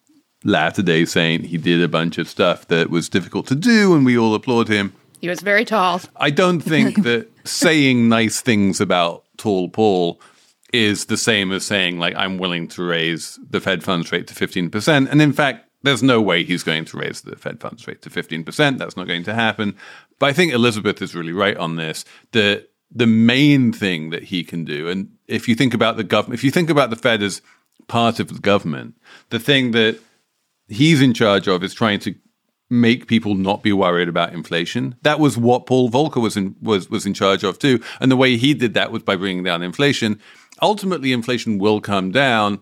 latter 0.44 0.82
day 0.82 1.06
saint. 1.06 1.46
He 1.46 1.58
did 1.58 1.82
a 1.82 1.88
bunch 1.88 2.18
of 2.18 2.28
stuff 2.28 2.68
that 2.68 2.90
was 2.90 3.10
difficult 3.10 3.48
to 3.48 3.56
do, 3.56 3.96
and 3.96 4.06
we 4.06 4.18
all 4.18 4.34
applaud 4.36 4.68
him. 4.68 4.94
He 5.20 5.28
was 5.28 5.42
very 5.42 5.66
tall. 5.66 6.02
I 6.16 6.30
don't 6.30 6.62
think 6.62 7.04
that 7.04 7.30
saying 7.46 8.08
nice 8.08 8.42
things 8.42 8.80
about 8.80 9.26
tall 9.38 9.70
Paul 9.70 10.20
is 10.72 11.06
the 11.06 11.18
same 11.18 11.52
as 11.52 11.66
saying 11.66 11.98
like 11.98 12.16
I'm 12.16 12.38
willing 12.38 12.68
to 12.70 12.84
raise 12.84 13.40
the 13.50 13.60
Fed 13.60 13.84
funds 13.84 14.12
rate 14.12 14.28
to 14.28 14.36
15%. 14.36 15.10
And 15.10 15.22
in 15.22 15.34
fact, 15.34 15.66
there's 15.82 16.04
no 16.04 16.22
way 16.22 16.44
he's 16.44 16.64
going 16.64 16.86
to 16.86 16.98
raise 16.98 17.22
the 17.22 17.36
Fed 17.36 17.60
funds 17.60 17.88
rate 17.88 18.02
to 18.04 18.10
15%. 18.10 18.78
That's 18.78 18.98
not 18.98 19.08
going 19.08 19.24
to 19.24 19.34
happen. 19.34 19.76
But 20.20 20.28
I 20.28 20.34
think 20.34 20.54
Elizabeth 20.54 21.02
is 21.02 21.16
really 21.16 21.34
right 21.34 21.58
on 21.58 21.76
this. 21.76 22.06
The 22.32 22.68
the 22.92 23.08
main 23.08 23.72
thing 23.72 24.10
that 24.10 24.24
he 24.24 24.44
can 24.44 24.66
do, 24.66 24.88
and 24.88 25.12
if 25.28 25.48
you 25.48 25.54
think 25.54 25.76
about 25.76 25.96
the 25.96 26.04
government, 26.04 26.40
if 26.40 26.44
you 26.44 26.50
think 26.50 26.72
about 26.72 26.90
the 26.90 26.96
Fed 26.96 27.22
as 27.22 27.42
part 27.88 28.20
of 28.20 28.30
the 28.30 28.40
government, 28.40 28.96
the 29.30 29.40
thing 29.40 29.72
that 29.72 30.00
he's 30.70 31.02
in 31.02 31.14
charge 31.14 31.48
of 31.48 31.64
is 31.64 31.74
trying 31.74 32.00
to 32.00 32.16
make 32.70 33.08
people 33.08 33.36
not 33.36 33.64
be 33.64 33.74
worried 33.74 34.08
about 34.08 34.34
inflation. 34.34 34.96
That 35.02 35.20
was 35.20 35.38
what 35.38 35.66
Paul 35.66 35.90
Volcker 35.90 36.22
was 36.22 36.38
in 36.38 36.56
was 36.62 36.90
was 36.90 37.06
in 37.06 37.14
charge 37.14 37.44
of 37.44 37.60
too. 37.60 37.82
And 38.00 38.12
the 38.12 38.16
way 38.16 38.38
he 38.38 38.54
did 38.54 38.74
that 38.76 38.92
was 38.92 39.04
by 39.04 39.16
bringing 39.16 39.44
down 39.44 39.64
inflation. 39.64 40.20
Ultimately, 40.62 41.12
inflation 41.14 41.58
will 41.58 41.82
come 41.82 42.12
down, 42.12 42.60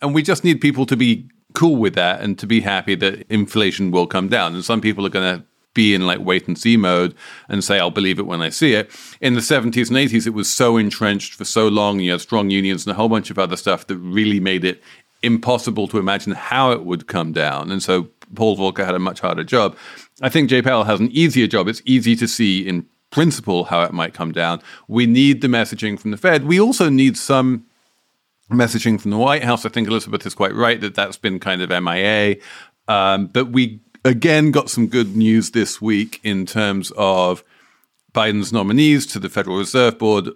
and 0.00 0.14
we 0.14 0.22
just 0.22 0.44
need 0.44 0.60
people 0.60 0.86
to 0.86 0.96
be 0.96 1.28
cool 1.54 1.76
with 1.76 1.94
that 1.94 2.20
and 2.20 2.38
to 2.38 2.46
be 2.46 2.60
happy 2.60 2.94
that 2.94 3.26
inflation 3.28 3.90
will 3.90 4.06
come 4.06 4.28
down. 4.28 4.54
And 4.54 4.64
some 4.64 4.80
people 4.80 5.04
are 5.04 5.10
going 5.10 5.38
to 5.38 5.44
be 5.74 5.94
in 5.94 6.06
like 6.06 6.20
wait 6.20 6.46
and 6.46 6.58
see 6.58 6.76
mode 6.76 7.14
and 7.48 7.64
say, 7.64 7.78
I'll 7.78 7.90
believe 7.90 8.18
it 8.18 8.26
when 8.26 8.42
I 8.42 8.50
see 8.50 8.74
it. 8.74 8.90
In 9.20 9.34
the 9.34 9.40
70s 9.40 9.88
and 9.88 9.96
80s, 9.96 10.26
it 10.26 10.34
was 10.34 10.52
so 10.52 10.76
entrenched 10.76 11.34
for 11.34 11.44
so 11.44 11.68
long. 11.68 12.00
You 12.00 12.12
had 12.12 12.20
strong 12.20 12.50
unions 12.50 12.86
and 12.86 12.92
a 12.92 12.96
whole 12.96 13.08
bunch 13.08 13.30
of 13.30 13.38
other 13.38 13.56
stuff 13.56 13.86
that 13.86 13.96
really 13.96 14.40
made 14.40 14.64
it 14.64 14.82
impossible 15.22 15.88
to 15.88 15.98
imagine 15.98 16.32
how 16.32 16.72
it 16.72 16.84
would 16.84 17.06
come 17.06 17.32
down. 17.32 17.70
And 17.70 17.82
so 17.82 18.08
Paul 18.34 18.56
Volcker 18.56 18.84
had 18.84 18.94
a 18.94 18.98
much 18.98 19.20
harder 19.20 19.44
job. 19.44 19.76
I 20.20 20.28
think 20.28 20.50
Jay 20.50 20.62
Powell 20.62 20.84
has 20.84 21.00
an 21.00 21.10
easier 21.12 21.46
job. 21.46 21.68
It's 21.68 21.82
easy 21.84 22.16
to 22.16 22.28
see 22.28 22.66
in 22.66 22.86
principle 23.10 23.64
how 23.64 23.82
it 23.82 23.92
might 23.92 24.14
come 24.14 24.32
down. 24.32 24.60
We 24.88 25.06
need 25.06 25.42
the 25.42 25.48
messaging 25.48 25.98
from 25.98 26.10
the 26.10 26.16
Fed. 26.16 26.46
We 26.46 26.60
also 26.60 26.88
need 26.88 27.16
some 27.16 27.66
messaging 28.50 29.00
from 29.00 29.10
the 29.10 29.18
White 29.18 29.44
House. 29.44 29.64
I 29.64 29.68
think 29.68 29.88
Elizabeth 29.88 30.26
is 30.26 30.34
quite 30.34 30.54
right 30.54 30.80
that 30.80 30.94
that's 30.94 31.16
been 31.16 31.38
kind 31.38 31.62
of 31.62 31.70
MIA. 31.70 32.36
Um, 32.88 33.26
but 33.26 33.46
we 33.46 33.80
again 34.04 34.50
got 34.50 34.70
some 34.70 34.88
good 34.88 35.16
news 35.16 35.52
this 35.52 35.80
week 35.80 36.20
in 36.24 36.46
terms 36.46 36.90
of 36.96 37.44
Biden's 38.12 38.52
nominees 38.52 39.06
to 39.08 39.18
the 39.18 39.28
Federal 39.28 39.58
Reserve 39.58 39.98
Board. 39.98 40.30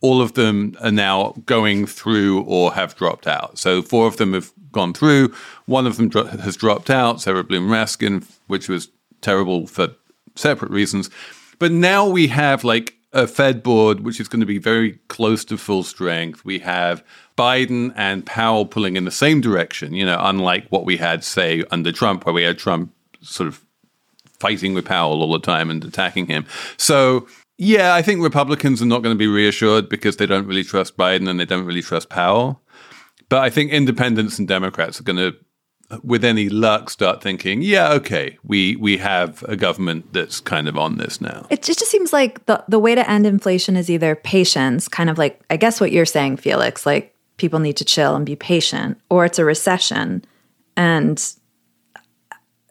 All 0.00 0.22
of 0.22 0.34
them 0.34 0.76
are 0.80 0.90
now 0.90 1.34
going 1.44 1.86
through 1.86 2.42
or 2.42 2.72
have 2.72 2.96
dropped 2.96 3.26
out. 3.26 3.58
So 3.58 3.82
four 3.82 4.06
of 4.06 4.16
them 4.16 4.32
have 4.32 4.52
gone 4.72 4.94
through. 4.94 5.34
One 5.66 5.86
of 5.86 5.96
them 5.96 6.08
dro- 6.08 6.24
has 6.24 6.56
dropped 6.56 6.90
out, 6.90 7.20
Sarah 7.20 7.44
Bloom 7.44 7.68
Raskin, 7.68 8.24
which 8.46 8.68
was 8.68 8.88
terrible 9.20 9.66
for 9.66 9.88
separate 10.36 10.70
reasons. 10.70 11.10
But 11.58 11.72
now 11.72 12.08
we 12.08 12.28
have 12.28 12.64
like 12.64 12.94
a 13.12 13.26
Fed 13.26 13.62
board, 13.62 14.00
which 14.00 14.20
is 14.20 14.28
going 14.28 14.40
to 14.40 14.46
be 14.46 14.58
very 14.58 14.92
close 15.08 15.44
to 15.46 15.58
full 15.58 15.82
strength. 15.82 16.44
We 16.44 16.60
have 16.60 17.04
Biden 17.36 17.92
and 17.96 18.24
Powell 18.24 18.66
pulling 18.66 18.96
in 18.96 19.04
the 19.04 19.10
same 19.10 19.40
direction, 19.40 19.94
you 19.94 20.06
know, 20.06 20.18
unlike 20.20 20.66
what 20.68 20.84
we 20.84 20.96
had, 20.96 21.24
say, 21.24 21.64
under 21.70 21.90
Trump, 21.92 22.24
where 22.24 22.34
we 22.34 22.44
had 22.44 22.58
Trump 22.58 22.92
sort 23.20 23.48
of 23.48 23.64
fighting 24.38 24.74
with 24.74 24.84
Powell 24.84 25.22
all 25.22 25.32
the 25.32 25.38
time 25.38 25.70
and 25.70 25.84
attacking 25.84 26.26
him. 26.26 26.46
So, 26.76 27.26
yeah, 27.62 27.94
I 27.94 28.00
think 28.00 28.22
Republicans 28.22 28.80
are 28.80 28.86
not 28.86 29.02
going 29.02 29.14
to 29.14 29.18
be 29.18 29.26
reassured 29.26 29.90
because 29.90 30.16
they 30.16 30.24
don't 30.24 30.46
really 30.46 30.64
trust 30.64 30.96
Biden 30.96 31.28
and 31.28 31.38
they 31.38 31.44
don't 31.44 31.66
really 31.66 31.82
trust 31.82 32.08
Powell. 32.08 32.62
But 33.28 33.42
I 33.42 33.50
think 33.50 33.70
independents 33.70 34.38
and 34.38 34.48
Democrats 34.48 34.98
are 34.98 35.02
going 35.02 35.18
to, 35.18 35.36
with 36.02 36.24
any 36.24 36.48
luck, 36.48 36.88
start 36.88 37.22
thinking, 37.22 37.60
yeah, 37.60 37.92
okay, 37.92 38.38
we 38.42 38.76
we 38.76 38.96
have 38.96 39.42
a 39.42 39.56
government 39.56 40.10
that's 40.14 40.40
kind 40.40 40.68
of 40.68 40.78
on 40.78 40.96
this 40.96 41.20
now. 41.20 41.46
It 41.50 41.62
just 41.62 41.84
seems 41.84 42.14
like 42.14 42.46
the 42.46 42.64
the 42.66 42.78
way 42.78 42.94
to 42.94 43.08
end 43.08 43.26
inflation 43.26 43.76
is 43.76 43.90
either 43.90 44.14
patience, 44.16 44.88
kind 44.88 45.10
of 45.10 45.18
like 45.18 45.42
I 45.50 45.58
guess 45.58 45.82
what 45.82 45.92
you're 45.92 46.06
saying, 46.06 46.38
Felix, 46.38 46.86
like 46.86 47.14
people 47.36 47.58
need 47.58 47.76
to 47.76 47.84
chill 47.84 48.16
and 48.16 48.24
be 48.24 48.36
patient, 48.36 48.98
or 49.10 49.26
it's 49.26 49.38
a 49.38 49.44
recession. 49.44 50.24
And 50.78 51.22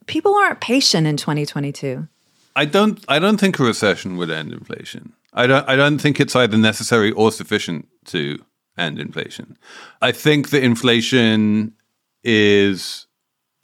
people 0.08 0.34
aren't 0.36 0.62
patient 0.62 1.06
in 1.06 1.16
2022. 1.16 2.08
I 2.56 2.66
don't 2.66 3.04
I 3.08 3.20
don't 3.20 3.40
think 3.40 3.60
a 3.60 3.64
recession 3.64 4.18
would 4.18 4.30
end 4.30 4.54
inflation. 4.54 5.14
I 5.34 5.48
don't 5.48 5.68
I 5.68 5.76
don't 5.76 6.00
think 6.00 6.20
it's 6.20 6.36
either 6.36 6.58
necessary 6.58 7.12
or 7.12 7.32
sufficient 7.32 7.88
to 8.06 8.40
end 8.78 9.00
inflation. 9.00 9.58
I 10.02 10.12
think 10.12 10.50
that 10.50 10.64
inflation 10.64 11.74
is 12.24 13.06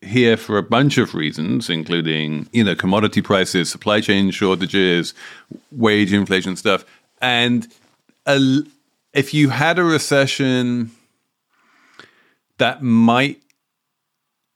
here 0.02 0.38
for 0.38 0.58
a 0.58 0.64
bunch 0.64 0.98
of 0.98 1.16
reasons, 1.16 1.70
including 1.70 2.48
you 2.52 2.64
know 2.64 2.76
commodity 2.76 3.22
prices, 3.22 3.70
supply 3.70 4.02
chain 4.02 4.32
shortages, 4.32 5.14
wage 5.72 6.14
inflation 6.14 6.56
stuff, 6.56 6.86
and 7.22 7.68
a, 8.26 8.60
if 9.14 9.34
you 9.34 9.50
had 9.50 9.80
a 9.80 9.84
recession 9.84 10.92
that 12.58 12.82
might 12.82 13.42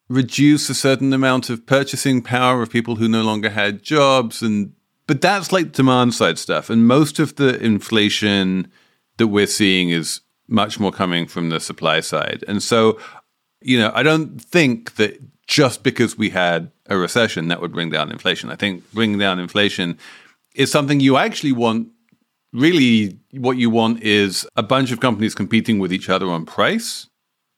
reduce 0.09 0.69
a 0.69 0.73
certain 0.73 1.13
amount 1.13 1.49
of 1.49 1.65
purchasing 1.65 2.21
power 2.21 2.61
of 2.61 2.71
people 2.71 2.95
who 2.95 3.07
no 3.07 3.21
longer 3.21 3.49
had 3.49 3.83
jobs 3.83 4.41
and 4.41 4.73
but 5.07 5.21
that's 5.21 5.51
like 5.51 5.71
demand 5.71 6.13
side 6.13 6.37
stuff. 6.37 6.69
And 6.69 6.87
most 6.87 7.17
of 7.17 7.35
the 7.37 7.59
inflation 7.63 8.71
that 9.17 9.27
we're 9.27 9.47
seeing 9.47 9.89
is 9.89 10.21
much 10.47 10.79
more 10.79 10.91
coming 10.91 11.25
from 11.25 11.49
the 11.49 11.59
supply 11.59 11.99
side. 11.99 12.43
And 12.47 12.61
so 12.61 12.99
you 13.61 13.77
know 13.77 13.91
i 13.93 14.01
don't 14.03 14.41
think 14.41 14.95
that 14.95 15.19
just 15.49 15.81
because 15.81 16.17
we 16.17 16.29
had 16.29 16.71
a 16.85 16.95
recession 16.95 17.47
that 17.47 17.59
would 17.59 17.73
bring 17.73 17.89
down 17.89 18.11
inflation. 18.11 18.51
I 18.51 18.55
think 18.55 18.89
bringing 18.93 19.17
down 19.17 19.39
inflation 19.39 19.97
is 20.53 20.71
something 20.71 20.99
you 20.99 21.17
actually 21.17 21.53
want 21.53 21.89
really 22.53 23.17
what 23.31 23.57
you 23.57 23.69
want 23.69 24.01
is 24.03 24.47
a 24.55 24.63
bunch 24.63 24.91
of 24.91 24.99
companies 24.99 25.33
competing 25.33 25.79
with 25.79 25.91
each 25.91 26.07
other 26.07 26.27
on 26.27 26.45
price 26.45 27.07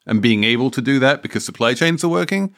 and 0.05 0.21
being 0.21 0.43
able 0.43 0.71
to 0.71 0.81
do 0.81 0.99
that 0.99 1.21
because 1.21 1.45
supply 1.45 1.73
chains 1.73 2.03
are 2.03 2.09
working, 2.09 2.53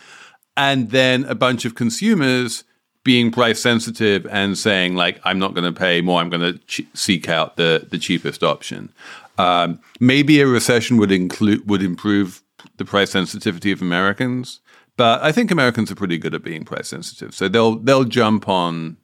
and 0.56 0.92
then 0.92 1.26
a 1.26 1.36
bunch 1.36 1.66
of 1.66 1.76
consumers 1.76 2.64
being 3.04 3.32
price 3.32 3.60
sensitive 3.60 4.26
and 4.28 4.58
saying 4.58 4.96
like 4.96 5.20
I'm 5.24 5.40
not 5.40 5.54
going 5.54 5.72
to 5.72 5.78
pay 5.78 6.02
more, 6.02 6.22
I'm 6.22 6.30
going 6.30 6.54
to 6.54 6.60
ch- 6.66 6.88
seek 6.94 7.30
out 7.30 7.58
the 7.58 7.88
the 7.90 7.98
cheapest 7.98 8.44
option. 8.44 8.92
Um, 9.38 9.80
maybe 10.00 10.42
a 10.42 10.48
recession 10.48 10.98
would 10.98 11.12
include 11.12 11.68
would 11.70 11.84
improve 11.84 12.42
the 12.78 12.86
price 12.86 13.12
sensitivity 13.12 13.72
of 13.72 13.82
Americans, 13.82 14.62
but 14.96 15.22
I 15.22 15.32
think 15.32 15.52
Americans 15.52 15.92
are 15.92 15.96
pretty 15.96 16.18
good 16.18 16.34
at 16.34 16.44
being 16.44 16.64
price 16.64 16.88
sensitive, 16.88 17.34
so 17.34 17.48
they'll 17.48 17.76
they'll 17.76 18.06
jump 18.06 18.48
on 18.48 18.98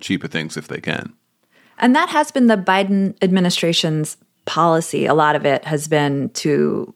cheaper 0.00 0.28
things 0.28 0.56
if 0.56 0.68
they 0.68 0.80
can. 0.80 1.14
And 1.78 1.94
that 1.94 2.08
has 2.08 2.30
been 2.30 2.48
the 2.48 2.56
Biden 2.56 3.14
administration's 3.22 4.16
policy. 4.46 5.06
A 5.06 5.14
lot 5.14 5.36
of 5.36 5.46
it 5.46 5.64
has 5.64 5.86
been 5.86 6.30
to 6.30 6.92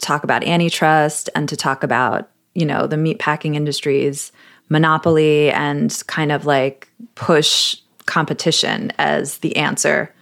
talk 0.00 0.24
about 0.24 0.42
antitrust 0.44 1.30
and 1.34 1.48
to 1.48 1.56
talk 1.56 1.82
about, 1.82 2.30
you 2.54 2.66
know, 2.66 2.86
the 2.86 2.96
meatpacking 2.96 3.54
industry's 3.54 4.32
monopoly 4.68 5.50
and 5.52 6.02
kind 6.06 6.32
of 6.32 6.46
like 6.46 6.90
push 7.14 7.76
competition 8.06 8.92
as 8.98 9.38
the 9.38 9.56
answer 9.56 10.12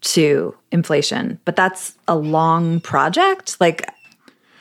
to 0.00 0.54
inflation. 0.72 1.38
But 1.44 1.56
that's 1.56 1.96
a 2.08 2.16
long 2.16 2.80
project. 2.80 3.60
Like 3.60 3.88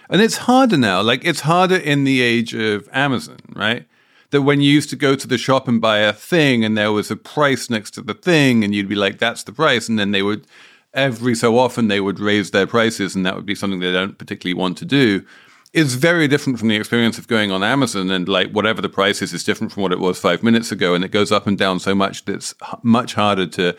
And 0.09 0.21
it's 0.21 0.37
harder 0.37 0.77
now. 0.77 1.01
Like 1.01 1.23
it's 1.25 1.41
harder 1.41 1.77
in 1.77 2.03
the 2.03 2.21
age 2.21 2.53
of 2.53 2.87
Amazon, 2.91 3.39
right? 3.53 3.85
That 4.31 4.43
when 4.43 4.61
you 4.61 4.71
used 4.71 4.89
to 4.91 4.95
go 4.95 5.15
to 5.15 5.27
the 5.27 5.37
shop 5.37 5.67
and 5.67 5.81
buy 5.81 5.99
a 5.99 6.13
thing 6.13 6.63
and 6.63 6.77
there 6.77 6.91
was 6.91 7.09
a 7.09 7.15
price 7.15 7.69
next 7.69 7.91
to 7.91 8.01
the 8.01 8.13
thing 8.13 8.63
and 8.63 8.75
you'd 8.75 8.89
be 8.89 8.95
like, 8.95 9.17
that's 9.17 9.43
the 9.43 9.51
price. 9.51 9.89
And 9.89 9.97
then 9.97 10.11
they 10.11 10.21
would, 10.21 10.45
every 10.93 11.35
so 11.35 11.57
often, 11.57 11.87
they 11.87 12.01
would 12.01 12.19
raise 12.19 12.51
their 12.51 12.67
prices 12.67 13.15
and 13.15 13.25
that 13.25 13.35
would 13.35 13.45
be 13.45 13.55
something 13.55 13.79
they 13.79 13.91
don't 13.91 14.17
particularly 14.17 14.59
want 14.59 14.77
to 14.79 14.85
do. 14.85 15.25
Is 15.71 15.95
very 15.95 16.27
different 16.27 16.57
from 16.57 16.67
the 16.67 16.75
experience 16.75 17.19
of 17.19 17.27
going 17.27 17.51
on 17.51 17.63
Amazon 17.63 18.09
and 18.09 18.27
like 18.27 18.51
whatever 18.51 18.81
the 18.81 18.89
price 18.89 19.21
is 19.21 19.33
is 19.33 19.43
different 19.43 19.71
from 19.71 19.83
what 19.83 19.91
it 19.91 19.99
was 19.99 20.19
five 20.19 20.41
minutes 20.41 20.71
ago. 20.71 20.95
And 20.95 21.03
it 21.03 21.11
goes 21.11 21.31
up 21.31 21.45
and 21.45 21.57
down 21.57 21.79
so 21.79 21.93
much 21.93 22.25
that 22.25 22.35
it's 22.35 22.55
much 22.81 23.13
harder 23.13 23.45
to 23.45 23.77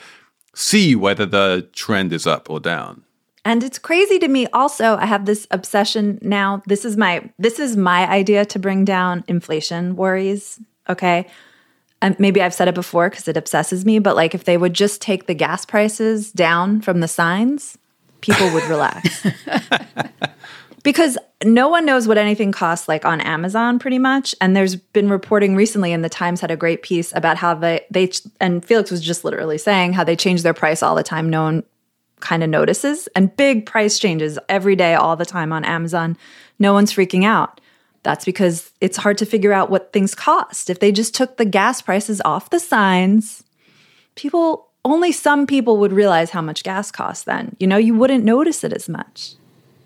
see 0.54 0.94
whether 0.94 1.26
the 1.26 1.68
trend 1.72 2.12
is 2.12 2.28
up 2.28 2.48
or 2.48 2.60
down. 2.60 3.02
And 3.44 3.64
it's 3.64 3.78
crazy 3.78 4.18
to 4.20 4.28
me 4.28 4.46
also 4.52 4.96
I 4.96 5.06
have 5.06 5.24
this 5.26 5.48
obsession 5.50 6.18
now. 6.22 6.62
This 6.66 6.84
is 6.84 6.96
my 6.96 7.28
this 7.38 7.58
is 7.58 7.76
my 7.76 8.08
idea 8.08 8.44
to 8.44 8.58
bring 8.58 8.84
down 8.84 9.24
inflation 9.26 9.96
worries, 9.96 10.60
okay? 10.88 11.26
And 12.02 12.18
maybe 12.18 12.42
I've 12.42 12.54
said 12.54 12.68
it 12.68 12.74
before 12.74 13.10
cuz 13.10 13.28
it 13.28 13.36
obsesses 13.36 13.84
me, 13.84 13.98
but 13.98 14.16
like 14.16 14.34
if 14.34 14.44
they 14.44 14.56
would 14.56 14.74
just 14.74 15.00
take 15.02 15.26
the 15.26 15.34
gas 15.34 15.64
prices 15.64 16.32
down 16.32 16.80
from 16.80 17.00
the 17.00 17.08
signs, 17.08 17.78
people 18.20 18.50
would 18.52 18.64
relax. 18.68 19.26
because 20.82 21.18
no 21.44 21.68
one 21.68 21.84
knows 21.84 22.06
what 22.06 22.18
anything 22.18 22.52
costs 22.52 22.88
like 22.88 23.04
on 23.04 23.20
Amazon 23.20 23.78
pretty 23.78 23.98
much 23.98 24.34
and 24.40 24.54
there's 24.54 24.76
been 24.76 25.08
reporting 25.08 25.56
recently 25.56 25.92
and 25.92 26.04
the 26.04 26.08
Times 26.08 26.40
had 26.40 26.50
a 26.50 26.56
great 26.56 26.82
piece 26.82 27.14
about 27.14 27.36
how 27.36 27.54
they 27.54 27.84
they 27.90 28.10
and 28.40 28.64
Felix 28.64 28.90
was 28.90 29.00
just 29.00 29.24
literally 29.24 29.58
saying 29.58 29.92
how 29.92 30.04
they 30.04 30.16
change 30.16 30.42
their 30.42 30.54
price 30.54 30.82
all 30.82 30.94
the 30.94 31.02
time. 31.02 31.28
No 31.28 31.42
one 31.42 31.62
kind 32.20 32.42
of 32.42 32.50
notices 32.50 33.08
and 33.16 33.34
big 33.36 33.64
price 33.64 33.98
changes 33.98 34.38
every 34.48 34.76
day 34.76 34.94
all 34.94 35.16
the 35.16 35.24
time 35.24 35.52
on 35.52 35.64
Amazon. 35.64 36.16
No 36.58 36.74
one's 36.74 36.92
freaking 36.92 37.24
out 37.24 37.60
that's 38.02 38.24
because 38.24 38.72
it's 38.80 38.96
hard 38.96 39.18
to 39.18 39.26
figure 39.26 39.52
out 39.52 39.70
what 39.70 39.92
things 39.92 40.14
cost. 40.14 40.70
If 40.70 40.80
they 40.80 40.92
just 40.92 41.14
took 41.14 41.36
the 41.36 41.44
gas 41.44 41.82
prices 41.82 42.20
off 42.24 42.50
the 42.50 42.60
signs 42.60 43.44
people 44.20 44.68
only 44.84 45.12
some 45.12 45.46
people 45.46 45.78
would 45.78 45.92
realize 45.92 46.30
how 46.30 46.40
much 46.40 46.62
gas 46.62 46.90
costs 46.90 47.24
then. 47.24 47.56
You 47.58 47.66
know 47.66 47.76
you 47.76 47.94
wouldn't 47.94 48.24
notice 48.24 48.64
it 48.64 48.72
as 48.72 48.88
much. 48.88 49.34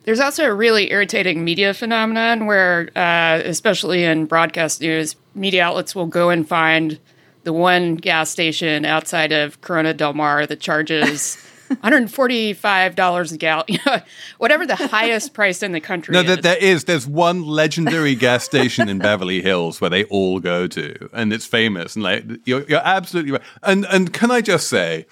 There's 0.05 0.21
also 0.21 0.45
a 0.45 0.53
really 0.53 0.91
irritating 0.91 1.45
media 1.45 1.73
phenomenon 1.73 2.47
where, 2.47 2.91
uh, 2.95 3.41
especially 3.45 4.05
in 4.05 4.27
broadcast 4.27 4.83
news, 4.83 5.17
media 5.35 5.65
outlets 5.65 5.95
will 5.95 6.07
go 6.07 6.29
and 6.29 6.47
find 6.47 6.99
the 7.45 7.53
one 7.53 7.95
gas 7.95 8.29
station 8.29 8.85
outside 8.85 9.33
of 9.33 9.61
Corona 9.63 9.95
Del 9.95 10.13
Mar 10.13 10.47
that 10.47 10.61
charges 10.61 11.39
$145 11.77 13.33
a 13.33 13.37
gallon, 13.37 13.65
you 13.69 13.79
know, 13.87 14.01
whatever 14.39 14.67
the 14.67 14.77
highest 14.77 15.35
price 15.35 15.63
in 15.63 15.73
the 15.73 15.81
country 15.81 16.13
No, 16.13 16.21
is. 16.21 16.27
that 16.27 16.43
there 16.43 16.57
is. 16.57 16.85
There's 16.85 17.07
one 17.07 17.43
legendary 17.43 18.15
gas 18.15 18.45
station 18.45 18.89
in 18.89 18.99
Beverly 18.99 19.43
Hills 19.43 19.81
where 19.81 19.91
they 19.91 20.05
all 20.05 20.41
go 20.41 20.67
to, 20.67 21.09
and 21.13 21.33
it's 21.33 21.47
famous. 21.47 21.97
And 21.97 22.03
like, 22.03 22.25
you're, 22.45 22.65
you're 22.65 22.83
absolutely 22.85 23.33
right. 23.33 23.43
And 23.63 23.87
and 23.87 24.13
can 24.13 24.31
I 24.31 24.41
just 24.41 24.69
say, 24.69 25.07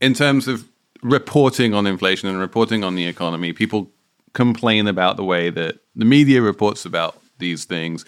in 0.00 0.14
terms 0.14 0.48
of 0.48 0.68
reporting 1.02 1.74
on 1.74 1.86
inflation 1.86 2.28
and 2.28 2.38
reporting 2.38 2.84
on 2.84 2.94
the 2.94 3.06
economy, 3.06 3.52
people 3.52 3.90
complain 4.32 4.86
about 4.86 5.16
the 5.16 5.24
way 5.24 5.50
that 5.50 5.78
the 5.96 6.04
media 6.04 6.42
reports 6.42 6.84
about 6.84 7.20
these 7.38 7.64
things. 7.64 8.04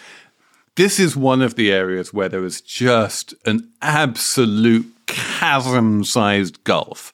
This 0.77 0.99
is 0.99 1.17
one 1.17 1.43
of 1.43 1.57
the 1.57 1.73
areas 1.73 2.13
where 2.15 2.29
there 2.29 2.45
is 2.45 2.61
just 2.61 3.35
an 3.45 3.69
absolute 3.83 4.87
chasm-sized 5.07 6.63
gulf 6.65 7.13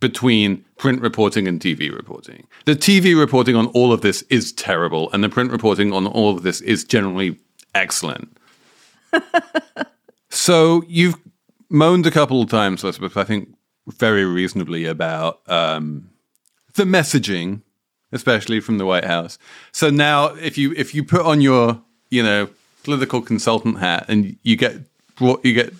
between 0.00 0.64
print 0.78 1.02
reporting 1.02 1.46
and 1.46 1.60
TV 1.60 1.94
reporting. 1.94 2.46
The 2.64 2.74
TV 2.74 3.18
reporting 3.18 3.54
on 3.54 3.66
all 3.68 3.92
of 3.92 4.00
this 4.00 4.22
is 4.22 4.52
terrible, 4.52 5.10
and 5.12 5.22
the 5.22 5.28
print 5.28 5.52
reporting 5.52 5.92
on 5.92 6.06
all 6.06 6.36
of 6.36 6.42
this 6.42 6.60
is 6.62 6.84
generally 6.84 7.38
excellent. 7.74 8.36
so 10.30 10.82
you've 10.88 11.16
moaned 11.68 12.06
a 12.06 12.10
couple 12.10 12.42
of 12.42 12.48
times, 12.48 12.82
Elizabeth, 12.82 13.16
I 13.16 13.24
think 13.24 13.54
very 13.86 14.24
reasonably 14.24 14.86
about 14.86 15.40
um, 15.48 16.10
the 16.74 16.84
messaging, 16.84 17.62
especially 18.12 18.60
from 18.60 18.78
the 18.78 18.86
White 18.86 19.04
House. 19.04 19.38
So 19.72 19.90
now, 19.90 20.26
if 20.34 20.56
you 20.56 20.72
if 20.76 20.94
you 20.94 21.04
put 21.04 21.22
on 21.22 21.40
your 21.40 21.80
you 22.10 22.22
know 22.22 22.48
political 22.82 23.20
consultant 23.20 23.78
hat 23.78 24.06
and 24.08 24.36
you 24.42 24.56
get 24.56 24.78
brought, 25.16 25.44
you 25.44 25.52
get 25.52 25.74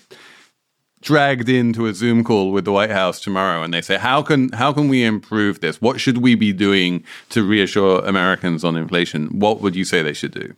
dragged 1.03 1.49
into 1.49 1.87
a 1.87 1.95
Zoom 1.95 2.23
call 2.23 2.53
with 2.53 2.65
the 2.65 2.73
White 2.73 2.91
House 2.91 3.21
tomorrow, 3.21 3.63
and 3.63 3.73
they 3.73 3.81
say, 3.81 3.97
"How 3.97 4.23
can 4.23 4.51
how 4.53 4.73
can 4.73 4.89
we 4.89 5.05
improve 5.05 5.61
this? 5.61 5.81
What 5.81 6.01
should 6.01 6.19
we 6.19 6.35
be 6.35 6.53
doing 6.53 7.05
to 7.31 7.43
reassure 7.43 8.05
Americans 8.05 8.65
on 8.65 8.77
inflation?" 8.77 9.39
What 9.39 9.61
would 9.61 9.75
you 9.75 9.85
say 9.85 10.03
they 10.03 10.13
should 10.13 10.33
do? 10.33 10.55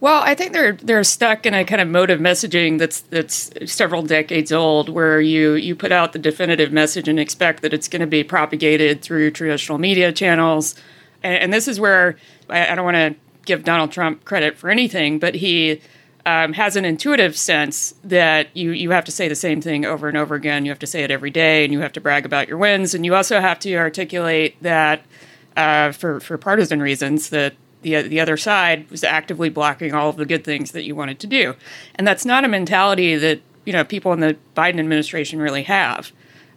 Well, 0.00 0.22
I 0.22 0.36
think 0.36 0.52
they're 0.52 0.72
they're 0.72 1.02
stuck 1.02 1.44
in 1.44 1.54
a 1.54 1.64
kind 1.64 1.80
of 1.80 1.88
mode 1.88 2.10
of 2.10 2.20
messaging 2.20 2.78
that's 2.78 3.00
that's 3.00 3.50
several 3.66 4.02
decades 4.02 4.52
old, 4.52 4.88
where 4.88 5.20
you 5.20 5.54
you 5.54 5.74
put 5.74 5.90
out 5.90 6.12
the 6.12 6.20
definitive 6.20 6.70
message 6.70 7.08
and 7.08 7.18
expect 7.18 7.62
that 7.62 7.74
it's 7.74 7.88
going 7.88 8.00
to 8.00 8.06
be 8.06 8.22
propagated 8.22 9.02
through 9.02 9.32
traditional 9.32 9.78
media 9.78 10.12
channels, 10.12 10.76
and, 11.22 11.34
and 11.34 11.52
this 11.52 11.66
is 11.66 11.80
where 11.80 12.16
I, 12.48 12.68
I 12.72 12.74
don't 12.76 12.84
want 12.84 12.96
to 12.96 13.16
give 13.44 13.64
Donald 13.64 13.90
Trump 13.90 14.24
credit 14.24 14.56
for 14.56 14.70
anything, 14.70 15.18
but 15.18 15.34
he 15.34 15.80
um, 16.28 16.52
has 16.52 16.76
an 16.76 16.84
intuitive 16.84 17.38
sense 17.38 17.94
that 18.04 18.54
you 18.54 18.72
you 18.72 18.90
have 18.90 19.06
to 19.06 19.10
say 19.10 19.28
the 19.28 19.34
same 19.34 19.62
thing 19.62 19.86
over 19.86 20.08
and 20.08 20.16
over 20.16 20.34
again. 20.34 20.66
You 20.66 20.70
have 20.70 20.78
to 20.80 20.86
say 20.86 21.02
it 21.02 21.10
every 21.10 21.30
day, 21.30 21.64
and 21.64 21.72
you 21.72 21.80
have 21.80 21.92
to 21.92 22.02
brag 22.02 22.26
about 22.26 22.48
your 22.48 22.58
wins, 22.58 22.92
and 22.92 23.02
you 23.06 23.14
also 23.14 23.40
have 23.40 23.58
to 23.60 23.74
articulate 23.76 24.62
that 24.62 25.06
uh, 25.56 25.90
for 25.92 26.20
for 26.20 26.36
partisan 26.36 26.82
reasons 26.82 27.30
that 27.30 27.54
the 27.80 28.02
the 28.02 28.20
other 28.20 28.36
side 28.36 28.90
was 28.90 29.02
actively 29.02 29.48
blocking 29.48 29.94
all 29.94 30.10
of 30.10 30.16
the 30.16 30.26
good 30.26 30.44
things 30.44 30.72
that 30.72 30.82
you 30.82 30.94
wanted 30.94 31.18
to 31.20 31.26
do, 31.26 31.54
and 31.94 32.06
that's 32.06 32.26
not 32.26 32.44
a 32.44 32.48
mentality 32.48 33.16
that 33.16 33.40
you 33.64 33.72
know 33.72 33.82
people 33.82 34.12
in 34.12 34.20
the 34.20 34.36
Biden 34.54 34.78
administration 34.78 35.40
really 35.40 35.62
have. 35.62 36.12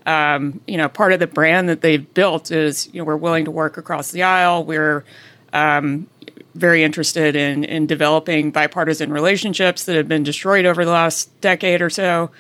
Um, 0.06 0.60
you 0.68 0.76
know, 0.76 0.90
part 0.90 1.14
of 1.14 1.22
the 1.22 1.28
brand 1.28 1.70
that 1.70 1.80
they've 1.80 2.14
built 2.14 2.52
is 2.52 2.90
you 2.94 3.00
know 3.00 3.06
we're 3.06 3.16
willing 3.16 3.46
to 3.46 3.52
work 3.52 3.78
across 3.78 4.12
the 4.12 4.24
aisle. 4.24 4.66
We're 4.66 5.06
um, 5.54 6.08
very 6.56 6.84
interested 6.84 7.36
in 7.36 7.64
in 7.64 7.88
developing 7.88 8.52
bipartisan 8.52 9.12
relationships 9.12 9.86
that 9.86 9.96
have 9.96 10.08
been 10.08 10.24
destroyed 10.24 10.66
over 10.66 10.84
the 10.86 10.92
last 10.92 11.40
decade 11.42 11.82
or 11.82 11.90
so. 11.90 12.32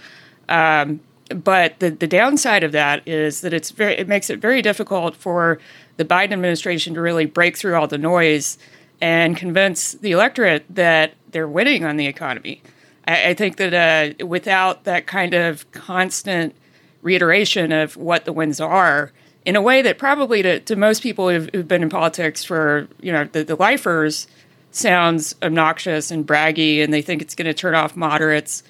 Um, 0.50 1.00
but 1.30 1.80
the, 1.80 1.91
the 1.91 2.08
downside 2.08 2.63
of 2.63 2.74
that 2.74 3.08
is 3.08 3.41
that 3.41 3.54
it's 3.54 3.71
very 3.71 3.93
it 3.93 4.08
makes 4.08 4.30
it 4.30 4.39
very 4.39 4.62
difficult 4.62 5.15
for 5.15 5.60
the 5.97 6.06
Biden 6.06 6.34
administration 6.34 6.93
to 6.95 7.02
really 7.02 7.26
break 7.26 7.58
through 7.58 7.76
all 7.76 7.88
the 7.88 7.97
noise 7.97 8.58
and 9.00 9.36
convince 9.36 9.93
the 9.93 10.12
electorate 10.12 10.65
that 10.69 11.13
they're 11.32 11.47
winning 11.47 11.84
on 11.84 11.97
the 11.97 12.08
economy. 12.08 12.62
I, 13.08 13.30
I 13.30 13.34
think 13.34 13.58
that 13.58 13.74
uh, 14.21 14.26
without 14.26 14.84
that 14.84 15.08
kind 15.08 15.34
of 15.34 15.69
constant 15.71 16.56
reiteration 17.02 17.71
of 17.71 17.97
what 17.97 18.26
the 18.26 18.34
wins 18.34 18.60
are, 18.60 19.12
in 19.45 19.56
a 19.56 19.62
way 19.62 19.82
that 19.82 19.97
probably 19.97 20.41
to, 20.43 20.60
to 20.62 20.75
most 20.75 21.01
people 21.01 21.30
who've, 21.30 21.67
been 21.67 21.84
in 21.84 21.89
politics 21.89 22.43
for 22.43 22.88
you 23.01 23.12
know 23.12 23.25
the, 23.25 23.43
the 23.43 23.56
lifers 23.56 24.27
sounds 24.71 25.36
obnoxious 25.41 26.12
and 26.12 26.25
braggy, 26.25 26.84
and 26.84 26.93
they 26.93 27.01
think 27.01 27.21
it's 27.21 27.36
going 27.36 27.45
to 27.45 27.54
turn 27.54 27.75
off 27.75 27.95
moderates. 27.95 28.63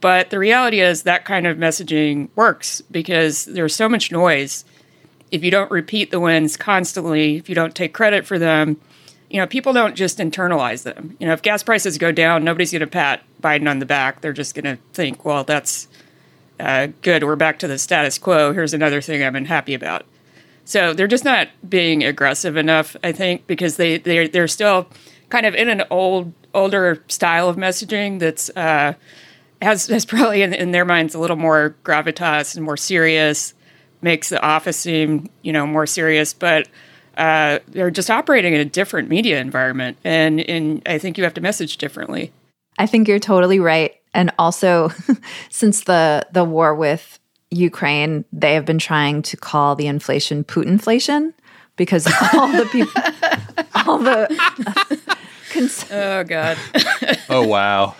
But 0.00 0.30
the 0.30 0.38
reality 0.38 0.80
is 0.80 1.04
that 1.04 1.24
kind 1.24 1.46
of 1.46 1.56
messaging 1.56 2.28
works 2.34 2.80
because 2.90 3.44
there's 3.46 3.74
so 3.74 3.88
much 3.88 4.12
noise. 4.12 4.64
If 5.30 5.42
you 5.42 5.50
don't 5.50 5.70
repeat 5.70 6.10
the 6.10 6.20
wins 6.20 6.56
constantly, 6.56 7.36
if 7.36 7.48
you 7.48 7.54
don't 7.54 7.74
take 7.74 7.94
credit 7.94 8.26
for 8.26 8.38
them, 8.38 8.78
you 9.30 9.40
know, 9.40 9.46
people 9.46 9.72
don't 9.72 9.94
just 9.94 10.18
internalize 10.18 10.82
them. 10.82 11.16
You 11.18 11.26
know, 11.26 11.32
if 11.32 11.42
gas 11.42 11.62
prices 11.62 11.98
go 11.98 12.12
down, 12.12 12.44
nobody's 12.44 12.70
going 12.70 12.80
to 12.80 12.86
pat 12.86 13.22
Biden 13.42 13.68
on 13.68 13.78
the 13.78 13.86
back. 13.86 14.20
They're 14.20 14.32
just 14.32 14.54
going 14.54 14.76
to 14.76 14.82
think, 14.92 15.24
well, 15.24 15.42
that's 15.42 15.88
uh, 16.60 16.88
good. 17.02 17.24
We're 17.24 17.34
back 17.34 17.58
to 17.60 17.66
the 17.66 17.78
status 17.78 18.18
quo. 18.18 18.52
Here's 18.52 18.74
another 18.74 19.00
thing 19.00 19.24
I'm 19.24 19.36
unhappy 19.36 19.74
about. 19.74 20.04
So 20.64 20.94
they're 20.94 21.06
just 21.06 21.24
not 21.24 21.48
being 21.68 22.02
aggressive 22.02 22.56
enough, 22.56 22.96
I 23.04 23.12
think, 23.12 23.46
because 23.46 23.76
they 23.76 23.98
they're 23.98 24.28
they're 24.28 24.48
still 24.48 24.88
kind 25.28 25.46
of 25.46 25.54
in 25.54 25.68
an 25.68 25.82
old 25.90 26.32
older 26.54 27.02
style 27.08 27.48
of 27.48 27.56
messaging 27.56 28.18
that's 28.18 28.50
uh, 28.50 28.94
has 29.60 29.86
has 29.88 30.04
probably 30.04 30.42
in, 30.42 30.54
in 30.54 30.72
their 30.72 30.84
minds 30.84 31.14
a 31.14 31.18
little 31.18 31.36
more 31.36 31.76
gravitas 31.84 32.56
and 32.56 32.64
more 32.64 32.76
serious, 32.76 33.54
makes 34.00 34.30
the 34.30 34.42
office 34.42 34.78
seem 34.78 35.28
you 35.42 35.52
know 35.52 35.66
more 35.66 35.86
serious, 35.86 36.32
but. 36.32 36.68
Uh, 37.16 37.60
they're 37.68 37.92
just 37.92 38.10
operating 38.10 38.54
in 38.54 38.60
a 38.60 38.64
different 38.64 39.08
media 39.08 39.40
environment, 39.40 39.96
and, 40.02 40.40
and 40.40 40.82
I 40.84 40.98
think 40.98 41.16
you 41.16 41.22
have 41.22 41.34
to 41.34 41.40
message 41.40 41.76
differently. 41.76 42.32
I 42.76 42.86
think 42.86 43.06
you're 43.06 43.20
totally 43.20 43.60
right. 43.60 43.94
And 44.12 44.32
also, 44.38 44.90
since 45.50 45.84
the 45.84 46.26
the 46.32 46.44
war 46.44 46.74
with 46.74 47.20
Ukraine, 47.54 48.24
they 48.32 48.54
have 48.54 48.64
been 48.64 48.78
trying 48.78 49.22
to 49.22 49.36
call 49.36 49.76
the 49.76 49.86
inflation 49.86 50.44
Putinflation 50.44 51.32
because 51.76 52.06
all 52.34 52.48
the 52.48 52.66
people, 52.66 53.02
all 53.86 53.98
the. 53.98 54.28
Cons- 55.52 55.86
oh 55.92 56.24
God. 56.24 56.58
oh 57.30 57.46
wow. 57.46 57.94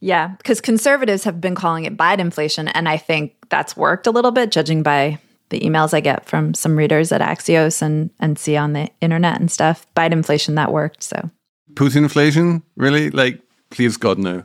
Yeah, 0.00 0.28
because 0.38 0.60
conservatives 0.60 1.24
have 1.24 1.40
been 1.40 1.54
calling 1.54 1.84
it 1.84 1.96
Bidenflation, 1.96 2.70
and 2.72 2.88
I 2.88 2.98
think 2.98 3.34
that's 3.48 3.76
worked 3.76 4.06
a 4.06 4.10
little 4.10 4.30
bit, 4.30 4.52
judging 4.52 4.82
by 4.82 5.18
the 5.48 5.60
emails 5.60 5.94
I 5.94 6.00
get 6.00 6.26
from 6.26 6.54
some 6.54 6.76
readers 6.76 7.10
at 7.10 7.20
Axios 7.20 7.82
and 7.82 8.10
and 8.20 8.38
see 8.38 8.56
on 8.56 8.74
the 8.74 8.90
internet 9.00 9.40
and 9.40 9.50
stuff. 9.50 9.86
Bidenflation 9.96 10.54
that 10.56 10.72
worked. 10.72 11.02
So 11.02 11.30
Putinflation, 11.74 12.62
really? 12.76 13.10
Like, 13.10 13.40
please 13.70 13.96
God 13.96 14.18
no. 14.18 14.44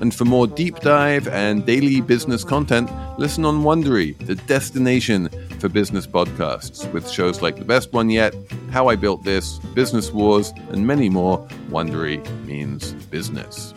And 0.00 0.14
for 0.14 0.24
more 0.24 0.46
deep 0.46 0.80
dive 0.80 1.26
and 1.28 1.64
daily 1.64 2.00
business 2.00 2.44
content, 2.44 2.90
listen 3.18 3.44
on 3.44 3.62
Wondery, 3.62 4.16
the 4.26 4.34
destination 4.34 5.28
for 5.58 5.68
business 5.68 6.06
podcasts, 6.06 6.90
with 6.92 7.10
shows 7.10 7.40
like 7.40 7.56
The 7.56 7.64
Best 7.64 7.92
One 7.92 8.10
Yet, 8.10 8.34
How 8.70 8.88
I 8.88 8.96
Built 8.96 9.24
This, 9.24 9.58
Business 9.74 10.12
Wars, 10.12 10.52
and 10.70 10.86
many 10.86 11.08
more. 11.08 11.46
Wondery 11.70 12.24
means 12.44 12.92
business. 13.10 13.72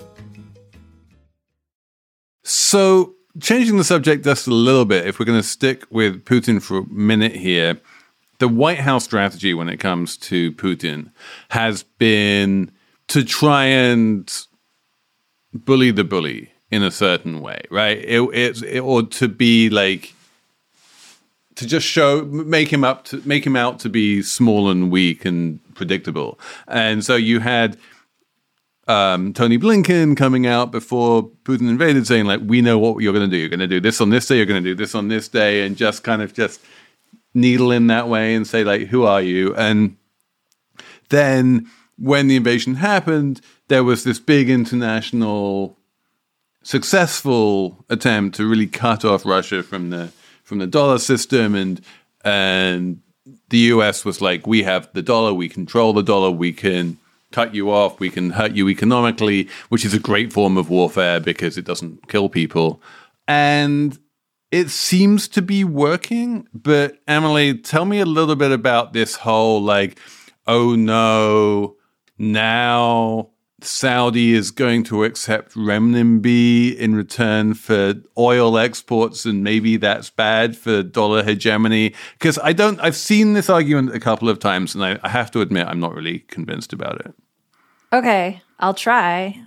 So, 2.43 3.15
changing 3.39 3.77
the 3.77 3.83
subject 3.83 4.25
just 4.25 4.47
a 4.47 4.53
little 4.53 4.85
bit, 4.85 5.07
if 5.07 5.19
we're 5.19 5.25
going 5.25 5.39
to 5.41 5.47
stick 5.47 5.85
with 5.89 6.25
Putin 6.25 6.61
for 6.61 6.79
a 6.79 6.85
minute 6.87 7.35
here, 7.35 7.79
the 8.39 8.47
White 8.47 8.79
House 8.79 9.03
strategy 9.03 9.53
when 9.53 9.69
it 9.69 9.77
comes 9.77 10.17
to 10.17 10.51
Putin 10.53 11.11
has 11.49 11.83
been 11.83 12.71
to 13.07 13.23
try 13.23 13.65
and 13.65 14.47
bully 15.53 15.91
the 15.91 16.03
bully 16.03 16.51
in 16.71 16.83
a 16.83 16.91
certain 16.91 17.41
way, 17.41 17.61
right? 17.69 17.97
It, 17.97 18.21
it, 18.33 18.63
it 18.63 18.79
or 18.79 19.03
to 19.03 19.27
be 19.27 19.69
like 19.69 20.13
to 21.55 21.67
just 21.67 21.85
show 21.85 22.23
make 22.23 22.71
him 22.71 22.83
up 22.83 23.03
to 23.05 23.21
make 23.25 23.45
him 23.45 23.55
out 23.55 23.79
to 23.79 23.89
be 23.89 24.21
small 24.21 24.69
and 24.69 24.89
weak 24.91 25.25
and 25.25 25.59
predictable. 25.75 26.39
And 26.67 27.03
so 27.03 27.15
you 27.15 27.39
had 27.39 27.77
um, 28.87 29.33
Tony 29.33 29.57
Blinken 29.57 30.17
coming 30.17 30.47
out 30.47 30.71
before 30.71 31.29
Putin 31.43 31.69
invaded, 31.69 32.07
saying 32.07 32.25
like, 32.25 32.41
"We 32.43 32.61
know 32.61 32.79
what 32.79 33.03
you're 33.03 33.13
going 33.13 33.29
to 33.29 33.35
do. 33.35 33.37
You're 33.37 33.49
going 33.49 33.59
to 33.59 33.67
do 33.67 33.79
this 33.79 34.01
on 34.01 34.09
this 34.09 34.25
day. 34.25 34.37
You're 34.37 34.45
going 34.45 34.63
to 34.63 34.69
do 34.69 34.75
this 34.75 34.95
on 34.95 35.09
this 35.09 35.27
day," 35.27 35.65
and 35.65 35.75
just 35.75 36.03
kind 36.03 36.21
of 36.21 36.33
just 36.33 36.61
needle 37.33 37.71
him 37.71 37.87
that 37.87 38.07
way 38.07 38.33
and 38.35 38.47
say 38.47 38.63
like, 38.63 38.87
"Who 38.87 39.03
are 39.03 39.21
you?" 39.21 39.53
And 39.55 39.97
then 41.09 41.67
when 41.97 42.27
the 42.27 42.35
invasion 42.37 42.75
happened, 42.75 43.41
there 43.69 43.83
was 43.83 44.03
this 44.03 44.19
big 44.19 44.49
international 44.49 45.77
successful 46.61 47.85
attempt 47.89 48.35
to 48.35 48.45
really 48.45 48.67
cut 48.67 49.05
off 49.05 49.25
Russia 49.25 49.63
from 49.63 49.91
the 49.91 50.11
from 50.43 50.57
the 50.57 50.67
dollar 50.67 50.99
system 50.99 51.55
and 51.55 51.81
and 52.25 53.01
the 53.49 53.57
US 53.73 54.03
was 54.03 54.21
like 54.21 54.45
we 54.45 54.63
have 54.63 54.89
the 54.93 55.01
dollar 55.01 55.33
we 55.33 55.47
control 55.47 55.93
the 55.93 56.03
dollar 56.03 56.31
we 56.31 56.51
can 56.51 56.97
cut 57.31 57.53
you 57.53 57.71
off 57.71 57.99
we 57.99 58.09
can 58.09 58.31
hurt 58.31 58.53
you 58.53 58.67
economically 58.67 59.47
which 59.69 59.85
is 59.85 59.93
a 59.93 59.99
great 59.99 60.33
form 60.33 60.57
of 60.57 60.69
warfare 60.69 61.19
because 61.19 61.57
it 61.57 61.65
doesn't 61.65 62.09
kill 62.09 62.27
people. 62.27 62.81
And 63.27 63.97
it 64.51 64.69
seems 64.69 65.27
to 65.29 65.41
be 65.41 65.63
working 65.63 66.47
but 66.53 66.97
Emily 67.07 67.57
tell 67.57 67.85
me 67.85 67.99
a 67.99 68.05
little 68.05 68.35
bit 68.35 68.51
about 68.51 68.93
this 68.93 69.15
whole 69.15 69.61
like 69.61 69.97
oh 70.47 70.75
no 70.75 71.75
now 72.17 73.29
Saudi 73.63 74.33
is 74.33 74.51
going 74.51 74.83
to 74.83 75.03
accept 75.03 75.53
renminbi 75.53 76.75
in 76.75 76.95
return 76.95 77.53
for 77.53 77.95
oil 78.17 78.57
exports, 78.57 79.25
and 79.25 79.43
maybe 79.43 79.77
that's 79.77 80.09
bad 80.09 80.57
for 80.57 80.83
dollar 80.83 81.23
hegemony. 81.23 81.93
Because 82.13 82.39
I 82.43 82.53
don't, 82.53 82.79
I've 82.79 82.95
seen 82.95 83.33
this 83.33 83.49
argument 83.49 83.95
a 83.95 83.99
couple 83.99 84.29
of 84.29 84.39
times, 84.39 84.75
and 84.75 84.83
I, 84.83 84.99
I 85.03 85.09
have 85.09 85.31
to 85.31 85.41
admit, 85.41 85.67
I'm 85.67 85.79
not 85.79 85.93
really 85.93 86.19
convinced 86.19 86.73
about 86.73 87.01
it. 87.01 87.13
Okay, 87.91 88.41
I'll 88.59 88.73
try. 88.73 89.41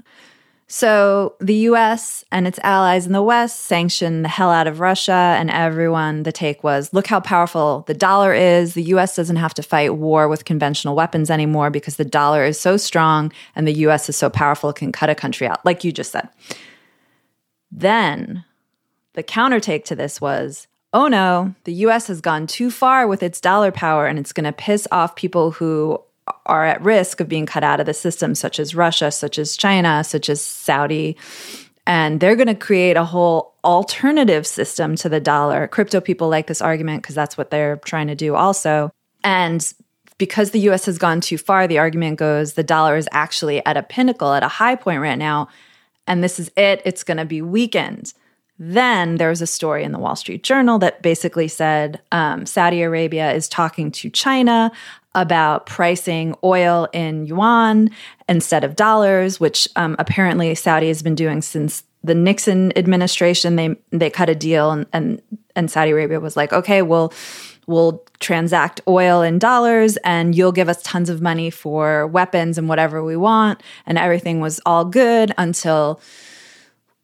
So 0.75 1.35
the 1.39 1.69
US 1.69 2.25
and 2.33 2.47
its 2.47 2.59
allies 2.63 3.05
in 3.05 3.13
the 3.13 3.23
West 3.23 3.61
sanctioned 3.65 4.25
the 4.25 4.31
hell 4.31 4.51
out 4.51 4.67
of 4.67 4.81
Russia, 4.81 5.37
and 5.39 5.51
everyone, 5.51 6.23
the 6.23 6.33
take 6.33 6.65
was 6.65 6.95
look 6.95 7.07
how 7.07 7.21
powerful 7.21 7.85
the 7.87 7.93
dollar 7.93 8.33
is. 8.33 8.73
The 8.73 8.85
US 8.85 9.15
doesn't 9.15 9.37
have 9.37 9.53
to 9.53 9.63
fight 9.63 9.97
war 9.97 10.29
with 10.29 10.47
conventional 10.47 10.97
weapons 10.97 11.31
anymore 11.31 11.69
because 11.69 11.97
the 11.97 12.07
dollar 12.07 12.43
is 12.43 12.59
so 12.59 12.79
strong 12.79 13.35
and 13.55 13.69
the 13.69 13.81
US 13.85 14.09
is 14.09 14.17
so 14.17 14.31
powerful 14.31 14.71
it 14.71 14.77
can 14.77 14.93
cut 14.93 15.11
a 15.11 15.15
country 15.15 15.47
out, 15.47 15.63
like 15.67 15.85
you 15.85 15.93
just 15.93 16.11
said. 16.11 16.31
Then 17.71 18.43
the 19.13 19.23
counter 19.23 19.61
take 19.61 19.85
to 19.85 19.95
this 19.95 20.23
was 20.23 20.69
oh 20.95 21.07
no, 21.07 21.55
the 21.65 21.75
US 21.87 22.07
has 22.07 22.23
gone 22.23 22.47
too 22.47 22.71
far 22.71 23.07
with 23.07 23.23
its 23.23 23.43
dollar 23.43 23.73
power 23.73 24.07
and 24.07 24.19
it's 24.19 24.33
going 24.33 24.45
to 24.45 24.53
piss 24.53 24.89
off 24.91 25.17
people 25.17 25.51
who 25.51 26.03
are 26.47 26.65
at 26.65 26.83
risk 26.83 27.21
of 27.21 27.29
being 27.29 27.47
cut 27.47 27.65
out 27.65 27.81
of 27.81 27.87
the 27.87 27.95
system, 27.95 28.35
such 28.35 28.59
as 28.59 28.75
Russia, 28.75 29.11
such 29.11 29.39
as 29.39 29.57
China, 29.57 30.05
such 30.05 30.29
as 30.29 30.41
Saudi. 30.41 31.17
And 31.87 32.21
they're 32.21 32.37
going 32.37 32.47
to 32.47 32.55
create 32.55 32.97
a 32.97 33.05
whole 33.05 33.55
alternative 33.65 34.47
system 34.47 34.95
to 34.97 35.09
the 35.09 35.21
dollar. 35.21 35.67
Crypto 35.67 36.01
people 36.01 36.29
like 36.29 36.47
this 36.47 36.63
argument 36.63 37.03
because 37.03 37.15
that's 37.15 37.37
what 37.37 37.51
they're 37.51 37.77
trying 37.79 38.07
to 38.07 38.15
do 38.15 38.35
also. 38.37 38.91
And 39.25 39.73
because 40.19 40.53
the 40.53 40.61
US 40.71 40.87
has 40.87 40.99
gone 40.99 41.21
too 41.21 41.39
far, 41.39 41.67
the 41.67 41.79
argument 41.79 42.19
goes 42.19 42.53
the 42.53 42.63
dollar 42.63 42.97
is 42.97 43.09
actually 43.11 43.65
at 43.67 43.77
a 43.77 43.83
pinnacle, 43.83 44.33
at 44.33 44.45
a 44.45 44.49
high 44.49 44.77
point 44.77 45.01
right 45.01 45.19
now. 45.19 45.49
And 46.07 46.23
this 46.23 46.39
is 46.39 46.51
it, 46.57 46.83
it's 46.85 47.03
going 47.05 47.17
to 47.17 47.25
be 47.25 47.43
weakened. 47.43 48.13
Then 48.59 49.17
there 49.17 49.31
was 49.31 49.43
a 49.43 49.47
story 49.47 49.83
in 49.83 49.91
the 49.91 49.99
Wall 49.99 50.15
Street 50.15 50.45
Journal 50.45 50.79
that 50.79 51.03
basically 51.03 51.49
said 51.49 52.01
um, 52.13 52.47
Saudi 52.47 52.83
Arabia 52.83 53.33
is 53.33 53.49
talking 53.49 53.91
to 53.93 54.11
China 54.11 54.71
about 55.15 55.67
pricing 55.67 56.35
oil 56.43 56.89
in 56.93 57.27
yuan 57.27 57.91
instead 58.29 58.65
of 58.65 58.77
dollars, 58.77 59.39
which 59.39 59.69
um, 59.77 59.97
apparently 59.99 60.55
Saudi 60.55 60.89
has 60.89 61.03
been 61.03 61.15
doing 61.15 61.43
since 61.43 61.85
the 62.05 62.15
Nixon 62.15 62.77
administration. 62.77 63.57
They 63.57 63.77
they 63.91 64.11
cut 64.11 64.29
a 64.29 64.35
deal, 64.35 64.71
and 64.71 64.87
and, 64.93 65.23
and 65.55 65.71
Saudi 65.71 65.91
Arabia 65.91 66.21
was 66.21 66.37
like, 66.37 66.53
okay, 66.53 66.83
we'll 66.83 67.13
we'll 67.67 68.05
transact 68.21 68.81
oil 68.89 69.23
in 69.23 69.39
dollars, 69.39 69.97
and 69.99 70.35
you'll 70.35 70.53
give 70.53 70.69
us 70.69 70.83
tons 70.83 71.09
of 71.09 71.21
money 71.21 71.51
for 71.51 72.07
weapons 72.07 72.59
and 72.59 72.69
whatever 72.69 73.05
we 73.05 73.17
want, 73.17 73.63
and 73.87 73.99
everything 73.99 74.41
was 74.41 74.61
all 74.67 74.85
good 74.85 75.33
until. 75.39 76.01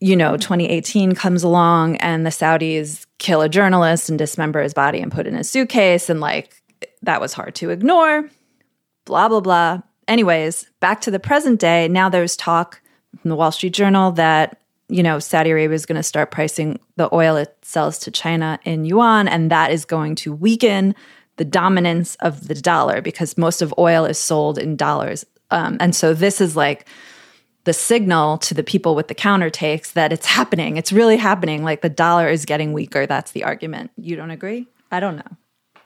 You 0.00 0.14
know, 0.14 0.36
2018 0.36 1.16
comes 1.16 1.42
along 1.42 1.96
and 1.96 2.24
the 2.24 2.30
Saudis 2.30 3.04
kill 3.18 3.42
a 3.42 3.48
journalist 3.48 4.08
and 4.08 4.16
dismember 4.16 4.62
his 4.62 4.72
body 4.72 5.00
and 5.00 5.10
put 5.10 5.26
in 5.26 5.34
a 5.34 5.42
suitcase. 5.42 6.08
And 6.08 6.20
like, 6.20 6.57
that 7.02 7.20
was 7.20 7.32
hard 7.32 7.54
to 7.56 7.70
ignore, 7.70 8.28
blah, 9.04 9.28
blah, 9.28 9.40
blah. 9.40 9.80
anyways, 10.06 10.70
back 10.80 11.00
to 11.02 11.10
the 11.10 11.20
present 11.20 11.60
day. 11.60 11.88
Now 11.88 12.08
there's 12.08 12.36
talk 12.36 12.80
from 13.20 13.30
the 13.30 13.36
Wall 13.36 13.52
Street 13.52 13.74
Journal 13.74 14.12
that 14.12 14.60
you 14.88 15.02
know 15.02 15.18
Saudi 15.18 15.50
Arabia 15.50 15.74
is 15.74 15.86
going 15.86 15.96
to 15.96 16.02
start 16.02 16.30
pricing 16.30 16.78
the 16.96 17.12
oil 17.14 17.36
it 17.36 17.56
sells 17.62 17.98
to 18.00 18.10
China 18.10 18.58
in 18.64 18.84
yuan, 18.84 19.28
and 19.28 19.50
that 19.50 19.70
is 19.70 19.84
going 19.84 20.14
to 20.16 20.32
weaken 20.32 20.94
the 21.36 21.44
dominance 21.44 22.16
of 22.16 22.48
the 22.48 22.54
dollar 22.54 23.00
because 23.00 23.38
most 23.38 23.62
of 23.62 23.72
oil 23.78 24.04
is 24.04 24.18
sold 24.18 24.58
in 24.58 24.76
dollars. 24.76 25.24
Um, 25.50 25.76
and 25.80 25.94
so 25.94 26.12
this 26.12 26.40
is 26.40 26.56
like 26.56 26.86
the 27.64 27.72
signal 27.72 28.38
to 28.38 28.54
the 28.54 28.62
people 28.62 28.94
with 28.94 29.08
the 29.08 29.14
counter 29.14 29.50
takes 29.50 29.92
that 29.92 30.12
it's 30.12 30.26
happening. 30.26 30.76
It's 30.76 30.92
really 30.92 31.16
happening. 31.16 31.64
Like 31.64 31.80
the 31.80 31.88
dollar 31.88 32.28
is 32.28 32.44
getting 32.44 32.72
weaker. 32.72 33.06
That's 33.06 33.32
the 33.32 33.44
argument. 33.44 33.90
You 33.96 34.16
don't 34.16 34.30
agree? 34.30 34.66
I 34.90 35.00
don't 35.00 35.16
know. 35.16 35.36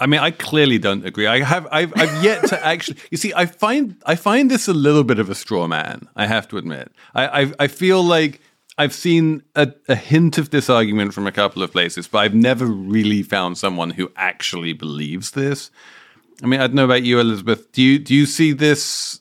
I 0.03 0.07
mean, 0.07 0.19
I 0.19 0.33
clearly 0.33 0.79
don't 0.79 1.07
agree. 1.07 1.29
I 1.29 1.45
have, 1.45 1.69
I've, 1.71 1.93
I've 1.97 2.25
yet 2.25 2.45
to 2.49 2.67
actually. 2.67 2.99
You 3.13 3.17
see, 3.17 3.33
I 3.35 3.47
find, 3.47 3.97
I 4.05 4.17
find 4.17 4.51
this 4.51 4.67
a 4.67 4.73
little 4.73 5.05
bit 5.05 5.21
of 5.21 5.31
a 5.31 5.35
straw 5.35 5.69
man. 5.69 6.09
I 6.17 6.27
have 6.27 6.49
to 6.49 6.59
admit. 6.59 6.91
I, 7.15 7.43
I, 7.43 7.53
I 7.61 7.67
feel 7.69 8.03
like 8.03 8.41
I've 8.77 8.93
seen 8.93 9.45
a, 9.55 9.73
a, 9.89 9.95
hint 9.95 10.39
of 10.39 10.51
this 10.51 10.69
argument 10.69 11.15
from 11.15 11.29
a 11.29 11.33
couple 11.33 11.63
of 11.63 11.71
places, 11.71 12.09
but 12.09 12.19
I've 12.19 12.35
never 12.35 12.67
really 12.67 13.23
found 13.23 13.59
someone 13.59 13.91
who 13.91 14.11
actually 14.17 14.73
believes 14.73 15.31
this. 15.33 15.71
I 16.43 16.47
mean, 16.47 16.61
I 16.61 16.67
don't 16.67 16.75
know 16.75 16.85
about 16.85 17.05
you, 17.05 17.21
Elizabeth. 17.21 17.71
Do 17.71 17.81
you 17.81 18.01
do 18.01 18.13
you 18.13 18.27
see 18.27 18.53
this 18.53 19.21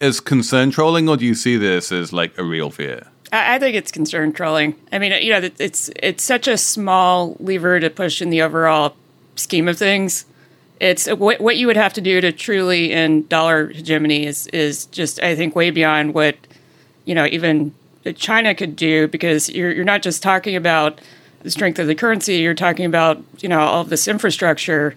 as 0.00 0.20
concern 0.20 0.70
trolling, 0.70 1.06
or 1.06 1.18
do 1.18 1.26
you 1.26 1.34
see 1.34 1.58
this 1.58 1.92
as 1.92 2.14
like 2.14 2.38
a 2.38 2.44
real 2.44 2.70
fear? 2.70 3.08
I 3.30 3.58
think 3.58 3.76
it's 3.76 3.90
concern 3.90 4.32
trolling. 4.32 4.74
I 4.90 4.98
mean, 4.98 5.12
you 5.22 5.32
know, 5.32 5.50
it's 5.58 5.90
it's 5.96 6.22
such 6.22 6.48
a 6.48 6.56
small 6.56 7.36
lever 7.40 7.78
to 7.80 7.90
push 7.90 8.22
in 8.22 8.30
the 8.30 8.40
overall 8.40 8.96
scheme 9.36 9.68
of 9.68 9.78
things. 9.78 10.24
It's 10.80 11.06
what 11.06 11.40
what 11.40 11.56
you 11.56 11.66
would 11.66 11.76
have 11.76 11.92
to 11.94 12.00
do 12.00 12.20
to 12.20 12.32
truly 12.32 12.92
end 12.92 13.28
dollar 13.28 13.68
hegemony 13.68 14.26
is 14.26 14.46
is 14.48 14.86
just 14.86 15.22
I 15.22 15.36
think 15.36 15.54
way 15.54 15.70
beyond 15.70 16.14
what 16.14 16.36
you 17.04 17.14
know 17.14 17.26
even 17.26 17.74
China 18.16 18.54
could 18.54 18.76
do 18.76 19.08
because 19.08 19.48
you're 19.48 19.72
you're 19.72 19.84
not 19.84 20.02
just 20.02 20.22
talking 20.22 20.56
about 20.56 21.00
the 21.42 21.50
strength 21.50 21.78
of 21.78 21.86
the 21.86 21.94
currency. 21.94 22.36
You're 22.36 22.54
talking 22.54 22.86
about 22.86 23.22
you 23.38 23.48
know 23.48 23.60
all 23.60 23.82
of 23.82 23.88
this 23.88 24.08
infrastructure. 24.08 24.94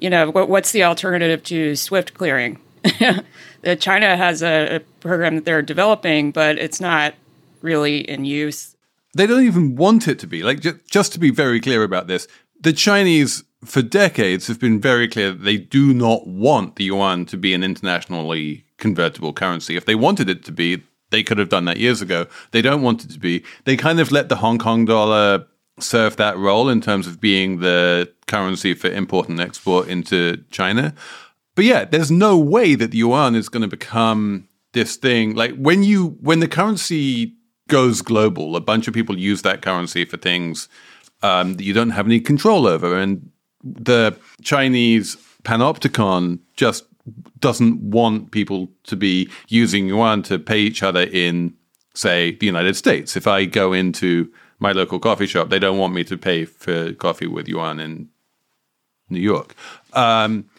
You 0.00 0.10
know 0.10 0.30
what, 0.30 0.48
what's 0.48 0.72
the 0.72 0.84
alternative 0.84 1.44
to 1.44 1.76
SWIFT 1.76 2.14
clearing? 2.14 2.58
China 3.78 4.16
has 4.16 4.42
a, 4.42 4.76
a 4.76 4.80
program 5.00 5.34
that 5.34 5.44
they're 5.44 5.62
developing, 5.62 6.30
but 6.30 6.58
it's 6.58 6.80
not 6.80 7.14
really 7.60 8.08
in 8.08 8.24
use. 8.24 8.74
They 9.14 9.26
don't 9.26 9.44
even 9.44 9.76
want 9.76 10.08
it 10.08 10.18
to 10.20 10.26
be. 10.26 10.42
Like 10.42 10.60
just, 10.60 10.76
just 10.90 11.12
to 11.12 11.18
be 11.18 11.30
very 11.30 11.60
clear 11.60 11.82
about 11.82 12.06
this, 12.06 12.26
the 12.60 12.72
Chinese 12.72 13.44
for 13.64 13.82
decades 13.82 14.46
have 14.46 14.58
been 14.58 14.80
very 14.80 15.08
clear 15.08 15.32
that 15.32 15.44
they 15.44 15.58
do 15.58 15.92
not 15.92 16.26
want 16.26 16.76
the 16.76 16.84
yuan 16.84 17.26
to 17.26 17.36
be 17.36 17.52
an 17.52 17.62
internationally 17.62 18.64
convertible 18.78 19.32
currency. 19.32 19.76
If 19.76 19.84
they 19.84 19.94
wanted 19.94 20.30
it 20.30 20.44
to 20.44 20.52
be, 20.52 20.82
they 21.10 21.22
could 21.22 21.38
have 21.38 21.48
done 21.48 21.66
that 21.66 21.76
years 21.76 22.00
ago. 22.00 22.26
They 22.52 22.62
don't 22.62 22.82
want 22.82 23.04
it 23.04 23.10
to 23.10 23.18
be. 23.18 23.44
They 23.64 23.76
kind 23.76 24.00
of 24.00 24.12
let 24.12 24.28
the 24.28 24.36
Hong 24.36 24.58
Kong 24.58 24.84
dollar 24.84 25.46
serve 25.78 26.16
that 26.16 26.36
role 26.36 26.68
in 26.68 26.80
terms 26.80 27.06
of 27.06 27.20
being 27.20 27.60
the 27.60 28.10
currency 28.26 28.74
for 28.74 28.88
import 28.88 29.28
and 29.28 29.40
export 29.40 29.88
into 29.88 30.42
China. 30.50 30.94
But 31.54 31.64
yeah, 31.64 31.84
there's 31.84 32.10
no 32.10 32.38
way 32.38 32.74
that 32.74 32.92
the 32.92 32.98
yuan 32.98 33.34
is 33.34 33.48
going 33.48 33.62
to 33.62 33.68
become 33.68 34.48
this 34.72 34.96
thing. 34.96 35.34
Like 35.34 35.56
when 35.56 35.82
you 35.82 36.16
when 36.20 36.40
the 36.40 36.48
currency 36.48 37.34
goes 37.68 38.02
global, 38.02 38.56
a 38.56 38.60
bunch 38.60 38.88
of 38.88 38.94
people 38.94 39.18
use 39.18 39.42
that 39.42 39.62
currency 39.62 40.04
for 40.04 40.16
things 40.16 40.68
um, 41.22 41.56
that 41.56 41.64
you 41.64 41.72
don't 41.72 41.90
have 41.90 42.06
any 42.06 42.20
control 42.20 42.66
over, 42.66 42.96
and 42.96 43.30
the 43.62 44.16
Chinese 44.42 45.16
panopticon 45.42 46.38
just 46.54 46.84
doesn't 47.38 47.80
want 47.80 48.30
people 48.30 48.68
to 48.84 48.96
be 48.96 49.30
using 49.48 49.86
yuan 49.88 50.22
to 50.22 50.38
pay 50.38 50.58
each 50.58 50.82
other 50.82 51.02
in, 51.02 51.54
say, 51.94 52.36
the 52.36 52.46
United 52.46 52.76
States. 52.76 53.16
If 53.16 53.26
I 53.26 53.46
go 53.46 53.72
into 53.72 54.30
my 54.58 54.72
local 54.72 54.98
coffee 54.98 55.26
shop, 55.26 55.48
they 55.48 55.58
don't 55.58 55.78
want 55.78 55.94
me 55.94 56.04
to 56.04 56.16
pay 56.16 56.44
for 56.44 56.92
coffee 56.92 57.26
with 57.26 57.48
yuan 57.48 57.80
in 57.80 58.08
New 59.08 59.20
York. 59.20 59.54
Um, 59.94 60.50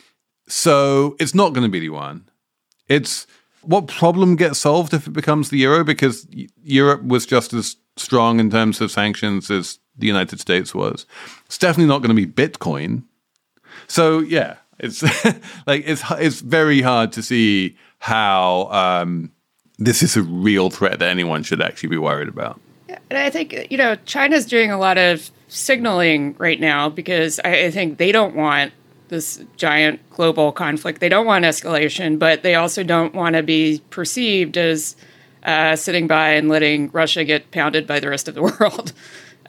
so 0.48 1.16
it's 1.20 1.36
not 1.36 1.54
going 1.54 1.64
to 1.64 1.70
be 1.70 1.80
the 1.80 1.86
yuan. 1.86 2.30
It's 2.90 3.28
what 3.62 3.88
problem 3.88 4.36
gets 4.36 4.60
solved 4.60 4.94
if 4.94 5.08
it 5.08 5.14
becomes 5.14 5.50
the 5.50 5.60
euro? 5.60 5.84
Because 5.84 6.28
Europe 6.64 7.04
was 7.04 7.26
just 7.26 7.54
as 7.54 7.78
strong 7.96 8.40
in 8.40 8.50
terms 8.50 8.82
of 8.82 8.92
sanctions 8.92 9.52
as 9.52 9.80
the 9.98 10.08
United 10.08 10.40
States 10.40 10.74
was. 10.74 11.06
It's 11.46 11.58
definitely 11.58 11.90
not 11.90 12.00
going 12.02 12.16
to 12.16 12.26
be 12.26 12.32
Bitcoin. 12.32 13.04
So 13.88 14.20
yeah, 14.20 14.58
it's 14.80 15.04
like 15.68 15.84
it's 15.86 16.04
it's 16.12 16.42
very 16.42 16.82
hard 16.82 17.12
to 17.14 17.24
see 17.24 17.78
how 18.00 18.68
um, 18.72 19.32
this 19.78 20.02
is 20.02 20.18
a 20.18 20.24
real 20.24 20.70
threat 20.70 21.00
that 21.00 21.10
anyone 21.10 21.44
should 21.44 21.62
actually 21.62 21.90
be 21.90 21.98
worried 21.98 22.28
about. 22.28 22.60
Yeah, 22.90 23.00
and 23.10 23.20
I 23.20 23.30
think 23.30 23.68
you 23.70 23.78
know 23.78 23.96
China's 24.06 24.46
doing 24.46 24.72
a 24.72 24.78
lot 24.78 24.98
of 24.98 25.30
signaling 25.48 26.36
right 26.38 26.60
now 26.60 26.90
because 26.90 27.40
I, 27.44 27.66
I 27.66 27.72
think 27.72 27.98
they 27.98 28.12
don't 28.12 28.36
want 28.36 28.74
this 29.10 29.44
giant 29.58 30.00
global 30.10 30.52
conflict. 30.54 31.02
They 31.02 31.10
don't 31.10 31.26
want 31.26 31.44
escalation, 31.44 32.18
but 32.18 32.44
they 32.44 32.56
also 32.56 32.82
don't 32.82 33.14
want 33.14 33.36
to 33.36 33.44
be 33.44 33.82
perceived 33.90 34.58
as 34.58 34.96
uh, 35.44 35.76
sitting 35.76 36.08
by 36.08 36.30
and 36.30 36.48
letting 36.48 36.90
Russia 36.92 37.26
get 37.26 37.52
pounded 37.52 37.86
by 37.86 38.00
the 38.00 38.10
rest 38.10 38.28
of 38.28 38.36
the 38.36 38.42
world. 38.60 38.94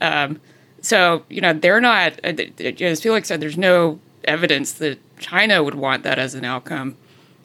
Um, 0.01 0.41
so 0.81 1.25
you 1.29 1.41
know 1.41 1.53
they're 1.53 1.81
not, 1.81 2.19
uh, 2.25 2.35
as 2.81 3.01
Felix 3.01 3.29
said, 3.29 3.41
there's 3.41 3.59
no 3.59 4.01
evidence 4.25 4.73
that 4.75 4.99
China 5.19 5.63
would 5.63 5.75
want 5.75 6.03
that 6.03 6.19
as 6.19 6.35
an 6.35 6.45
outcome. 6.45 6.97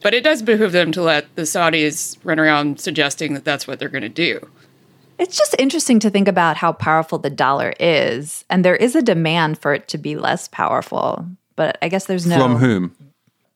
But 0.03 0.13
it 0.13 0.23
does 0.23 0.43
behoove 0.43 0.73
them 0.73 0.91
to 0.91 1.01
let 1.01 1.35
the 1.35 1.41
Saudis 1.41 2.17
run 2.23 2.39
around 2.39 2.79
suggesting 2.79 3.33
that 3.33 3.43
that's 3.43 3.67
what 3.67 3.79
they're 3.79 3.89
going 3.89 4.03
to 4.03 4.09
do. 4.09 4.47
It's 5.17 5.35
just 5.35 5.55
interesting 5.57 5.99
to 6.01 6.11
think 6.11 6.27
about 6.27 6.57
how 6.57 6.71
powerful 6.73 7.17
the 7.17 7.31
dollar 7.31 7.73
is, 7.79 8.45
and 8.49 8.63
there 8.63 8.75
is 8.75 8.95
a 8.95 9.01
demand 9.01 9.59
for 9.59 9.73
it 9.73 9.87
to 9.89 9.97
be 9.97 10.15
less 10.15 10.47
powerful. 10.47 11.25
But 11.55 11.79
I 11.81 11.89
guess 11.89 12.05
there's 12.05 12.27
no 12.27 12.37
from 12.37 12.57
whom 12.57 12.95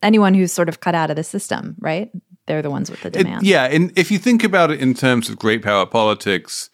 anyone 0.01 0.33
who's 0.33 0.51
sort 0.51 0.69
of 0.69 0.79
cut 0.79 0.95
out 0.95 1.09
of 1.09 1.15
the 1.15 1.23
system, 1.23 1.75
right? 1.79 2.11
They're 2.47 2.61
the 2.61 2.71
ones 2.71 2.89
with 2.89 3.01
the 3.01 3.11
demand. 3.11 3.43
It, 3.43 3.49
yeah, 3.49 3.65
and 3.65 3.91
if 3.95 4.11
you 4.11 4.17
think 4.17 4.43
about 4.43 4.71
it 4.71 4.81
in 4.81 4.93
terms 4.93 5.29
of 5.29 5.37
great 5.37 5.61
power 5.61 5.85
politics, 5.85 6.69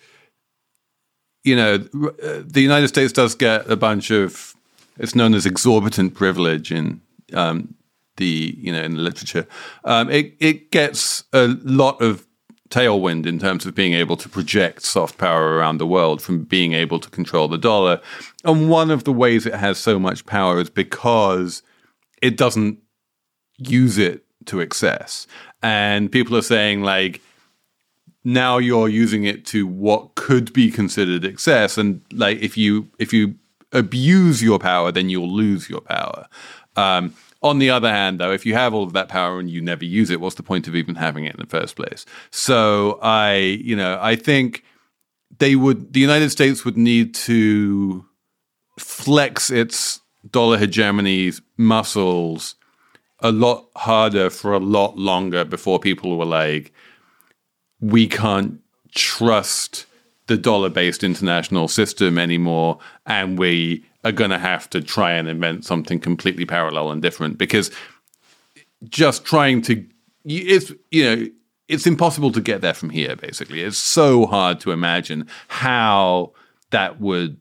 you 1.48 1.56
know, 1.56 1.78
the 1.78 2.62
United 2.62 2.90
States 2.90 3.14
does 3.14 3.34
get 3.34 3.70
a 3.70 3.78
bunch 3.78 4.12
of 4.12 4.54
it's 5.00 5.16
known 5.16 5.34
as 5.34 5.46
exorbitant 5.46 6.14
privilege 6.14 6.72
in 6.72 7.02
um, 7.34 7.76
the 8.18 8.56
you 8.58 8.72
know 8.72 8.82
in 8.82 8.96
the 8.96 9.02
literature. 9.02 9.48
Um, 9.86 10.10
it 10.10 10.36
it 10.40 10.72
gets 10.72 11.24
a 11.32 11.48
lot 11.64 12.02
of 12.02 12.28
tailwind 12.70 13.26
in 13.26 13.40
terms 13.40 13.66
of 13.66 13.74
being 13.74 13.94
able 13.94 14.18
to 14.18 14.28
project 14.28 14.82
soft 14.82 15.18
power 15.18 15.54
around 15.56 15.78
the 15.78 15.88
world 15.88 16.22
from 16.22 16.44
being 16.44 16.74
able 16.74 17.00
to 17.00 17.10
control 17.10 17.48
the 17.48 17.58
dollar. 17.58 18.02
And 18.44 18.70
one 18.70 18.92
of 18.92 19.06
the 19.06 19.14
ways 19.14 19.46
it 19.46 19.56
has 19.56 19.78
so 19.78 19.98
much 19.98 20.26
power 20.26 20.60
is 20.60 20.70
because 20.70 21.64
it 22.22 22.36
doesn't 22.36 22.80
use 23.58 23.98
it 23.98 24.26
to 24.48 24.60
excess. 24.60 25.28
And 25.64 26.12
people 26.12 26.36
are 26.36 26.42
saying 26.42 26.84
like 26.84 27.22
now 28.28 28.58
you're 28.58 28.90
using 28.90 29.24
it 29.24 29.46
to 29.46 29.66
what 29.66 30.16
could 30.16 30.52
be 30.52 30.70
considered 30.70 31.24
excess 31.24 31.78
and 31.78 32.02
like 32.12 32.38
if 32.42 32.58
you 32.58 32.90
if 33.00 33.13
you 33.13 33.36
abuse 33.72 34.44
your 34.44 34.60
power, 34.60 34.92
then 34.92 35.10
you'll 35.10 35.32
lose 35.32 35.70
your 35.70 35.82
power. 35.82 36.28
Um, 36.76 37.13
on 37.42 37.60
the 37.60 37.70
other 37.70 37.90
hand, 37.90 38.20
though, 38.20 38.32
if 38.32 38.46
you 38.46 38.54
have 38.54 38.74
all 38.74 38.84
of 38.84 38.94
that 38.94 39.10
power 39.10 39.40
and 39.40 39.50
you 39.50 39.62
never 39.62 39.86
use 39.86 40.10
it, 40.10 40.20
what's 40.20 40.36
the 40.36 40.44
point 40.44 40.68
of 40.68 40.76
even 40.76 40.96
having 40.96 41.26
it 41.26 41.36
in 41.36 41.40
the 41.40 41.48
first 41.48 41.76
place? 41.76 42.06
So 42.32 43.00
I, 43.02 43.36
you 43.36 43.76
know, 43.76 43.98
I 44.02 44.16
think 44.16 44.63
they 45.38 45.56
would, 45.56 45.94
the 45.94 46.00
United 46.00 46.32
States 46.32 46.66
would 46.66 46.78
need 46.78 47.13
to 47.16 48.06
flex 48.80 49.50
its 49.50 50.02
dollar 50.30 50.58
hegemony 50.58 51.32
muscles 51.58 52.56
a 53.20 53.32
lot 53.32 53.70
harder 53.76 54.30
for 54.30 54.54
a 54.54 54.60
lot 54.60 54.98
longer 54.98 55.46
before 55.46 55.80
people 55.80 56.18
were 56.18 56.26
like, 56.26 56.74
we 57.80 58.08
can't 58.08 58.60
trust 58.94 59.86
the 60.28 60.38
dollar 60.38 60.69
based 60.69 61.04
international 61.04 61.67
system 61.67 62.17
anymore. 62.17 62.80
And 63.06 63.40
we 63.40 63.86
are 64.04 64.12
going 64.12 64.30
to 64.30 64.38
have 64.38 64.69
to 64.71 64.82
try 64.82 65.13
and 65.13 65.28
invent 65.28 65.65
something 65.65 66.00
completely 66.00 66.46
parallel 66.46 66.92
and 66.92 67.02
different 67.02 67.38
because 67.38 67.71
just 68.90 69.25
trying 69.25 69.62
to, 69.63 69.86
it's, 70.25 70.71
you 70.92 71.04
know, 71.04 71.28
it's 71.67 71.88
impossible 71.88 72.32
to 72.32 72.42
get 72.42 72.62
there 72.62 72.73
from 72.73 72.90
here, 72.90 73.15
basically. 73.15 73.62
It's 73.62 73.78
so 73.78 74.25
hard 74.25 74.60
to 74.62 74.71
imagine 74.71 75.28
how 75.48 76.34
that 76.69 77.02
would 77.02 77.38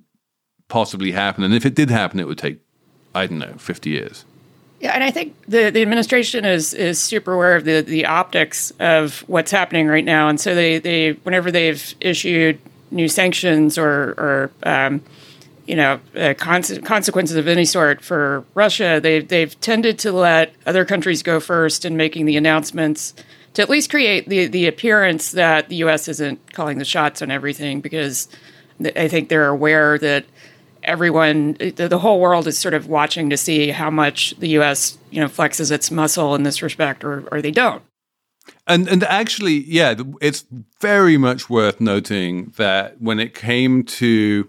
possibly 0.69 1.13
happen. 1.13 1.45
And 1.45 1.55
if 1.55 1.65
it 1.65 1.75
did 1.75 1.91
happen, 1.91 2.19
it 2.19 2.27
would 2.27 2.39
take, 2.39 2.59
I 3.15 3.27
don't 3.27 3.39
know, 3.39 3.55
50 3.59 3.91
years. 3.91 4.25
Yeah, 4.81 4.93
and 4.93 5.03
I 5.03 5.11
think 5.11 5.35
the, 5.49 5.71
the 5.71 5.81
administration 5.81 6.45
is 6.45 6.75
is 6.75 7.01
super 7.01 7.33
aware 7.33 7.57
of 7.57 7.65
the, 7.65 7.81
the 7.81 8.05
optics 8.07 8.73
of 8.79 9.21
what's 9.27 9.51
happening 9.51 9.87
right 9.89 10.05
now, 10.05 10.29
and 10.29 10.39
so 10.39 10.55
they, 10.55 10.79
they 10.79 11.13
whenever 11.13 11.51
they've 11.51 11.95
issued 12.01 12.59
new 12.91 13.09
sanctions 13.09 13.79
or, 13.79 14.11
or 14.19 14.51
um, 14.63 15.03
you 15.67 15.75
know, 15.75 15.99
uh, 16.15 16.35
consequences 16.35 17.37
of 17.37 17.49
any 17.49 17.65
sort 17.65 18.01
for 18.01 18.45
Russia, 18.55 19.01
they've, 19.03 19.27
they've 19.27 19.61
tended 19.61 19.99
to 19.99 20.13
let 20.13 20.55
other 20.65 20.85
countries 20.85 21.25
go 21.25 21.41
first 21.41 21.85
in 21.85 21.97
making 21.97 22.25
the 22.25 22.37
announcements 22.37 23.15
to 23.55 23.63
at 23.63 23.71
least 23.71 23.91
create 23.91 24.29
the 24.29 24.47
the 24.47 24.67
appearance 24.67 25.33
that 25.33 25.71
the 25.71 25.77
U.S. 25.77 26.09
isn't 26.09 26.53
calling 26.53 26.79
the 26.79 26.85
shots 26.85 27.23
on 27.23 27.31
everything 27.31 27.81
because 27.81 28.29
I 28.95 29.09
think 29.09 29.31
they're 29.31 29.49
aware 29.49 29.99
that 29.99 30.27
everyone, 30.87 31.55
the, 31.55 31.89
the 31.89 31.99
whole 31.99 32.21
world 32.21 32.47
is 32.47 32.59
sort 32.59 32.75
of 32.75 32.89
watching 32.89 33.31
to 33.31 33.37
see 33.37 33.71
how 33.71 33.91
much 33.91 34.35
the 34.39 34.49
U.S. 34.51 34.99
you 35.11 35.21
know 35.21 35.29
flexes 35.29 35.71
its 35.71 35.91
muscle 35.91 36.35
in 36.35 36.43
this 36.43 36.63
respect, 36.63 37.05
or 37.05 37.25
or 37.31 37.43
they 37.43 37.51
don't. 37.51 37.83
And 38.67 38.89
and 38.89 39.05
actually, 39.05 39.65
yeah, 39.67 39.95
it's 40.21 40.45
very 40.81 41.17
much 41.17 41.51
worth 41.51 41.81
noting 41.81 42.53
that 42.57 43.01
when 43.01 43.19
it 43.19 43.35
came 43.35 43.83
to 43.85 44.49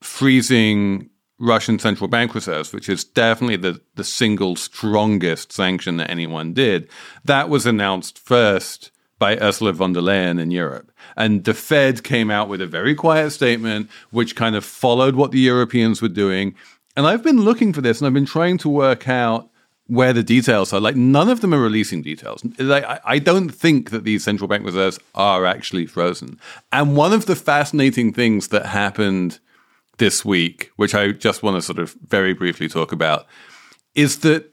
freezing 0.00 1.10
Russian 1.42 1.80
central 1.80 2.06
bank 2.06 2.34
reserves, 2.36 2.72
which 2.72 2.88
is 2.88 3.02
definitely 3.02 3.56
the, 3.56 3.80
the 3.96 4.04
single 4.04 4.54
strongest 4.54 5.52
sanction 5.52 5.96
that 5.96 6.08
anyone 6.08 6.54
did, 6.54 6.88
that 7.24 7.48
was 7.48 7.66
announced 7.66 8.16
first 8.16 8.91
by 9.22 9.36
Ursula 9.36 9.72
von 9.72 9.92
der 9.92 10.00
Leyen 10.00 10.40
in 10.40 10.50
Europe. 10.50 10.90
And 11.16 11.44
the 11.44 11.54
Fed 11.54 12.02
came 12.02 12.28
out 12.28 12.48
with 12.48 12.60
a 12.60 12.66
very 12.66 12.92
quiet 12.92 13.30
statement, 13.30 13.88
which 14.10 14.34
kind 14.34 14.56
of 14.56 14.64
followed 14.64 15.14
what 15.14 15.30
the 15.30 15.38
Europeans 15.38 16.02
were 16.02 16.08
doing. 16.08 16.56
And 16.96 17.06
I've 17.06 17.22
been 17.22 17.42
looking 17.42 17.72
for 17.72 17.80
this 17.80 18.00
and 18.00 18.08
I've 18.08 18.14
been 18.14 18.26
trying 18.26 18.58
to 18.58 18.68
work 18.68 19.08
out 19.08 19.48
where 19.86 20.12
the 20.12 20.24
details 20.24 20.72
are. 20.72 20.80
Like, 20.80 20.96
none 20.96 21.28
of 21.28 21.40
them 21.40 21.54
are 21.54 21.60
releasing 21.60 22.02
details. 22.02 22.44
Like, 22.58 22.84
I 23.04 23.20
don't 23.20 23.50
think 23.50 23.90
that 23.90 24.02
these 24.02 24.24
central 24.24 24.48
bank 24.48 24.64
reserves 24.64 24.98
are 25.14 25.46
actually 25.46 25.86
frozen. 25.86 26.40
And 26.72 26.96
one 26.96 27.12
of 27.12 27.26
the 27.26 27.36
fascinating 27.36 28.12
things 28.12 28.48
that 28.48 28.66
happened 28.66 29.38
this 29.98 30.24
week, 30.24 30.72
which 30.74 30.96
I 30.96 31.12
just 31.12 31.44
want 31.44 31.56
to 31.58 31.62
sort 31.62 31.78
of 31.78 31.94
very 32.08 32.34
briefly 32.34 32.66
talk 32.66 32.90
about, 32.90 33.26
is 33.94 34.18
that 34.20 34.51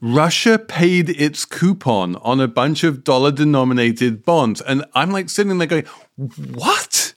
Russia 0.00 0.58
paid 0.58 1.10
its 1.10 1.44
coupon 1.44 2.16
on 2.16 2.40
a 2.40 2.48
bunch 2.48 2.84
of 2.84 3.04
dollar 3.04 3.30
denominated 3.30 4.24
bonds. 4.24 4.60
And 4.62 4.84
I'm 4.94 5.10
like 5.10 5.28
sitting 5.28 5.58
there 5.58 5.66
going, 5.66 5.84
what? 6.16 7.14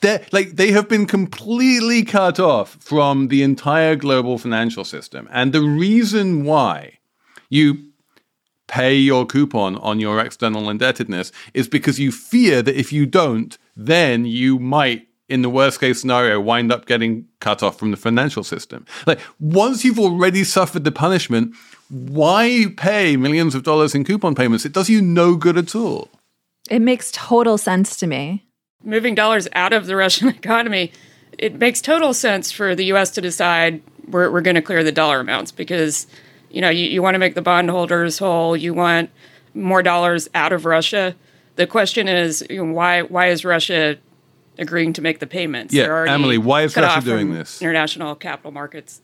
They're, 0.00 0.24
like 0.32 0.56
they 0.56 0.72
have 0.72 0.88
been 0.88 1.06
completely 1.06 2.04
cut 2.04 2.40
off 2.40 2.76
from 2.80 3.28
the 3.28 3.42
entire 3.42 3.96
global 3.96 4.38
financial 4.38 4.84
system. 4.84 5.28
And 5.30 5.52
the 5.52 5.62
reason 5.62 6.44
why 6.44 6.98
you 7.50 7.92
pay 8.66 8.94
your 8.94 9.26
coupon 9.26 9.76
on 9.76 10.00
your 10.00 10.18
external 10.18 10.70
indebtedness 10.70 11.30
is 11.52 11.68
because 11.68 12.00
you 12.00 12.10
fear 12.10 12.62
that 12.62 12.74
if 12.74 12.92
you 12.92 13.04
don't, 13.04 13.58
then 13.76 14.24
you 14.24 14.58
might 14.58 15.06
in 15.28 15.40
the 15.40 15.48
worst 15.48 15.80
case 15.80 15.98
scenario, 15.98 16.38
wind 16.38 16.70
up 16.70 16.84
getting 16.84 17.26
cut 17.40 17.62
off 17.62 17.78
from 17.78 17.90
the 17.90 17.96
financial 17.96 18.44
system. 18.44 18.84
Like, 19.06 19.18
once 19.40 19.82
you've 19.82 19.98
already 19.98 20.44
suffered 20.44 20.84
the 20.84 20.92
punishment, 20.92 21.54
why 21.92 22.64
pay 22.78 23.18
millions 23.18 23.54
of 23.54 23.64
dollars 23.64 23.94
in 23.94 24.02
coupon 24.02 24.34
payments? 24.34 24.64
It 24.64 24.72
does 24.72 24.88
you 24.88 25.02
no 25.02 25.36
good 25.36 25.58
at 25.58 25.74
all. 25.74 26.08
It 26.70 26.78
makes 26.78 27.10
total 27.12 27.58
sense 27.58 27.96
to 27.96 28.06
me. 28.06 28.46
Moving 28.82 29.14
dollars 29.14 29.46
out 29.52 29.74
of 29.74 29.84
the 29.84 29.94
Russian 29.94 30.28
economy, 30.40 30.90
it 31.36 31.58
makes 31.58 31.82
total 31.82 32.14
sense 32.14 32.50
for 32.50 32.74
the 32.74 32.86
U.S. 32.86 33.10
to 33.10 33.20
decide 33.20 33.82
we're, 34.08 34.30
we're 34.30 34.40
going 34.40 34.56
to 34.56 34.62
clear 34.62 34.82
the 34.82 34.90
dollar 34.90 35.20
amounts 35.20 35.52
because, 35.52 36.06
you 36.50 36.62
know, 36.62 36.70
you, 36.70 36.86
you 36.86 37.02
want 37.02 37.14
to 37.14 37.18
make 37.18 37.34
the 37.34 37.42
bondholders 37.42 38.18
whole. 38.18 38.56
You 38.56 38.72
want 38.72 39.10
more 39.52 39.82
dollars 39.82 40.30
out 40.34 40.52
of 40.52 40.64
Russia. 40.64 41.14
The 41.56 41.66
question 41.66 42.08
is, 42.08 42.42
you 42.48 42.64
know, 42.64 42.72
why 42.72 43.02
why 43.02 43.28
is 43.28 43.44
Russia 43.44 43.98
agreeing 44.58 44.92
to 44.94 45.02
make 45.02 45.18
the 45.18 45.26
payments. 45.26 45.74
Yeah, 45.74 46.04
Emily, 46.08 46.38
why 46.38 46.62
is 46.62 46.76
Russia 46.76 47.04
doing 47.04 47.32
this? 47.32 47.60
International 47.60 48.14
capital 48.14 48.50
markets. 48.50 49.00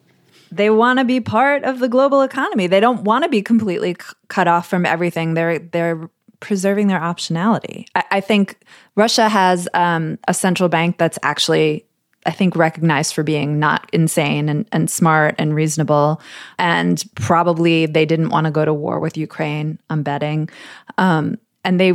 They 0.51 0.70
want 0.70 0.99
to 0.99 1.05
be 1.05 1.20
part 1.20 1.64
of 1.64 1.78
the 1.78 1.88
global 1.88 2.22
economy. 2.22 2.66
They 2.66 2.80
don't 2.80 3.03
want 3.03 3.24
to 3.24 3.28
be 3.28 3.42
completely 3.42 3.94
c- 3.94 4.14
cut 4.28 4.49
off 4.49 4.68
from 4.68 4.86
everything. 4.86 5.34
They're 5.34 5.59
they're 5.59 6.11
preserving 6.40 6.86
their 6.86 7.01
optionality. 7.01 7.86
I, 7.94 8.05
I 8.12 8.20
think 8.20 8.61
Russia 8.94 9.28
has 9.28 9.68
um, 9.74 10.18
a 10.28 10.34
central 10.34 10.68
bank 10.68 10.99
that's 10.99 11.18
actually 11.22 11.84
I 12.26 12.30
think 12.30 12.57
recognized 12.57 13.14
for 13.14 13.22
being 13.22 13.59
not 13.59 13.88
insane 13.92 14.51
and, 14.51 14.68
and 14.70 14.90
smart 14.90 15.34
and 15.38 15.55
reasonable. 15.55 16.20
And 16.59 17.03
probably 17.14 17.86
they 17.86 18.05
didn't 18.05 18.28
want 18.28 18.44
to 18.44 18.51
go 18.51 18.64
to 18.64 18.74
war 18.74 19.01
with 19.01 19.16
Ukraine, 19.16 19.78
I'm 19.88 20.03
betting. 20.03 20.51
Um, 20.99 21.38
and 21.64 21.80
they, 21.80 21.92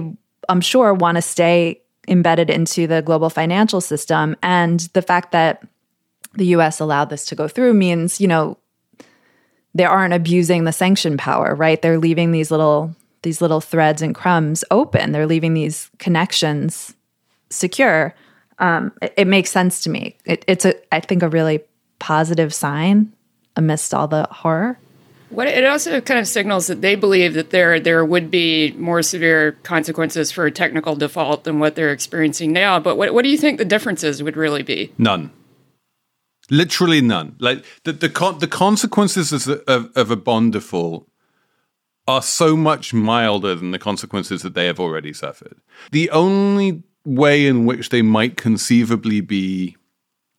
I'm 0.50 0.62
sure, 0.62 0.94
want 0.94 1.18
to 1.18 1.22
stay 1.22 1.82
embedded 2.08 2.50
into 2.50 2.88
the 2.88 3.02
global 3.02 3.30
financial 3.30 3.80
system. 3.80 4.36
And 4.42 4.80
the 4.94 5.02
fact 5.04 5.34
that 5.34 5.68
the 6.34 6.48
US 6.48 6.80
allowed 6.80 7.10
this 7.10 7.26
to 7.26 7.36
go 7.36 7.48
through 7.48 7.74
means, 7.74 8.20
you 8.20 8.28
know, 8.28 8.58
they 9.76 9.86
aren't 9.86 10.14
abusing 10.14 10.64
the 10.64 10.72
sanction 10.72 11.18
power, 11.18 11.56
right? 11.56 11.82
They're 11.82 11.98
leaving 11.98 12.32
these 12.32 12.52
little 12.52 12.96
these 13.24 13.42
little 13.42 13.62
threads 13.62 14.02
and 14.02 14.14
crumbs 14.14 14.66
open. 14.70 15.14
They're 15.14 15.26
leaving 15.26 15.54
these 15.54 15.90
connections 15.98 16.94
secure. 17.50 18.14
Um, 18.60 18.92
it, 19.02 19.14
it, 19.18 19.28
makes 19.28 19.50
sense 19.50 19.82
to 19.84 19.90
me. 19.90 20.18
It, 20.26 20.44
it's 20.46 20.66
a, 20.66 20.76
I 20.94 21.00
think, 21.00 21.24
a 21.24 21.30
really 21.30 21.62
positive 22.00 22.54
sign 22.54 23.14
amidst 23.56 23.94
all 23.94 24.08
the 24.08 24.28
horror. 24.30 24.78
What 25.30 25.48
it 25.48 25.66
also 25.66 26.00
kind 26.02 26.20
of 26.20 26.28
signals 26.28 26.68
that 26.68 26.82
they 26.82 26.96
believe 26.96 27.34
that 27.34 27.50
there 27.50 27.80
there 27.80 28.06
would 28.06 28.30
be 28.30 28.74
more 28.74 29.02
severe 29.02 29.54
consequences 29.64 30.32
for 30.32 30.46
a 30.46 30.52
technical 30.52 30.96
default 30.96 31.44
than 31.46 31.58
what 31.58 31.76
they're 31.76 31.92
experiencing 31.92 32.52
now. 32.52 32.80
But 32.80 32.98
what 32.98 33.14
what 33.14 33.24
do 33.24 33.30
you 33.30 33.38
think 33.38 33.58
the 33.58 33.66
differences 33.66 34.22
would 34.22 34.38
really 34.38 34.62
be? 34.62 34.94
None. 35.00 35.32
Literally 36.54 37.02
none. 37.02 37.36
Like 37.40 37.66
the 37.84 37.94
the 37.94 38.10
con- 38.10 38.38
the 38.38 38.48
consequences 38.48 39.48
of, 39.48 39.92
of 39.96 40.12
a 40.12 40.16
bond 40.16 40.54
default 40.54 41.10
are 42.08 42.22
so 42.22 42.56
much 42.56 42.94
milder 42.94 43.56
than 43.56 43.72
the 43.72 43.80
consequences 43.80 44.44
that 44.44 44.54
they 44.54 44.68
have 44.68 44.80
already 44.80 45.14
suffered. 45.14 45.58
The 45.92 46.12
only 46.12 46.84
way 47.06 47.48
in 47.48 47.66
which 47.66 47.90
they 47.90 48.04
might 48.04 48.38
conceivably 48.38 49.20
be 49.20 49.78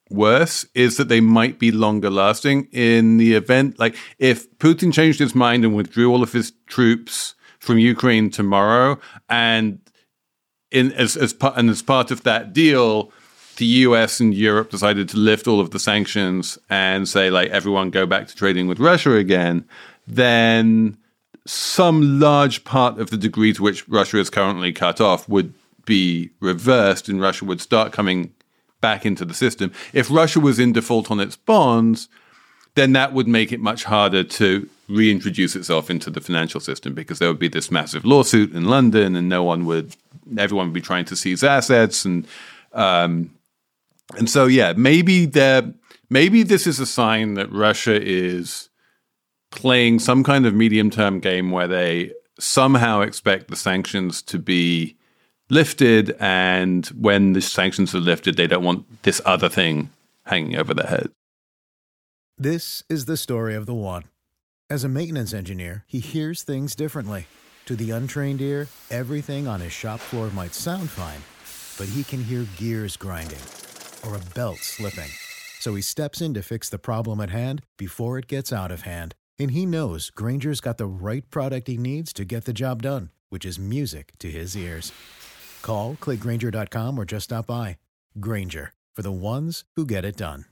worse 0.08 0.64
is 0.72 0.98
that 0.98 1.08
they 1.08 1.20
might 1.20 1.58
be 1.58 1.72
longer 1.72 2.10
lasting 2.10 2.68
in 2.70 3.16
the 3.16 3.34
event. 3.34 3.80
Like 3.80 3.96
if 4.18 4.56
Putin 4.58 4.92
changed 4.92 5.18
his 5.18 5.34
mind 5.34 5.64
and 5.64 5.74
withdrew 5.74 6.12
all 6.12 6.22
of 6.22 6.32
his 6.32 6.52
troops 6.68 7.34
from 7.58 7.78
Ukraine 7.78 8.30
tomorrow, 8.30 9.00
and 9.28 9.80
in 10.70 10.92
as 10.92 11.16
as 11.16 11.32
part 11.32 11.56
and 11.56 11.68
as 11.68 11.82
part 11.82 12.12
of 12.12 12.22
that 12.22 12.52
deal, 12.52 13.10
the 13.56 13.66
U.S. 13.66 14.20
and 14.20 14.34
Europe 14.34 14.70
decided 14.70 15.08
to 15.10 15.16
lift 15.16 15.46
all 15.46 15.60
of 15.60 15.70
the 15.70 15.78
sanctions 15.78 16.58
and 16.68 17.08
say 17.08 17.30
like 17.30 17.50
everyone 17.50 17.90
go 17.90 18.06
back 18.06 18.28
to 18.28 18.36
trading 18.36 18.66
with 18.66 18.78
Russia 18.78 19.14
again, 19.14 19.64
then 20.06 20.96
some 21.46 22.18
large 22.18 22.64
part 22.64 22.98
of 22.98 23.10
the 23.10 23.16
degree 23.16 23.52
to 23.52 23.62
which 23.62 23.86
Russia 23.88 24.18
is 24.18 24.30
currently 24.30 24.72
cut 24.72 25.00
off 25.00 25.28
would 25.28 25.52
be 25.84 26.30
reversed, 26.40 27.08
and 27.08 27.20
Russia 27.20 27.44
would 27.44 27.60
start 27.60 27.92
coming 27.92 28.32
back 28.80 29.04
into 29.04 29.24
the 29.24 29.34
system. 29.34 29.72
If 29.92 30.10
Russia 30.10 30.40
was 30.40 30.58
in 30.58 30.72
default 30.72 31.10
on 31.10 31.20
its 31.20 31.36
bonds, 31.36 32.08
then 32.74 32.92
that 32.92 33.12
would 33.12 33.28
make 33.28 33.52
it 33.52 33.60
much 33.60 33.84
harder 33.84 34.24
to 34.24 34.68
reintroduce 34.88 35.56
itself 35.56 35.90
into 35.90 36.10
the 36.10 36.20
financial 36.20 36.60
system 36.60 36.92
because 36.92 37.18
there 37.18 37.28
would 37.28 37.38
be 37.38 37.48
this 37.48 37.70
massive 37.70 38.04
lawsuit 38.04 38.52
in 38.52 38.64
London, 38.64 39.16
and 39.16 39.28
no 39.28 39.42
one 39.42 39.64
would, 39.66 39.94
everyone 40.38 40.66
would 40.68 40.74
be 40.74 40.80
trying 40.80 41.04
to 41.06 41.16
seize 41.16 41.44
assets, 41.44 42.04
and 42.04 42.26
um, 42.72 43.30
and 44.16 44.28
so 44.28 44.46
yeah, 44.46 44.74
maybe 44.76 45.26
there, 45.26 45.72
maybe 46.10 46.42
this 46.42 46.66
is 46.66 46.78
a 46.78 46.86
sign 46.86 47.34
that 47.34 47.50
Russia 47.50 48.00
is 48.00 48.68
playing 49.50 49.98
some 49.98 50.22
kind 50.24 50.46
of 50.46 50.54
medium 50.54 50.90
term 50.90 51.20
game 51.20 51.50
where 51.50 51.68
they 51.68 52.12
somehow 52.38 53.00
expect 53.00 53.48
the 53.48 53.56
sanctions 53.56 54.20
to 54.22 54.38
be 54.38 54.96
lifted, 55.50 56.16
and 56.18 56.86
when 56.88 57.32
the 57.32 57.40
sanctions 57.40 57.94
are 57.94 58.00
lifted, 58.00 58.36
they 58.36 58.46
don't 58.46 58.64
want 58.64 59.02
this 59.02 59.20
other 59.24 59.48
thing 59.48 59.90
hanging 60.26 60.56
over 60.56 60.74
their 60.74 60.86
head. 60.86 61.10
This 62.36 62.82
is 62.88 63.04
the 63.04 63.16
story 63.16 63.54
of 63.54 63.66
the 63.66 63.74
one. 63.74 64.04
As 64.68 64.82
a 64.82 64.88
maintenance 64.88 65.32
engineer, 65.32 65.84
he 65.86 66.00
hears 66.00 66.42
things 66.42 66.74
differently. 66.74 67.26
To 67.66 67.76
the 67.76 67.92
untrained 67.92 68.40
ear, 68.40 68.66
everything 68.90 69.46
on 69.46 69.60
his 69.60 69.72
shop 69.72 70.00
floor 70.00 70.30
might 70.30 70.54
sound 70.54 70.90
fine, 70.90 71.22
but 71.78 71.92
he 71.94 72.02
can 72.02 72.22
hear 72.24 72.46
gears 72.58 72.96
grinding 72.96 73.38
or 74.06 74.16
a 74.16 74.34
belt 74.34 74.58
slipping. 74.58 75.10
So 75.60 75.74
he 75.74 75.82
steps 75.82 76.20
in 76.20 76.34
to 76.34 76.42
fix 76.42 76.68
the 76.68 76.78
problem 76.78 77.20
at 77.20 77.30
hand 77.30 77.62
before 77.78 78.18
it 78.18 78.26
gets 78.26 78.52
out 78.52 78.70
of 78.70 78.82
hand. 78.82 79.14
And 79.38 79.50
he 79.50 79.66
knows 79.66 80.10
Grainger's 80.10 80.60
got 80.60 80.78
the 80.78 80.86
right 80.86 81.28
product 81.30 81.68
he 81.68 81.76
needs 81.76 82.12
to 82.14 82.24
get 82.24 82.44
the 82.44 82.52
job 82.52 82.82
done, 82.82 83.10
which 83.30 83.44
is 83.44 83.58
music 83.58 84.12
to 84.18 84.30
his 84.30 84.56
ears. 84.56 84.92
Call, 85.62 85.96
clickgrainger.com, 85.96 86.98
or 86.98 87.04
just 87.04 87.24
stop 87.24 87.46
by. 87.46 87.78
Granger, 88.20 88.72
for 88.94 89.02
the 89.02 89.12
ones 89.12 89.64
who 89.74 89.86
get 89.86 90.04
it 90.04 90.16
done. 90.16 90.44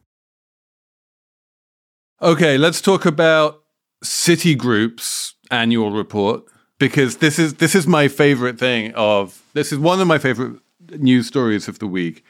Okay, 2.20 2.57
let's 2.57 2.80
talk 2.80 3.05
about 3.05 3.62
Citigroup's 4.05 5.34
annual 5.50 5.90
report 5.90 6.44
because 6.78 7.18
this 7.18 7.38
is 7.38 7.55
this 7.55 7.74
is 7.74 7.86
my 7.86 8.09
favorite 8.09 8.59
thing 8.59 8.92
of 8.94 9.42
this 9.55 9.72
is 9.72 9.78
one 9.78 10.00
of 10.00 10.07
my 10.07 10.18
favorite 10.18 10.61
news 10.98 11.26
stories 11.26 11.68
of 11.68 11.78
the 11.78 11.86
week 11.86 12.24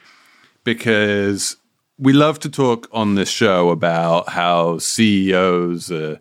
because 0.64 1.56
we 1.98 2.12
love 2.12 2.38
to 2.40 2.50
talk 2.50 2.88
on 2.92 3.14
this 3.14 3.28
show 3.28 3.70
about 3.70 4.28
how 4.28 4.78
CEOs 4.78 5.90
are 5.90 6.20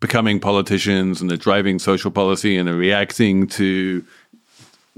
becoming 0.00 0.38
politicians 0.38 1.20
and 1.20 1.30
they're 1.30 1.36
driving 1.36 1.78
social 1.78 2.10
policy 2.10 2.56
and 2.56 2.68
they're 2.68 2.74
reacting 2.74 3.46
to 3.46 4.04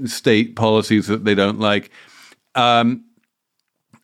state 0.05 0.55
policies 0.55 1.07
that 1.07 1.25
they 1.25 1.35
don't 1.35 1.59
like. 1.59 1.91
Um, 2.55 3.05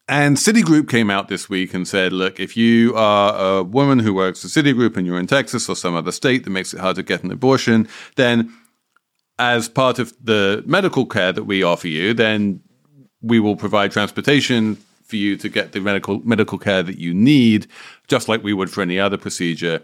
and 0.07 0.38
Citigroup 0.38 0.89
came 0.89 1.09
out 1.09 1.28
this 1.28 1.49
week 1.49 1.73
and 1.73 1.86
said, 1.88 2.13
look, 2.13 2.39
if 2.39 2.55
you 2.55 2.95
are 2.95 3.57
a 3.57 3.63
woman 3.63 3.99
who 3.99 4.13
works 4.13 4.41
for 4.41 4.47
Citigroup 4.47 4.95
and 4.95 5.05
you're 5.05 5.19
in 5.19 5.28
Texas 5.28 5.67
or 5.67 5.75
some 5.75 5.95
other 5.95 6.13
state 6.13 6.45
that 6.45 6.49
makes 6.49 6.73
it 6.73 6.80
hard 6.80 6.95
to 6.95 7.03
get 7.03 7.23
an 7.23 7.32
abortion, 7.32 7.88
then 8.15 8.53
as 9.38 9.67
part 9.67 9.99
of 9.99 10.13
the 10.23 10.63
medical 10.65 11.05
care 11.05 11.34
that 11.34 11.43
we 11.43 11.61
offer 11.61 11.89
you, 11.89 12.13
then 12.13 12.61
we 13.28 13.39
will 13.39 13.55
provide 13.55 13.91
transportation 13.91 14.78
for 15.03 15.15
you 15.15 15.38
to 15.38 15.49
get 15.49 15.71
the 15.71 15.80
medical 15.80 16.19
medical 16.25 16.57
care 16.57 16.84
that 16.84 16.97
you 16.97 17.13
need, 17.13 17.67
just 18.07 18.28
like 18.28 18.43
we 18.43 18.53
would 18.53 18.69
for 18.69 18.82
any 18.82 18.99
other 18.99 19.17
procedure. 19.17 19.82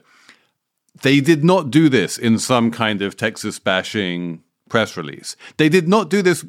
They 1.01 1.19
did 1.21 1.43
not 1.43 1.71
do 1.71 1.89
this 1.89 2.17
in 2.17 2.37
some 2.37 2.69
kind 2.71 3.01
of 3.01 3.17
Texas 3.17 3.57
bashing 3.57 4.43
press 4.69 4.95
release. 4.95 5.35
They 5.57 5.69
did 5.69 5.87
not 5.87 6.09
do 6.09 6.21
this 6.21 6.45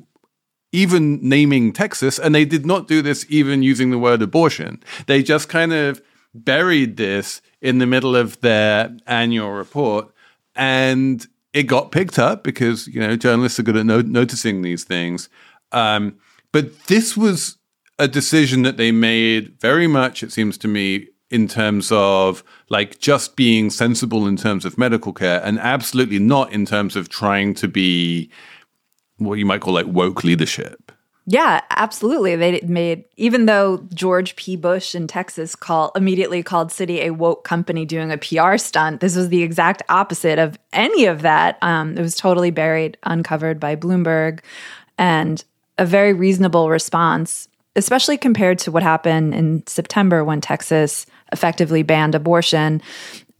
even 0.73 1.21
naming 1.23 1.73
Texas, 1.73 2.19
and 2.19 2.35
they 2.35 2.45
did 2.45 2.67
not 2.67 2.89
do 2.89 3.01
this 3.01 3.25
even 3.29 3.63
using 3.63 3.91
the 3.91 3.99
word 3.99 4.21
abortion. 4.21 4.83
They 5.07 5.23
just 5.23 5.49
kind 5.49 5.73
of 5.73 6.03
buried 6.35 6.97
this 6.97 7.41
in 7.61 7.79
the 7.79 7.87
middle 7.87 8.17
of 8.17 8.41
their 8.41 8.95
annual 9.07 9.51
report, 9.51 10.13
and 10.57 11.27
it 11.53 11.65
got 11.65 11.93
picked 11.93 12.19
up 12.19 12.43
because 12.43 12.89
you 12.89 13.01
know 13.01 13.17
journalists 13.17 13.59
are 13.59 13.63
good 13.63 13.77
at 13.77 13.87
no- 13.87 14.01
noticing 14.01 14.63
these 14.63 14.85
things. 14.85 15.29
Um, 15.71 16.19
but 16.55 16.85
this 16.85 17.17
was 17.17 17.59
a 17.99 18.07
decision 18.07 18.63
that 18.63 18.77
they 18.77 18.93
made 18.93 19.61
very 19.61 19.89
much, 19.89 20.23
it 20.23 20.31
seems 20.31 20.57
to 20.59 20.69
me, 20.69 21.09
in 21.29 21.49
terms 21.49 21.91
of 21.91 22.45
like 22.69 23.01
just 23.01 23.35
being 23.35 23.71
sensible 23.71 24.29
in 24.29 24.37
terms 24.37 24.65
of 24.65 24.79
medical 24.79 25.13
care, 25.13 25.43
and 25.45 25.59
absolutely 25.59 26.21
not 26.21 26.53
in 26.53 26.65
terms 26.65 26.95
of 26.95 27.09
trying 27.09 27.55
to 27.55 27.67
be 27.67 28.31
what 29.17 29.35
you 29.35 29.45
might 29.45 29.63
call 29.63 29.75
like 29.75 29.89
woke 29.89 30.23
leadership. 30.23 30.93
Yeah, 31.27 31.61
absolutely. 31.71 32.37
They 32.37 32.61
made 32.61 33.03
even 33.17 33.47
though 33.47 33.85
George 33.93 34.37
P. 34.37 34.55
Bush 34.55 34.95
in 34.95 35.09
Texas 35.09 35.57
call 35.57 35.91
immediately 35.97 36.45
called 36.45 36.69
Citi 36.69 37.01
a 37.01 37.11
woke 37.11 37.43
company 37.43 37.85
doing 37.85 38.13
a 38.13 38.19
PR 38.19 38.59
stunt. 38.59 39.01
This 39.01 39.17
was 39.17 39.29
the 39.29 39.43
exact 39.43 39.83
opposite 39.89 40.39
of 40.39 40.57
any 40.73 41.07
of 41.07 41.23
that. 41.23 41.59
Um, 41.63 41.99
it 41.99 42.01
was 42.01 42.15
totally 42.15 42.53
buried, 42.53 42.97
uncovered 43.03 43.59
by 43.59 43.75
Bloomberg, 43.75 44.39
and 44.97 45.43
a 45.79 45.87
very 45.87 46.13
reasonable 46.13 46.71
response, 46.71 47.49
especially 47.77 48.17
compared 48.17 48.59
to 48.61 48.71
what 48.71 48.83
happened 48.83 49.35
in 49.35 49.67
September 49.67 50.25
when 50.25 50.41
Texas 50.41 51.07
effectively 51.33 51.83
banned 51.83 52.15
abortion 52.15 52.81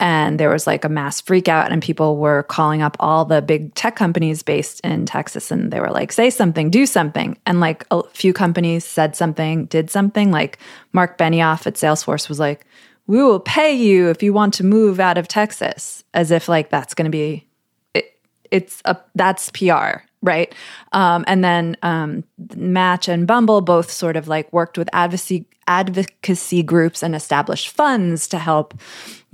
and 0.01 0.41
there 0.41 0.51
was 0.51 0.67
like 0.67 0.85
a 0.85 0.89
mass 0.89 1.23
freakout 1.23 1.71
and 1.71 1.81
people 1.81 2.17
were 2.17 2.43
calling 2.45 2.83
up 2.83 2.97
all 2.99 3.25
the 3.25 3.41
big 3.41 3.75
tech 3.75 3.95
companies 3.97 4.43
based 4.43 4.81
in 4.81 5.07
Texas 5.07 5.51
and 5.51 5.73
they 5.73 5.81
were 5.81 5.91
like 5.91 6.11
say 6.11 6.31
something 6.31 6.71
do 6.71 6.85
something. 6.85 7.39
And 7.47 7.61
like 7.61 7.87
a 7.91 8.03
few 8.11 8.33
companies 8.33 8.85
said 8.85 9.15
something 9.15 9.67
did 9.67 9.91
something 9.91 10.31
like 10.31 10.59
Marc 10.93 11.17
Benioff 11.17 11.67
at 11.67 11.75
Salesforce 11.75 12.29
was 12.29 12.41
like 12.41 12.67
we 13.07 13.23
will 13.23 13.41
pay 13.41 13.73
you 13.73 14.09
if 14.09 14.23
you 14.23 14.33
want 14.33 14.55
to 14.55 14.65
move 14.65 14.99
out 14.99 15.19
of 15.19 15.29
Texas 15.29 16.03
as 16.13 16.31
if 16.31 16.49
like 16.49 16.71
that's 16.71 16.95
going 16.95 17.07
to 17.07 17.11
be 17.11 17.47
it, 17.95 18.19
it's 18.51 18.83
a 18.85 18.97
that's 19.15 19.51
PR 19.51 20.03
right 20.25 20.53
um, 20.93 21.25
and 21.29 21.45
then 21.45 21.77
um, 21.83 22.25
Match 22.57 23.07
and 23.07 23.27
Bumble 23.27 23.61
both 23.61 23.91
sort 23.91 24.17
of 24.17 24.27
like 24.27 24.53
worked 24.53 24.77
with 24.77 24.89
advocacy 24.93 25.47
advocacy 25.67 26.63
groups 26.63 27.03
and 27.03 27.15
established 27.15 27.71
funds 27.71 28.29
to 28.29 28.39
help 28.39 28.75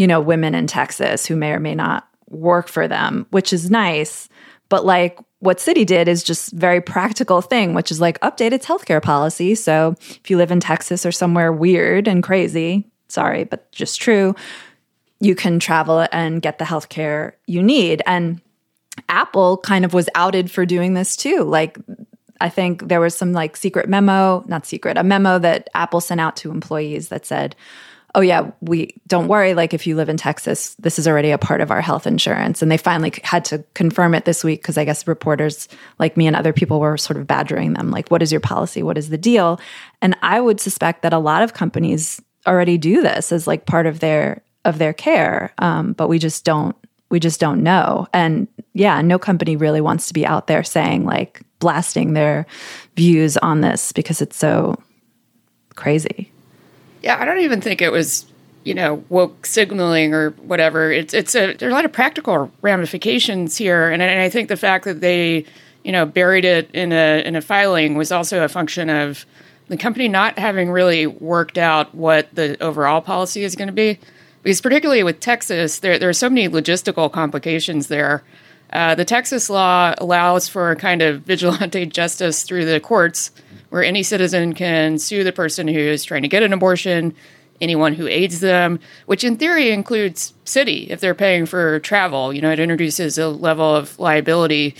you 0.00 0.06
know, 0.06 0.18
women 0.18 0.54
in 0.54 0.66
Texas 0.66 1.26
who 1.26 1.36
may 1.36 1.52
or 1.52 1.60
may 1.60 1.74
not 1.74 2.08
work 2.30 2.68
for 2.68 2.88
them, 2.88 3.26
which 3.32 3.52
is 3.52 3.70
nice. 3.70 4.30
But 4.70 4.86
like 4.86 5.18
what 5.40 5.58
Citi 5.58 5.84
did 5.84 6.08
is 6.08 6.24
just 6.24 6.52
very 6.52 6.80
practical 6.80 7.42
thing, 7.42 7.74
which 7.74 7.90
is 7.90 8.00
like 8.00 8.18
update 8.20 8.52
its 8.52 8.64
healthcare 8.64 9.02
policy. 9.02 9.54
So 9.54 9.96
if 10.00 10.30
you 10.30 10.38
live 10.38 10.50
in 10.50 10.58
Texas 10.58 11.04
or 11.04 11.12
somewhere 11.12 11.52
weird 11.52 12.08
and 12.08 12.22
crazy, 12.22 12.86
sorry, 13.08 13.44
but 13.44 13.70
just 13.72 14.00
true, 14.00 14.34
you 15.20 15.34
can 15.34 15.60
travel 15.60 16.06
and 16.12 16.40
get 16.40 16.58
the 16.58 16.64
healthcare 16.64 17.32
you 17.46 17.62
need. 17.62 18.00
And 18.06 18.40
Apple 19.10 19.58
kind 19.58 19.84
of 19.84 19.92
was 19.92 20.08
outed 20.14 20.50
for 20.50 20.64
doing 20.64 20.94
this 20.94 21.16
too. 21.16 21.42
Like 21.42 21.78
I 22.40 22.48
think 22.48 22.88
there 22.88 23.00
was 23.00 23.14
some 23.14 23.32
like 23.32 23.56
secret 23.56 23.88
memo, 23.88 24.44
not 24.46 24.64
secret, 24.64 24.96
a 24.96 25.02
memo 25.02 25.38
that 25.38 25.68
Apple 25.74 26.00
sent 26.00 26.20
out 26.20 26.36
to 26.36 26.50
employees 26.50 27.08
that 27.08 27.26
said, 27.26 27.54
oh 28.14 28.20
yeah 28.20 28.50
we 28.60 28.94
don't 29.06 29.28
worry 29.28 29.54
like 29.54 29.72
if 29.72 29.86
you 29.86 29.94
live 29.94 30.08
in 30.08 30.16
texas 30.16 30.74
this 30.80 30.98
is 30.98 31.06
already 31.06 31.30
a 31.30 31.38
part 31.38 31.60
of 31.60 31.70
our 31.70 31.80
health 31.80 32.06
insurance. 32.06 32.62
And 32.62 32.70
they 32.70 32.76
finally 32.76 33.12
had 33.22 33.44
to 33.46 33.64
confirm 33.74 34.14
it 34.14 34.24
this 34.24 34.42
week 34.42 34.62
because 34.62 34.78
i 34.78 34.84
guess 34.84 35.06
reporters 35.06 35.68
like 35.98 36.16
me 36.16 36.26
and 36.26 36.36
other 36.36 36.52
people 36.52 36.80
were 36.80 36.96
sort 36.96 37.18
of 37.18 37.26
badgering 37.26 37.74
them 37.74 37.90
like 37.90 38.08
what 38.08 38.22
is 38.22 38.32
your 38.32 38.40
policy? 38.40 38.82
What 38.82 38.98
is 38.98 39.10
the 39.10 39.18
deal? 39.18 39.60
And 40.02 40.16
i 40.22 40.40
would 40.40 40.60
suspect 40.60 41.02
that 41.02 41.12
a 41.12 41.18
lot 41.18 41.42
of 41.42 41.54
companies 41.54 42.20
already 42.46 42.78
do 42.78 43.02
this 43.02 43.32
as 43.32 43.46
like 43.46 43.66
part 43.66 43.86
of 43.86 44.00
their 44.00 44.42
of 44.64 44.78
their 44.78 44.92
care 44.92 45.52
um, 45.58 45.92
but 45.92 46.08
we 46.08 46.18
just 46.18 46.44
don't 46.44 46.76
we 47.10 47.20
just 47.20 47.40
don't 47.40 47.62
know 47.62 48.06
and 48.12 48.48
yeah 48.72 49.00
no 49.02 49.18
company 49.18 49.56
really 49.56 49.80
wants 49.80 50.06
to 50.06 50.14
be 50.14 50.26
out 50.26 50.46
there 50.46 50.62
saying 50.62 51.04
like 51.04 51.42
blasting 51.58 52.14
their 52.14 52.46
views 52.96 53.36
on 53.38 53.60
this 53.60 53.92
because 53.92 54.22
it's 54.22 54.36
so 54.36 54.80
crazy 55.74 56.30
yeah, 57.02 57.20
I 57.20 57.24
don't 57.24 57.40
even 57.40 57.60
think 57.60 57.80
it 57.80 57.92
was, 57.92 58.26
you 58.64 58.74
know, 58.74 59.02
woke 59.08 59.46
signaling 59.46 60.14
or 60.14 60.30
whatever. 60.30 60.92
It's 60.92 61.14
it's 61.14 61.34
a 61.34 61.54
there 61.54 61.68
are 61.68 61.72
a 61.72 61.74
lot 61.74 61.84
of 61.84 61.92
practical 61.92 62.50
ramifications 62.62 63.56
here, 63.56 63.90
and 63.90 64.02
and 64.02 64.20
I 64.20 64.28
think 64.28 64.48
the 64.48 64.56
fact 64.56 64.84
that 64.84 65.00
they, 65.00 65.44
you 65.82 65.92
know, 65.92 66.04
buried 66.04 66.44
it 66.44 66.70
in 66.72 66.92
a 66.92 67.22
in 67.24 67.36
a 67.36 67.40
filing 67.40 67.94
was 67.94 68.12
also 68.12 68.44
a 68.44 68.48
function 68.48 68.90
of 68.90 69.24
the 69.68 69.76
company 69.76 70.08
not 70.08 70.38
having 70.38 70.70
really 70.70 71.06
worked 71.06 71.56
out 71.56 71.94
what 71.94 72.28
the 72.34 72.60
overall 72.62 73.00
policy 73.00 73.44
is 73.44 73.54
going 73.54 73.68
to 73.68 73.72
be. 73.72 73.98
Because 74.42 74.60
particularly 74.60 75.02
with 75.02 75.20
Texas, 75.20 75.78
there 75.80 75.98
there 75.98 76.08
are 76.08 76.14
so 76.14 76.30
many 76.30 76.48
logistical 76.48 77.10
complications 77.10 77.88
there. 77.88 78.22
Uh, 78.72 78.94
the 78.94 79.04
Texas 79.04 79.50
law 79.50 79.94
allows 79.98 80.48
for 80.48 80.70
a 80.70 80.76
kind 80.76 81.02
of 81.02 81.22
vigilante 81.22 81.86
justice 82.00 82.44
through 82.44 82.64
the 82.64 82.80
courts 82.80 83.32
where 83.70 83.82
any 83.82 84.02
citizen 84.02 84.52
can 84.54 84.98
sue 84.98 85.24
the 85.24 85.32
person 85.32 85.68
who 85.68 85.78
is 85.78 86.04
trying 86.04 86.22
to 86.22 86.28
get 86.28 86.42
an 86.42 86.52
abortion, 86.52 87.14
anyone 87.60 87.94
who 87.94 88.06
aids 88.06 88.40
them, 88.40 88.78
which 89.06 89.24
in 89.24 89.36
theory 89.36 89.70
includes 89.70 90.34
Citi 90.44 90.88
if 90.88 91.00
they're 91.00 91.14
paying 91.14 91.46
for 91.46 91.78
travel. 91.80 92.32
You 92.32 92.42
know, 92.42 92.50
it 92.50 92.60
introduces 92.60 93.18
a 93.18 93.28
level 93.28 93.74
of 93.74 93.98
liability 93.98 94.76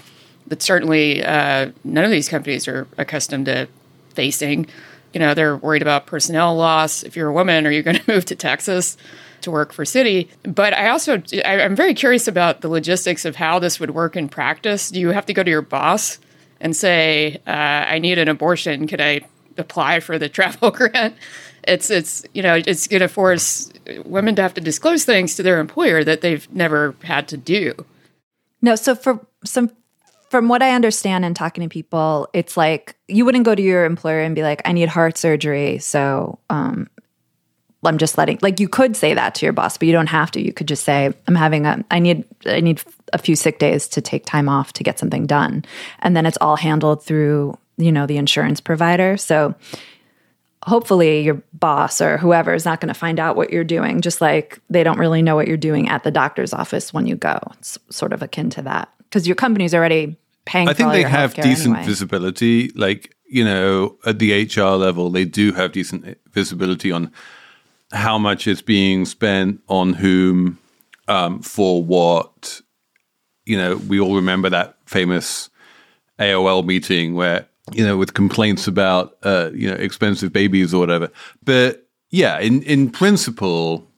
that 0.46 0.62
certainly 0.62 1.24
uh, 1.24 1.70
none 1.84 2.04
of 2.04 2.10
these 2.10 2.28
companies 2.28 2.66
are 2.66 2.86
accustomed 2.98 3.46
to 3.46 3.68
facing. 4.14 4.66
You 5.12 5.20
know, 5.20 5.34
they're 5.34 5.56
worried 5.56 5.82
about 5.82 6.06
personnel 6.06 6.56
loss. 6.56 7.02
If 7.02 7.16
you're 7.16 7.28
a 7.28 7.32
woman, 7.32 7.66
are 7.66 7.70
you 7.70 7.82
going 7.82 7.96
to 8.04 8.12
move 8.12 8.24
to 8.26 8.34
Texas? 8.34 8.96
To 9.42 9.50
work 9.50 9.72
for 9.72 9.84
Citi. 9.84 10.28
But 10.42 10.74
I 10.74 10.88
also, 10.88 11.22
I, 11.44 11.60
am 11.60 11.76
very 11.76 11.94
curious 11.94 12.28
about 12.28 12.60
the 12.60 12.68
logistics 12.68 13.24
of 13.24 13.36
how 13.36 13.58
this 13.58 13.80
would 13.80 13.92
work 13.92 14.16
in 14.16 14.28
practice. 14.28 14.90
Do 14.90 15.00
you 15.00 15.10
have 15.10 15.26
to 15.26 15.32
go 15.32 15.42
to 15.42 15.50
your 15.50 15.62
boss 15.62 16.18
and 16.60 16.76
say, 16.76 17.40
uh, 17.46 17.50
"I 17.50 17.98
need 17.98 18.18
an 18.18 18.28
abortion. 18.28 18.86
Could 18.86 19.00
I 19.00 19.22
apply 19.56 20.00
for 20.00 20.18
the 20.18 20.28
travel 20.36 20.70
grant?" 20.70 21.16
It's 21.64 21.90
it's 21.90 22.24
you 22.32 22.42
know 22.42 22.60
it's 22.66 22.86
going 22.86 23.00
to 23.00 23.08
force 23.08 23.70
women 24.04 24.34
to 24.36 24.42
have 24.42 24.54
to 24.54 24.60
disclose 24.60 25.04
things 25.04 25.34
to 25.36 25.42
their 25.42 25.60
employer 25.60 26.04
that 26.04 26.20
they've 26.20 26.50
never 26.52 26.94
had 27.02 27.28
to 27.28 27.36
do. 27.36 27.74
No, 28.62 28.76
so 28.76 28.94
for 28.94 29.24
some 29.44 29.70
from 30.30 30.48
what 30.48 30.62
I 30.62 30.74
understand 30.74 31.24
and 31.24 31.34
talking 31.34 31.62
to 31.62 31.68
people, 31.68 32.28
it's 32.32 32.56
like 32.56 32.94
you 33.08 33.24
wouldn't 33.24 33.44
go 33.44 33.54
to 33.54 33.62
your 33.62 33.84
employer 33.84 34.20
and 34.20 34.34
be 34.34 34.42
like, 34.42 34.62
"I 34.64 34.72
need 34.72 34.88
heart 34.88 35.18
surgery," 35.18 35.78
so 35.78 36.38
um, 36.48 36.88
I'm 37.84 37.98
just 37.98 38.18
letting. 38.18 38.38
Like 38.42 38.60
you 38.60 38.68
could 38.68 38.94
say 38.94 39.14
that 39.14 39.34
to 39.36 39.46
your 39.46 39.52
boss, 39.52 39.78
but 39.78 39.86
you 39.86 39.92
don't 39.92 40.08
have 40.08 40.30
to. 40.32 40.40
You 40.44 40.52
could 40.52 40.68
just 40.68 40.84
say, 40.84 41.12
"I'm 41.26 41.34
having 41.34 41.66
a. 41.66 41.84
I 41.90 41.98
need. 41.98 42.24
I 42.44 42.60
need 42.60 42.82
a 43.12 43.18
few 43.18 43.36
sick 43.36 43.58
days 43.58 43.88
to 43.88 44.00
take 44.00 44.24
time 44.26 44.48
off 44.48 44.72
to 44.74 44.84
get 44.84 44.98
something 44.98 45.26
done. 45.26 45.64
And 46.00 46.16
then 46.16 46.26
it's 46.26 46.38
all 46.40 46.56
handled 46.56 47.02
through, 47.02 47.56
you 47.76 47.92
know, 47.92 48.06
the 48.06 48.16
insurance 48.16 48.60
provider. 48.60 49.16
So 49.16 49.54
hopefully 50.64 51.22
your 51.22 51.42
boss 51.52 52.00
or 52.00 52.18
whoever 52.18 52.54
is 52.54 52.64
not 52.64 52.80
going 52.80 52.92
to 52.92 52.98
find 52.98 53.18
out 53.18 53.36
what 53.36 53.50
you're 53.50 53.64
doing, 53.64 54.00
just 54.00 54.20
like 54.20 54.60
they 54.68 54.84
don't 54.84 54.98
really 54.98 55.22
know 55.22 55.34
what 55.34 55.48
you're 55.48 55.56
doing 55.56 55.88
at 55.88 56.04
the 56.04 56.10
doctor's 56.10 56.52
office 56.52 56.92
when 56.92 57.06
you 57.06 57.16
go. 57.16 57.38
It's 57.58 57.78
sort 57.90 58.12
of 58.12 58.22
akin 58.22 58.50
to 58.50 58.62
that 58.62 58.90
because 59.04 59.26
your 59.26 59.36
company's 59.36 59.74
already 59.74 60.16
paying. 60.44 60.68
I 60.68 60.74
think 60.74 60.92
they 60.92 61.02
have 61.02 61.34
decent 61.34 61.76
anyway. 61.76 61.86
visibility. 61.86 62.68
Like, 62.70 63.14
you 63.26 63.44
know, 63.44 63.96
at 64.04 64.18
the 64.18 64.44
HR 64.44 64.76
level, 64.76 65.10
they 65.10 65.24
do 65.24 65.52
have 65.52 65.72
decent 65.72 66.06
eh, 66.06 66.14
visibility 66.32 66.92
on 66.92 67.10
how 67.92 68.18
much 68.18 68.46
is 68.46 68.62
being 68.62 69.04
spent 69.04 69.60
on 69.68 69.94
whom 69.94 70.58
um, 71.08 71.42
for 71.42 71.82
what 71.82 72.62
you 73.50 73.56
know, 73.56 73.78
we 73.88 73.98
all 73.98 74.14
remember 74.14 74.48
that 74.48 74.76
famous 74.86 75.50
AOL 76.20 76.64
meeting 76.64 77.16
where, 77.16 77.48
you 77.72 77.84
know, 77.84 77.96
with 77.96 78.14
complaints 78.14 78.68
about, 78.68 79.16
uh, 79.24 79.50
you 79.52 79.68
know, 79.68 79.74
expensive 79.74 80.32
babies 80.32 80.72
or 80.72 80.78
whatever. 80.78 81.10
But 81.42 81.86
yeah, 82.10 82.38
in, 82.38 82.62
in 82.62 82.90
principle, 82.90 83.88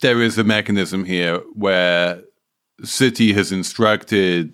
there 0.00 0.22
is 0.22 0.38
a 0.38 0.44
mechanism 0.44 1.04
here 1.04 1.38
where 1.54 2.22
Citi 2.82 3.34
has 3.34 3.50
instructed 3.50 4.52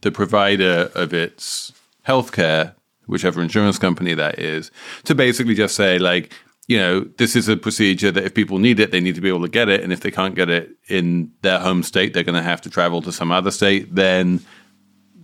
the 0.00 0.10
provider 0.10 0.90
of 0.94 1.12
its 1.12 1.72
healthcare, 2.06 2.74
whichever 3.06 3.42
insurance 3.42 3.78
company 3.78 4.14
that 4.14 4.38
is, 4.38 4.70
to 5.04 5.14
basically 5.14 5.54
just 5.54 5.74
say, 5.74 5.98
like, 5.98 6.32
you 6.68 6.76
know, 6.76 7.00
this 7.16 7.34
is 7.34 7.48
a 7.48 7.56
procedure 7.56 8.12
that 8.12 8.24
if 8.24 8.34
people 8.34 8.58
need 8.58 8.78
it, 8.78 8.90
they 8.90 9.00
need 9.00 9.14
to 9.14 9.22
be 9.22 9.28
able 9.28 9.40
to 9.40 9.48
get 9.48 9.70
it. 9.70 9.82
And 9.82 9.90
if 9.90 10.00
they 10.00 10.10
can't 10.10 10.34
get 10.34 10.50
it 10.50 10.70
in 10.86 11.32
their 11.40 11.58
home 11.58 11.82
state, 11.82 12.12
they're 12.12 12.22
going 12.22 12.34
to 12.34 12.42
have 12.42 12.60
to 12.60 12.70
travel 12.70 13.00
to 13.02 13.10
some 13.10 13.32
other 13.32 13.50
state. 13.50 13.94
Then 13.94 14.40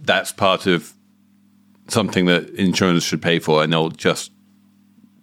that's 0.01 0.33
part 0.33 0.67
of 0.67 0.95
something 1.89 2.25
that 2.27 2.49
insurance 2.51 3.05
should 3.05 3.21
pay 3.21 3.39
for, 3.39 3.63
and 3.63 3.71
they'll 3.71 3.91
just 3.91 4.33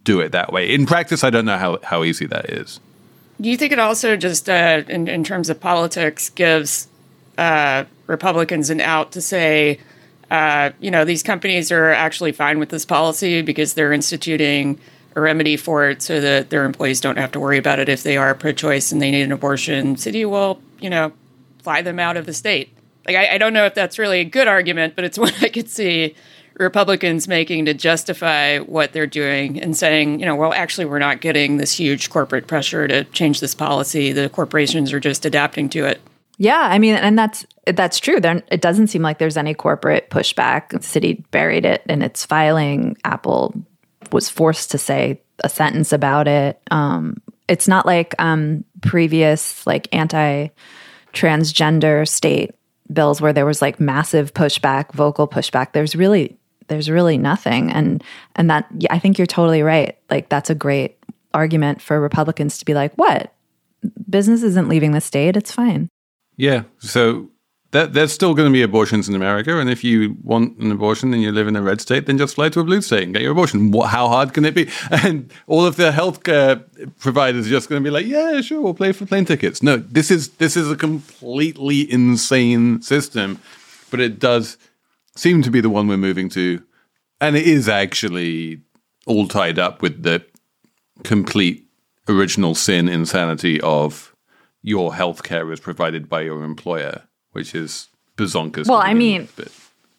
do 0.03 0.19
it 0.19 0.31
that 0.31 0.53
way. 0.53 0.71
In 0.71 0.85
practice, 0.85 1.23
I 1.23 1.31
don't 1.31 1.45
know 1.45 1.57
how, 1.57 1.79
how 1.83 2.03
easy 2.03 2.27
that 2.27 2.51
is. 2.51 2.79
Do 3.39 3.49
you 3.49 3.57
think 3.57 3.71
it 3.73 3.79
also 3.79 4.15
just, 4.15 4.47
uh, 4.47 4.83
in, 4.87 5.07
in 5.07 5.23
terms 5.23 5.49
of 5.49 5.59
politics, 5.59 6.29
gives 6.29 6.87
uh, 7.39 7.85
Republicans 8.05 8.69
an 8.69 8.79
out 8.79 9.11
to 9.13 9.21
say, 9.21 9.79
uh, 10.29 10.69
you 10.79 10.91
know, 10.91 11.03
these 11.03 11.23
companies 11.23 11.71
are 11.71 11.89
actually 11.89 12.31
fine 12.31 12.59
with 12.59 12.69
this 12.69 12.85
policy 12.85 13.41
because 13.41 13.73
they're 13.73 13.91
instituting 13.91 14.79
a 15.15 15.21
remedy 15.21 15.57
for 15.57 15.89
it 15.89 16.01
so 16.01 16.21
that 16.21 16.49
their 16.49 16.65
employees 16.65 17.01
don't 17.01 17.17
have 17.17 17.31
to 17.31 17.39
worry 17.39 17.57
about 17.57 17.79
it 17.79 17.89
if 17.89 18.03
they 18.03 18.17
are 18.17 18.33
pro-choice 18.33 18.91
and 18.91 19.01
they 19.01 19.11
need 19.11 19.23
an 19.23 19.31
abortion. 19.31 19.95
Citi 19.95 20.29
will, 20.29 20.61
you 20.79 20.89
know, 20.89 21.11
fly 21.61 21.81
them 21.81 21.99
out 21.99 22.17
of 22.17 22.25
the 22.25 22.33
state. 22.33 22.75
Like 23.05 23.15
I, 23.15 23.35
I 23.35 23.37
don't 23.37 23.53
know 23.53 23.65
if 23.65 23.73
that's 23.73 23.99
really 23.99 24.19
a 24.19 24.25
good 24.25 24.47
argument, 24.47 24.95
but 24.95 25.05
it's 25.05 25.17
one 25.17 25.33
I 25.41 25.49
could 25.49 25.69
see 25.69 26.15
Republicans 26.55 27.27
making 27.27 27.65
to 27.65 27.73
justify 27.73 28.59
what 28.59 28.93
they're 28.93 29.07
doing 29.07 29.59
and 29.61 29.75
saying, 29.75 30.19
you 30.19 30.25
know, 30.25 30.35
well, 30.35 30.53
actually, 30.53 30.85
we're 30.85 30.99
not 30.99 31.21
getting 31.21 31.57
this 31.57 31.73
huge 31.73 32.09
corporate 32.09 32.47
pressure 32.47 32.87
to 32.87 33.03
change 33.05 33.39
this 33.39 33.55
policy. 33.55 34.11
The 34.11 34.29
corporations 34.29 34.93
are 34.93 34.99
just 34.99 35.25
adapting 35.25 35.69
to 35.69 35.85
it. 35.85 36.01
Yeah, 36.37 36.59
I 36.59 36.79
mean, 36.79 36.95
and 36.95 37.17
that's 37.17 37.45
that's 37.67 37.99
true. 37.99 38.19
There, 38.19 38.41
it 38.51 38.61
doesn't 38.61 38.87
seem 38.87 39.01
like 39.01 39.19
there's 39.19 39.37
any 39.37 39.53
corporate 39.53 40.09
pushback. 40.09 40.69
Citi 40.79 41.23
buried 41.31 41.65
it 41.65 41.83
in 41.87 42.01
its 42.01 42.25
filing. 42.25 42.97
Apple 43.03 43.53
was 44.13 44.29
forced 44.29 44.71
to 44.71 44.77
say 44.77 45.21
a 45.43 45.49
sentence 45.49 45.91
about 45.93 46.27
it. 46.27 46.61
Um, 46.71 47.17
it's 47.47 47.67
not 47.67 47.85
like 47.85 48.15
um, 48.19 48.63
previous 48.81 49.65
like 49.65 49.87
anti 49.91 50.47
transgender 51.13 52.07
state 52.07 52.51
bills 52.91 53.21
where 53.21 53.33
there 53.33 53.45
was 53.45 53.61
like 53.61 53.79
massive 53.79 54.33
pushback, 54.33 54.93
vocal 54.93 55.27
pushback. 55.27 55.73
There's 55.73 55.95
really 55.95 56.37
there's 56.67 56.89
really 56.89 57.17
nothing, 57.17 57.71
and 57.71 58.03
and 58.35 58.49
that 58.49 58.71
I 58.89 58.99
think 58.99 59.17
you're 59.17 59.27
totally 59.27 59.63
right. 59.63 59.97
Like 60.09 60.29
that's 60.29 60.49
a 60.49 60.55
great 60.55 60.97
argument 61.33 61.81
for 61.81 61.99
Republicans 61.99 62.57
to 62.59 62.65
be 62.65 62.73
like, 62.73 62.93
what 62.95 63.33
business 64.09 64.43
isn't 64.43 64.69
leaving 64.69 64.91
the 64.91 65.01
state? 65.01 65.35
It's 65.35 65.51
fine. 65.51 65.89
Yeah. 66.37 66.63
So 66.79 67.29
that 67.71 67.93
there's 67.93 68.11
still 68.11 68.33
going 68.33 68.49
to 68.49 68.53
be 68.53 68.61
abortions 68.61 69.07
in 69.07 69.15
America, 69.15 69.57
and 69.57 69.69
if 69.69 69.83
you 69.83 70.17
want 70.23 70.57
an 70.57 70.71
abortion 70.71 71.13
and 71.13 71.23
you 71.23 71.31
live 71.31 71.47
in 71.47 71.55
a 71.55 71.61
red 71.61 71.79
state, 71.79 72.05
then 72.05 72.17
just 72.17 72.35
fly 72.35 72.49
to 72.49 72.59
a 72.59 72.63
blue 72.63 72.81
state 72.81 73.03
and 73.03 73.13
get 73.13 73.21
your 73.21 73.31
abortion. 73.31 73.71
What, 73.71 73.89
how 73.89 74.09
hard 74.09 74.33
can 74.33 74.45
it 74.45 74.53
be? 74.53 74.69
And 74.91 75.31
all 75.47 75.65
of 75.65 75.77
the 75.77 75.91
healthcare 75.91 76.63
providers 76.99 77.47
are 77.47 77.49
just 77.49 77.69
going 77.69 77.81
to 77.81 77.87
be 77.87 77.91
like, 77.91 78.05
"Yeah, 78.05 78.41
sure, 78.41 78.61
we'll 78.61 78.73
pay 78.73 78.91
for 78.91 79.05
plane 79.05 79.25
tickets." 79.25 79.63
No, 79.63 79.77
this 79.77 80.11
is 80.11 80.29
this 80.31 80.57
is 80.57 80.69
a 80.69 80.75
completely 80.75 81.91
insane 81.91 82.81
system, 82.81 83.39
but 83.89 83.99
it 83.99 84.19
does 84.19 84.57
seem 85.15 85.41
to 85.43 85.51
be 85.51 85.61
the 85.61 85.69
one 85.69 85.87
we're 85.87 85.97
moving 85.97 86.29
to, 86.29 86.61
and 87.19 87.35
it 87.35 87.47
is 87.47 87.69
actually 87.69 88.61
all 89.05 89.27
tied 89.27 89.57
up 89.57 89.81
with 89.81 90.03
the 90.03 90.23
complete 91.03 91.65
original 92.07 92.53
sin 92.53 92.89
insanity 92.89 93.59
of 93.61 94.13
your 94.61 94.91
healthcare 94.91 95.51
is 95.51 95.59
provided 95.59 96.07
by 96.07 96.21
your 96.21 96.43
employer 96.43 97.07
which 97.31 97.55
is 97.55 97.87
bazonkers. 98.17 98.67
Well, 98.67 98.81
I 98.81 98.93
mean, 98.93 99.27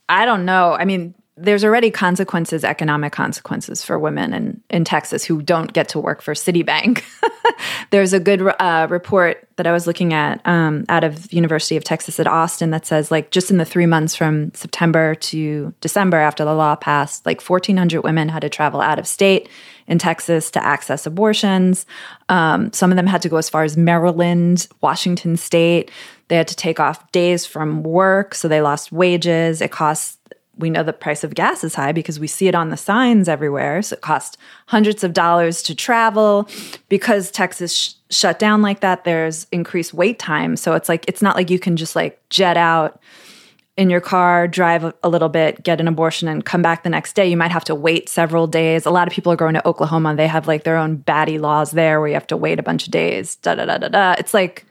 I 0.08 0.24
don't 0.24 0.44
know. 0.44 0.72
I 0.72 0.84
mean, 0.84 1.14
there's 1.36 1.64
already 1.64 1.90
consequences, 1.90 2.62
economic 2.62 3.12
consequences 3.12 3.82
for 3.82 3.98
women 3.98 4.34
in, 4.34 4.60
in 4.68 4.84
Texas 4.84 5.24
who 5.24 5.40
don't 5.40 5.72
get 5.72 5.88
to 5.88 5.98
work 5.98 6.20
for 6.20 6.34
Citibank. 6.34 7.02
there's 7.90 8.12
a 8.12 8.20
good 8.20 8.42
uh, 8.58 8.86
report 8.90 9.48
that 9.56 9.66
I 9.66 9.72
was 9.72 9.86
looking 9.86 10.12
at 10.12 10.46
um, 10.46 10.84
out 10.90 11.04
of 11.04 11.32
University 11.32 11.76
of 11.76 11.84
Texas 11.84 12.20
at 12.20 12.26
Austin 12.26 12.70
that 12.70 12.84
says 12.84 13.10
like 13.10 13.30
just 13.30 13.50
in 13.50 13.56
the 13.56 13.64
three 13.64 13.86
months 13.86 14.14
from 14.14 14.52
September 14.52 15.14
to 15.14 15.72
December 15.80 16.18
after 16.18 16.44
the 16.44 16.54
law 16.54 16.76
passed, 16.76 17.24
like 17.24 17.40
1,400 17.40 18.02
women 18.02 18.28
had 18.28 18.40
to 18.40 18.50
travel 18.50 18.82
out 18.82 18.98
of 18.98 19.06
state 19.06 19.48
in 19.86 19.98
Texas 19.98 20.50
to 20.50 20.62
access 20.62 21.06
abortions. 21.06 21.86
Um, 22.28 22.72
some 22.74 22.92
of 22.92 22.96
them 22.96 23.06
had 23.06 23.22
to 23.22 23.30
go 23.30 23.38
as 23.38 23.48
far 23.48 23.64
as 23.64 23.76
Maryland, 23.76 24.68
Washington 24.82 25.38
State. 25.38 25.90
They 26.32 26.38
had 26.38 26.48
to 26.48 26.56
take 26.56 26.80
off 26.80 27.12
days 27.12 27.44
from 27.44 27.82
work, 27.82 28.34
so 28.34 28.48
they 28.48 28.62
lost 28.62 28.90
wages. 28.90 29.60
It 29.60 29.70
costs 29.70 30.16
we 30.56 30.70
know 30.70 30.82
the 30.82 30.94
price 30.94 31.24
of 31.24 31.34
gas 31.34 31.62
is 31.62 31.74
high 31.74 31.92
because 31.92 32.18
we 32.18 32.26
see 32.26 32.48
it 32.48 32.54
on 32.54 32.70
the 32.70 32.76
signs 32.78 33.28
everywhere. 33.28 33.82
So 33.82 33.96
it 33.96 34.00
costs 34.00 34.38
hundreds 34.64 35.04
of 35.04 35.12
dollars 35.12 35.62
to 35.64 35.74
travel. 35.74 36.48
Because 36.88 37.30
Texas 37.30 37.76
sh- 37.76 37.92
shut 38.08 38.38
down 38.38 38.62
like 38.62 38.80
that, 38.80 39.04
there's 39.04 39.46
increased 39.52 39.92
wait 39.92 40.18
time. 40.18 40.56
So 40.56 40.72
it's 40.72 40.88
like, 40.88 41.04
it's 41.06 41.20
not 41.20 41.36
like 41.36 41.50
you 41.50 41.58
can 41.58 41.76
just 41.76 41.94
like 41.94 42.18
jet 42.30 42.56
out 42.56 42.98
in 43.76 43.90
your 43.90 44.00
car, 44.00 44.48
drive 44.48 44.84
a, 44.84 45.08
little 45.10 45.28
bit, 45.28 45.62
get 45.62 45.82
an 45.82 45.88
abortion, 45.88 46.28
and 46.28 46.46
come 46.46 46.62
back 46.62 46.82
the 46.82 46.88
next 46.88 47.12
day. 47.14 47.28
You 47.28 47.36
might 47.36 47.50
have 47.50 47.64
to 47.64 47.74
wait 47.74 48.08
several 48.08 48.46
days. 48.46 48.86
A 48.86 48.90
lot 48.90 49.06
of 49.06 49.12
people 49.12 49.30
are 49.34 49.36
going 49.36 49.52
to 49.52 49.68
Oklahoma. 49.68 50.16
They 50.16 50.28
have 50.28 50.48
like 50.48 50.64
their 50.64 50.78
own 50.78 50.96
batty 50.96 51.38
laws 51.38 51.72
there 51.72 52.00
where 52.00 52.08
you 52.08 52.14
have 52.14 52.26
to 52.28 52.38
wait 52.38 52.58
a 52.58 52.62
bunch 52.62 52.86
of 52.86 52.90
days. 52.90 53.36
Da 53.36 53.54
da 53.54 53.66
da 53.66 53.76
da 53.76 53.88
da. 53.88 54.14
It's 54.18 54.32
like, 54.32 54.64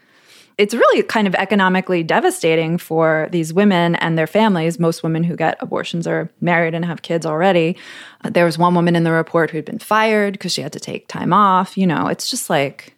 it's 0.58 0.74
really 0.74 1.02
kind 1.02 1.26
of 1.26 1.34
economically 1.34 2.02
devastating 2.02 2.78
for 2.78 3.28
these 3.32 3.52
women 3.52 3.94
and 3.96 4.18
their 4.18 4.26
families. 4.26 4.78
Most 4.78 5.02
women 5.02 5.24
who 5.24 5.36
get 5.36 5.56
abortions 5.60 6.06
are 6.06 6.30
married 6.40 6.74
and 6.74 6.84
have 6.84 7.02
kids 7.02 7.24
already. 7.24 7.76
Uh, 8.22 8.30
there 8.30 8.44
was 8.44 8.58
one 8.58 8.74
woman 8.74 8.94
in 8.96 9.04
the 9.04 9.12
report 9.12 9.50
who'd 9.50 9.64
been 9.64 9.78
fired 9.78 10.34
because 10.34 10.52
she 10.52 10.62
had 10.62 10.72
to 10.72 10.80
take 10.80 11.08
time 11.08 11.32
off. 11.32 11.76
You 11.76 11.86
know, 11.86 12.06
it's 12.06 12.30
just 12.30 12.50
like 12.50 12.94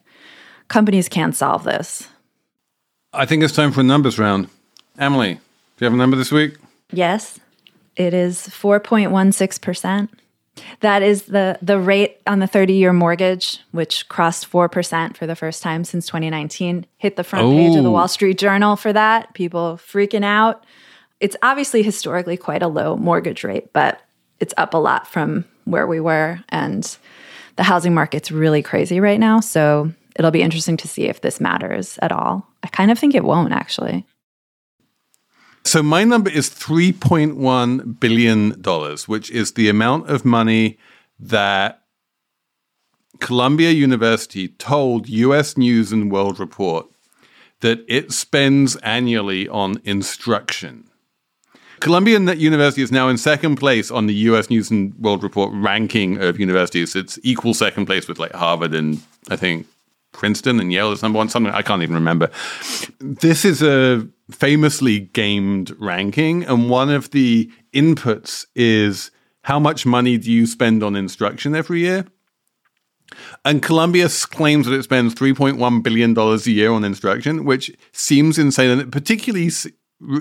companies 0.68 1.08
can't 1.08 1.36
solve 1.36 1.64
this. 1.64 2.08
I 3.12 3.26
think 3.26 3.42
it's 3.42 3.54
time 3.54 3.70
for 3.72 3.80
a 3.80 3.84
numbers 3.84 4.18
round. 4.18 4.48
Emily, 4.98 5.34
do 5.34 5.40
you 5.78 5.84
have 5.84 5.94
a 5.94 5.96
number 5.96 6.16
this 6.16 6.32
week? 6.32 6.56
Yes, 6.90 7.38
it 7.96 8.12
is 8.12 8.48
4.16%. 8.48 10.08
That 10.80 11.02
is 11.02 11.22
the 11.22 11.58
the 11.62 11.80
rate 11.80 12.18
on 12.26 12.38
the 12.38 12.46
30-year 12.46 12.92
mortgage, 12.92 13.60
which 13.72 14.08
crossed 14.08 14.50
4% 14.50 15.16
for 15.16 15.26
the 15.26 15.36
first 15.36 15.62
time 15.62 15.84
since 15.84 16.06
2019. 16.06 16.86
Hit 16.98 17.16
the 17.16 17.24
front 17.24 17.50
page 17.50 17.76
of 17.76 17.82
the 17.82 17.88
oh. 17.88 17.92
Wall 17.92 18.08
Street 18.08 18.38
Journal 18.38 18.76
for 18.76 18.92
that. 18.92 19.34
People 19.34 19.78
freaking 19.82 20.24
out. 20.24 20.64
It's 21.20 21.36
obviously 21.42 21.82
historically 21.82 22.36
quite 22.36 22.62
a 22.62 22.68
low 22.68 22.96
mortgage 22.96 23.44
rate, 23.44 23.72
but 23.72 24.00
it's 24.40 24.54
up 24.56 24.74
a 24.74 24.78
lot 24.78 25.06
from 25.06 25.44
where 25.64 25.86
we 25.86 26.00
were 26.00 26.40
and 26.50 26.96
the 27.56 27.62
housing 27.62 27.94
market's 27.94 28.30
really 28.30 28.62
crazy 28.62 29.00
right 29.00 29.20
now, 29.20 29.40
so 29.40 29.92
it'll 30.16 30.30
be 30.30 30.42
interesting 30.42 30.76
to 30.78 30.88
see 30.88 31.04
if 31.04 31.20
this 31.20 31.40
matters 31.40 31.98
at 32.02 32.12
all. 32.12 32.46
I 32.62 32.68
kind 32.68 32.90
of 32.90 32.98
think 32.98 33.14
it 33.14 33.24
won't 33.24 33.52
actually. 33.52 34.06
So 35.64 35.82
my 35.82 36.04
number 36.04 36.30
is 36.30 36.50
$3.1 36.50 37.98
billion, 37.98 38.52
which 39.06 39.30
is 39.30 39.52
the 39.52 39.68
amount 39.68 40.10
of 40.10 40.24
money 40.24 40.78
that 41.18 41.82
Columbia 43.20 43.70
University 43.70 44.48
told 44.48 45.08
US 45.08 45.56
News 45.56 45.90
and 45.90 46.12
World 46.12 46.38
Report 46.38 46.86
that 47.60 47.82
it 47.88 48.12
spends 48.12 48.76
annually 48.76 49.48
on 49.48 49.80
instruction. 49.84 50.90
Columbia 51.80 52.18
University 52.34 52.82
is 52.82 52.92
now 52.92 53.08
in 53.08 53.16
second 53.16 53.56
place 53.56 53.90
on 53.90 54.06
the 54.06 54.14
US 54.14 54.50
News 54.50 54.70
and 54.70 54.94
World 54.98 55.22
Report 55.22 55.50
ranking 55.54 56.18
of 56.22 56.38
universities. 56.38 56.94
It's 56.94 57.18
equal 57.22 57.54
second 57.54 57.86
place 57.86 58.06
with 58.06 58.18
like 58.18 58.32
Harvard 58.32 58.74
and 58.74 59.02
I 59.30 59.36
think 59.36 59.66
Princeton 60.14 60.60
and 60.60 60.72
Yale 60.72 60.92
is 60.92 61.02
number 61.02 61.18
one, 61.18 61.28
something 61.28 61.52
I 61.52 61.60
can't 61.60 61.82
even 61.82 61.94
remember. 61.94 62.30
This 63.00 63.44
is 63.44 63.62
a 63.62 64.08
famously 64.30 65.00
gamed 65.00 65.74
ranking, 65.78 66.44
and 66.44 66.70
one 66.70 66.88
of 66.88 67.10
the 67.10 67.50
inputs 67.74 68.46
is 68.54 69.10
how 69.42 69.58
much 69.58 69.84
money 69.84 70.16
do 70.16 70.32
you 70.32 70.46
spend 70.46 70.82
on 70.82 70.96
instruction 70.96 71.54
every 71.54 71.80
year? 71.80 72.06
And 73.44 73.62
Columbia 73.62 74.08
claims 74.08 74.66
that 74.66 74.72
it 74.72 74.84
spends 74.84 75.14
$3.1 75.14 75.82
billion 75.82 76.18
a 76.18 76.36
year 76.50 76.72
on 76.72 76.84
instruction, 76.84 77.44
which 77.44 77.70
seems 77.92 78.38
insane. 78.38 78.70
And 78.70 78.80
it 78.80 78.90
particularly 78.90 79.50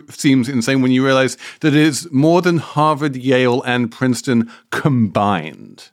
seems 0.09 0.49
insane 0.49 0.81
when 0.81 0.91
you 0.91 1.05
realize 1.05 1.37
that 1.61 1.69
it 1.69 1.75
is 1.75 2.11
more 2.11 2.41
than 2.41 2.57
Harvard, 2.57 3.15
Yale, 3.15 3.61
and 3.63 3.91
Princeton 3.91 4.51
combined. 4.71 5.91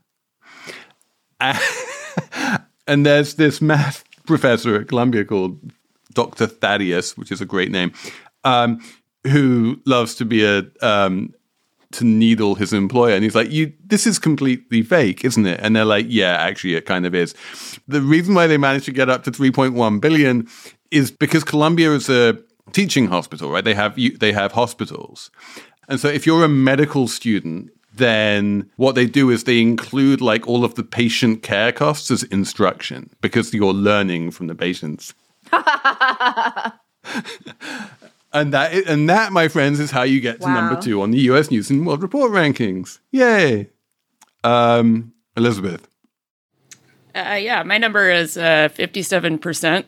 and 2.90 3.06
there's 3.06 3.34
this 3.34 3.62
math 3.62 4.04
professor 4.26 4.80
at 4.80 4.88
Columbia 4.88 5.24
called 5.24 5.58
Dr. 6.12 6.46
Thaddeus, 6.46 7.16
which 7.16 7.30
is 7.30 7.40
a 7.40 7.46
great 7.46 7.70
name, 7.70 7.92
um, 8.44 8.80
who 9.26 9.80
loves 9.86 10.16
to 10.16 10.24
be 10.24 10.44
a 10.44 10.64
um, 10.82 11.32
to 11.92 12.04
needle 12.04 12.54
his 12.56 12.72
employer. 12.72 13.14
And 13.14 13.22
he's 13.22 13.34
like, 13.34 13.50
"You, 13.50 13.72
this 13.86 14.06
is 14.06 14.18
completely 14.18 14.82
fake, 14.82 15.24
isn't 15.24 15.46
it?" 15.46 15.60
And 15.62 15.76
they're 15.76 15.84
like, 15.84 16.06
"Yeah, 16.08 16.32
actually, 16.32 16.74
it 16.74 16.84
kind 16.84 17.06
of 17.06 17.14
is." 17.14 17.34
The 17.86 18.00
reason 18.00 18.34
why 18.34 18.48
they 18.48 18.58
managed 18.58 18.86
to 18.86 18.92
get 18.92 19.08
up 19.08 19.22
to 19.24 19.30
3.1 19.30 20.00
billion 20.00 20.48
is 20.90 21.12
because 21.12 21.44
Columbia 21.44 21.92
is 21.92 22.08
a 22.08 22.38
teaching 22.72 23.06
hospital, 23.06 23.50
right? 23.50 23.64
They 23.64 23.74
have 23.74 23.96
they 24.18 24.32
have 24.32 24.52
hospitals, 24.52 25.30
and 25.88 26.00
so 26.00 26.08
if 26.08 26.26
you're 26.26 26.44
a 26.44 26.48
medical 26.48 27.06
student, 27.06 27.70
then 27.94 28.70
what 28.76 28.94
they 28.94 29.06
do 29.06 29.30
is 29.30 29.44
they 29.44 29.60
include 29.60 30.20
like 30.20 30.46
all 30.46 30.64
of 30.64 30.74
the 30.74 30.82
patient 30.82 31.42
care 31.42 31.72
costs 31.72 32.10
as 32.10 32.22
instruction 32.24 33.10
because 33.20 33.52
you're 33.52 33.72
learning 33.72 34.30
from 34.30 34.46
the 34.46 34.54
patients. 34.54 35.14
and 38.32 38.52
that 38.52 38.72
and 38.86 39.08
that, 39.08 39.32
my 39.32 39.48
friends, 39.48 39.80
is 39.80 39.90
how 39.90 40.02
you 40.02 40.20
get 40.20 40.40
to 40.40 40.46
Wow. 40.46 40.54
number 40.54 40.80
two 40.80 41.02
on 41.02 41.10
the 41.10 41.18
U.S. 41.20 41.50
News 41.50 41.70
and 41.70 41.86
World 41.86 42.02
Report 42.02 42.30
rankings. 42.30 42.98
Yay, 43.10 43.68
um, 44.44 45.12
Elizabeth. 45.36 45.88
Uh, 47.14 47.38
yeah, 47.40 47.62
my 47.64 47.76
number 47.76 48.08
is 48.10 48.36
uh, 48.36 48.68
57%. 48.72 49.84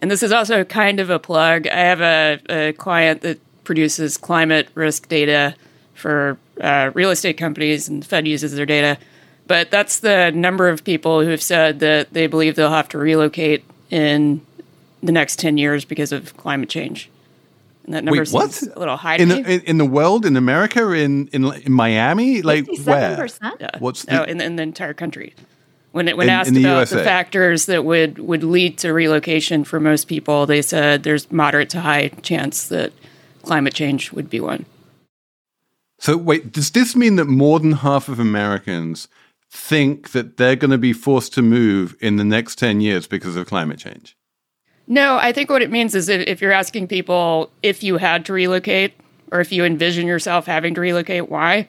And 0.00 0.10
this 0.10 0.22
is 0.22 0.32
also 0.32 0.64
kind 0.64 0.98
of 0.98 1.10
a 1.10 1.18
plug. 1.18 1.68
I 1.68 1.76
have 1.78 2.00
a, 2.00 2.40
a 2.50 2.72
client 2.72 3.20
that 3.22 3.38
produces 3.64 4.16
climate 4.16 4.68
risk 4.74 5.08
data 5.08 5.54
for 5.94 6.38
uh, 6.60 6.90
real 6.94 7.10
estate 7.10 7.36
companies, 7.38 7.88
and 7.88 8.02
the 8.02 8.06
Fed 8.06 8.26
uses 8.26 8.54
their 8.54 8.66
data. 8.66 8.98
But 9.46 9.70
that's 9.70 10.00
the 10.00 10.30
number 10.32 10.68
of 10.68 10.82
people 10.84 11.22
who 11.22 11.28
have 11.30 11.42
said 11.42 11.78
that 11.80 12.12
they 12.12 12.26
believe 12.26 12.56
they'll 12.56 12.70
have 12.70 12.88
to 12.90 12.98
relocate 12.98 13.64
in 13.90 14.40
the 15.02 15.12
next 15.12 15.38
10 15.38 15.56
years 15.58 15.84
because 15.84 16.10
of 16.12 16.36
climate 16.36 16.68
change. 16.68 17.08
And 17.84 17.94
that 17.94 18.02
number 18.02 18.20
Wait, 18.22 18.30
what? 18.32 18.60
a 18.62 18.78
little 18.78 18.96
high 18.96 19.14
In 19.16 19.28
to 19.28 19.34
the, 19.36 19.42
me. 19.42 19.54
in, 19.54 19.60
in 19.62 19.78
the 19.78 19.84
world, 19.84 20.26
in 20.26 20.36
America, 20.36 20.90
in 20.92 21.28
in, 21.28 21.44
in 21.44 21.70
Miami, 21.72 22.42
like 22.42 22.66
where? 22.84 23.16
57%? 23.16 23.60
Yeah. 23.60 23.70
What's 23.78 24.04
the- 24.04 24.12
no, 24.12 24.22
in, 24.24 24.38
the- 24.38 24.44
in 24.44 24.56
the 24.56 24.64
entire 24.64 24.94
country? 24.94 25.34
When 25.92 26.08
it, 26.08 26.16
when 26.16 26.26
In- 26.26 26.34
asked 26.34 26.48
in 26.48 26.54
the 26.54 26.64
about 26.64 26.78
USA. 26.78 26.96
the 26.96 27.04
factors 27.04 27.66
that 27.66 27.84
would 27.84 28.18
would 28.18 28.42
lead 28.42 28.78
to 28.78 28.92
relocation 28.92 29.62
for 29.62 29.78
most 29.78 30.08
people, 30.08 30.44
they 30.46 30.60
said 30.62 31.04
there's 31.04 31.30
moderate 31.30 31.70
to 31.70 31.80
high 31.80 32.08
chance 32.08 32.66
that 32.68 32.92
climate 33.44 33.72
change 33.74 34.10
would 34.12 34.28
be 34.28 34.40
one. 34.40 34.66
So 35.98 36.16
wait, 36.16 36.52
does 36.52 36.70
this 36.70 36.94
mean 36.94 37.16
that 37.16 37.26
more 37.26 37.58
than 37.58 37.72
half 37.72 38.08
of 38.08 38.20
Americans 38.20 39.08
think 39.50 40.10
that 40.10 40.36
they're 40.36 40.56
going 40.56 40.70
to 40.70 40.78
be 40.78 40.92
forced 40.92 41.32
to 41.34 41.42
move 41.42 41.96
in 42.00 42.16
the 42.16 42.24
next 42.24 42.56
10 42.58 42.80
years 42.80 43.06
because 43.06 43.36
of 43.36 43.46
climate 43.46 43.78
change? 43.78 44.16
No, 44.86 45.16
I 45.16 45.32
think 45.32 45.50
what 45.50 45.62
it 45.62 45.70
means 45.70 45.94
is 45.94 46.08
if, 46.08 46.40
you're 46.40 46.52
asking 46.52 46.88
people 46.88 47.50
if 47.62 47.82
you 47.82 47.96
had 47.96 48.24
to 48.26 48.32
relocate 48.32 48.94
or 49.32 49.40
if 49.40 49.50
you 49.50 49.64
envision 49.64 50.06
yourself 50.06 50.46
having 50.46 50.74
to 50.74 50.80
relocate, 50.80 51.28
why? 51.28 51.68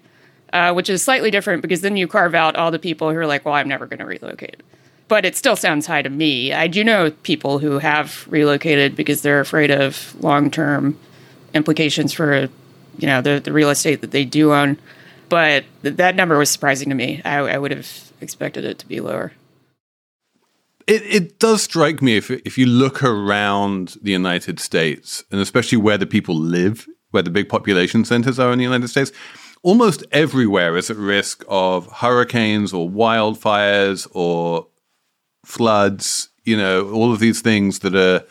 Uh, 0.54 0.72
which 0.74 0.90
is 0.90 1.02
slightly 1.02 1.32
different 1.32 1.62
because 1.62 1.82
then 1.82 1.98
you 1.98 2.08
carve 2.08 2.36
out 2.36 2.56
all 2.56 2.72
the 2.72 2.80
people 2.80 3.12
who 3.12 3.18
are 3.18 3.26
like, 3.26 3.44
well, 3.44 3.56
I'm 3.56 3.68
never 3.68 3.88
going 3.88 4.00
to 4.00 4.06
relocate. 4.06 4.62
But 5.08 5.26
it 5.26 5.36
still 5.36 5.56
sounds 5.56 5.88
high 5.88 6.02
to 6.02 6.10
me. 6.10 6.54
I 6.54 6.68
do 6.68 6.84
know 6.84 7.12
people 7.24 7.60
who 7.60 7.80
have 7.80 8.28
relocated 8.30 8.96
because 8.96 9.22
they're 9.22 9.40
afraid 9.40 9.72
of 9.72 10.16
long 10.22 10.52
term 10.52 10.98
implications 11.54 12.14
for, 12.14 12.50
you 12.98 13.08
know, 13.08 13.22
the, 13.22 13.40
the 13.40 13.54
real 13.54 13.70
estate 13.70 14.02
that 14.02 14.12
they 14.12 14.26
do 14.26 14.54
own. 14.54 14.78
But 15.30 15.66
th- 15.84 15.98
that 15.98 16.16
number 16.16 16.38
was 16.38 16.50
surprising 16.50 16.90
to 16.90 16.96
me. 16.96 17.22
I, 17.26 17.40
I 17.40 17.58
would 17.58 17.72
have 17.72 18.12
expected 18.22 18.66
it 18.66 18.80
to 18.80 18.88
be 18.88 19.00
lower. 19.00 19.34
It, 20.88 21.02
it 21.04 21.40
does 21.40 21.64
strike 21.64 22.02
me 22.02 22.16
if, 22.16 22.32
if 22.32 22.58
you 22.58 22.66
look 22.66 23.04
around 23.04 23.98
the 24.02 24.12
United 24.12 24.60
States, 24.60 25.24
and 25.32 25.42
especially 25.42 25.78
where 25.78 25.98
the 25.98 26.06
people 26.06 26.36
live, 26.36 26.88
where 27.12 27.24
the 27.24 27.30
big 27.30 27.50
population 27.50 28.06
centers 28.06 28.40
are 28.40 28.52
in 28.54 28.58
the 28.58 28.64
United 28.64 28.88
States, 28.88 29.12
almost 29.64 30.06
everywhere 30.12 30.78
is 30.78 30.90
at 30.90 30.96
risk 30.96 31.44
of 31.50 31.92
hurricanes 31.92 32.72
or 32.72 32.90
wildfires 32.90 34.08
or 34.14 34.68
floods, 35.46 36.30
you 36.46 36.56
know, 36.56 36.90
all 36.92 37.12
of 37.12 37.20
these 37.20 37.42
things 37.42 37.80
that 37.80 37.94
are, 37.94 38.26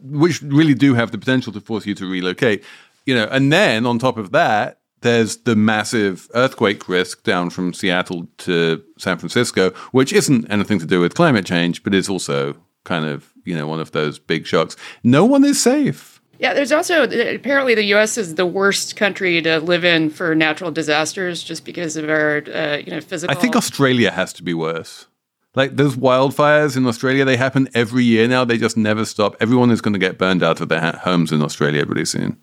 which 0.00 0.40
really 0.40 0.74
do 0.74 0.94
have 0.94 1.10
the 1.10 1.18
potential 1.18 1.52
to 1.52 1.60
force 1.60 1.84
you 1.84 1.94
to 1.94 2.10
relocate, 2.10 2.64
you 3.08 3.14
know, 3.14 3.26
and 3.30 3.50
then 3.50 3.86
on 3.86 3.98
top 3.98 4.18
of 4.18 4.32
that, 4.32 4.80
there's 5.00 5.38
the 5.38 5.56
massive 5.56 6.28
earthquake 6.34 6.90
risk 6.90 7.22
down 7.22 7.48
from 7.48 7.72
Seattle 7.72 8.28
to 8.38 8.82
San 8.98 9.16
Francisco, 9.16 9.70
which 9.92 10.12
isn't 10.12 10.44
anything 10.50 10.78
to 10.78 10.84
do 10.84 11.00
with 11.00 11.14
climate 11.14 11.46
change, 11.46 11.82
but 11.82 11.94
is 11.94 12.10
also 12.10 12.54
kind 12.84 13.06
of, 13.06 13.32
you 13.44 13.54
know, 13.54 13.66
one 13.66 13.80
of 13.80 13.92
those 13.92 14.18
big 14.18 14.46
shocks. 14.46 14.76
No 15.02 15.24
one 15.24 15.42
is 15.42 15.58
safe. 15.58 16.20
Yeah, 16.38 16.52
there's 16.52 16.70
also 16.70 17.04
apparently 17.04 17.74
the 17.74 17.84
U.S. 17.84 18.18
is 18.18 18.34
the 18.34 18.44
worst 18.44 18.94
country 18.94 19.40
to 19.40 19.58
live 19.58 19.86
in 19.86 20.10
for 20.10 20.34
natural 20.34 20.70
disasters 20.70 21.42
just 21.42 21.64
because 21.64 21.96
of 21.96 22.10
our, 22.10 22.42
uh, 22.52 22.76
you 22.76 22.90
know, 22.90 23.00
physical. 23.00 23.34
I 23.34 23.40
think 23.40 23.56
Australia 23.56 24.10
has 24.10 24.34
to 24.34 24.42
be 24.42 24.52
worse. 24.52 25.06
Like 25.54 25.76
those 25.76 25.96
wildfires 25.96 26.76
in 26.76 26.86
Australia, 26.86 27.24
they 27.24 27.38
happen 27.38 27.70
every 27.72 28.04
year 28.04 28.28
now. 28.28 28.44
They 28.44 28.58
just 28.58 28.76
never 28.76 29.06
stop. 29.06 29.34
Everyone 29.40 29.70
is 29.70 29.80
going 29.80 29.94
to 29.94 29.98
get 29.98 30.18
burned 30.18 30.42
out 30.42 30.60
of 30.60 30.68
their 30.68 30.80
ha- 30.80 31.00
homes 31.02 31.32
in 31.32 31.42
Australia 31.42 31.86
pretty 31.86 32.04
soon. 32.04 32.38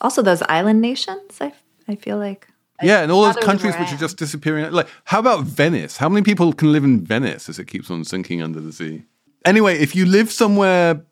Also, 0.00 0.22
those 0.22 0.42
island 0.42 0.80
nations, 0.80 1.38
I, 1.40 1.52
I 1.88 1.96
feel 1.96 2.18
like. 2.18 2.48
Yeah, 2.82 3.00
and 3.02 3.10
all 3.10 3.22
those 3.22 3.36
countries 3.36 3.74
which 3.76 3.92
are 3.92 3.96
just 3.96 4.16
disappearing. 4.18 4.70
Like, 4.70 4.86
how 5.04 5.18
about 5.18 5.44
Venice? 5.44 5.96
How 5.96 6.08
many 6.08 6.22
people 6.22 6.52
can 6.52 6.70
live 6.70 6.84
in 6.84 7.04
Venice 7.04 7.48
as 7.48 7.58
it 7.58 7.64
keeps 7.66 7.90
on 7.90 8.04
sinking 8.04 8.40
under 8.40 8.60
the 8.60 8.72
sea? 8.72 9.02
Anyway, 9.44 9.78
if 9.78 9.96
you 9.96 10.06
live 10.06 10.30
somewhere 10.30 11.02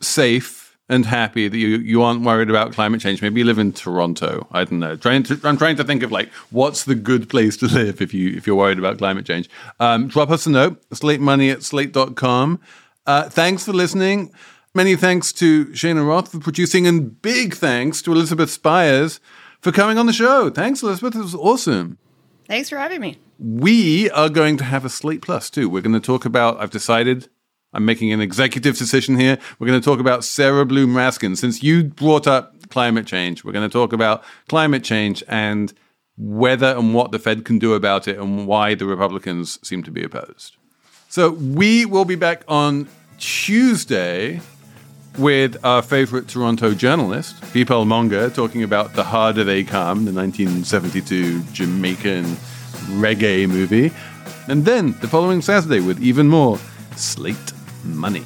safe 0.00 0.76
and 0.88 1.06
happy 1.06 1.46
that 1.46 1.56
you, 1.56 1.68
you 1.78 2.02
aren't 2.02 2.22
worried 2.22 2.50
about 2.50 2.72
climate 2.72 3.00
change, 3.00 3.22
maybe 3.22 3.40
you 3.40 3.46
live 3.46 3.60
in 3.60 3.72
Toronto. 3.72 4.48
I 4.50 4.64
don't 4.64 4.80
know. 4.80 4.96
Trying 4.96 5.22
to, 5.24 5.40
I'm 5.44 5.56
trying 5.56 5.76
to 5.76 5.84
think 5.84 6.02
of 6.02 6.10
like 6.10 6.32
what's 6.50 6.84
the 6.84 6.96
good 6.96 7.28
place 7.28 7.56
to 7.58 7.66
live 7.66 8.02
if 8.02 8.12
you 8.12 8.36
if 8.36 8.46
you're 8.46 8.56
worried 8.56 8.78
about 8.78 8.98
climate 8.98 9.24
change. 9.24 9.48
Um, 9.78 10.08
drop 10.08 10.30
us 10.30 10.46
a 10.46 10.50
note, 10.50 10.82
slate 10.92 11.20
money 11.20 11.50
at 11.50 11.62
slate.com. 11.62 12.60
Uh, 13.06 13.28
thanks 13.28 13.64
for 13.64 13.72
listening. 13.72 14.32
Many 14.76 14.96
thanks 14.96 15.32
to 15.34 15.66
Shana 15.66 16.04
Roth 16.04 16.32
for 16.32 16.40
producing, 16.40 16.84
and 16.84 17.22
big 17.22 17.54
thanks 17.54 18.02
to 18.02 18.10
Elizabeth 18.10 18.50
Spiers 18.50 19.20
for 19.60 19.70
coming 19.70 19.98
on 19.98 20.06
the 20.06 20.12
show. 20.12 20.50
Thanks, 20.50 20.82
Elizabeth. 20.82 21.14
It 21.14 21.20
was 21.20 21.36
awesome. 21.36 21.96
Thanks 22.48 22.70
for 22.70 22.76
having 22.76 23.00
me. 23.00 23.18
We 23.38 24.10
are 24.10 24.28
going 24.28 24.56
to 24.56 24.64
have 24.64 24.84
a 24.84 24.88
Slate 24.88 25.22
Plus 25.22 25.48
too. 25.48 25.68
We're 25.68 25.80
going 25.80 25.94
to 25.94 26.00
talk 26.00 26.24
about, 26.24 26.58
I've 26.58 26.72
decided, 26.72 27.28
I'm 27.72 27.84
making 27.84 28.12
an 28.12 28.20
executive 28.20 28.76
decision 28.76 29.16
here. 29.16 29.38
We're 29.60 29.68
going 29.68 29.80
to 29.80 29.84
talk 29.84 30.00
about 30.00 30.24
Sarah 30.24 30.66
Bloom 30.66 30.94
Raskin. 30.94 31.36
Since 31.36 31.62
you 31.62 31.84
brought 31.84 32.26
up 32.26 32.68
climate 32.68 33.06
change, 33.06 33.44
we're 33.44 33.52
going 33.52 33.70
to 33.70 33.72
talk 33.72 33.92
about 33.92 34.24
climate 34.48 34.82
change 34.82 35.22
and 35.28 35.72
whether 36.18 36.76
and 36.76 36.94
what 36.94 37.12
the 37.12 37.20
Fed 37.20 37.44
can 37.44 37.60
do 37.60 37.74
about 37.74 38.08
it 38.08 38.18
and 38.18 38.48
why 38.48 38.74
the 38.74 38.86
Republicans 38.86 39.60
seem 39.66 39.84
to 39.84 39.92
be 39.92 40.02
opposed. 40.02 40.56
So 41.08 41.30
we 41.30 41.86
will 41.86 42.04
be 42.04 42.16
back 42.16 42.42
on 42.48 42.88
Tuesday 43.18 44.40
with 45.18 45.62
our 45.64 45.82
favorite 45.82 46.28
Toronto 46.28 46.74
journalist, 46.74 47.40
Vipal 47.52 47.86
Monga, 47.86 48.30
talking 48.30 48.62
about 48.62 48.94
The 48.94 49.04
Harder 49.04 49.44
They 49.44 49.64
Come, 49.64 50.04
the 50.04 50.12
1972 50.12 51.42
Jamaican 51.52 52.24
reggae 52.98 53.48
movie. 53.48 53.92
And 54.48 54.64
then 54.64 54.92
the 55.00 55.08
following 55.08 55.40
Saturday 55.42 55.80
with 55.80 56.02
even 56.02 56.28
more 56.28 56.58
Slate 56.96 57.52
Money. 57.84 58.24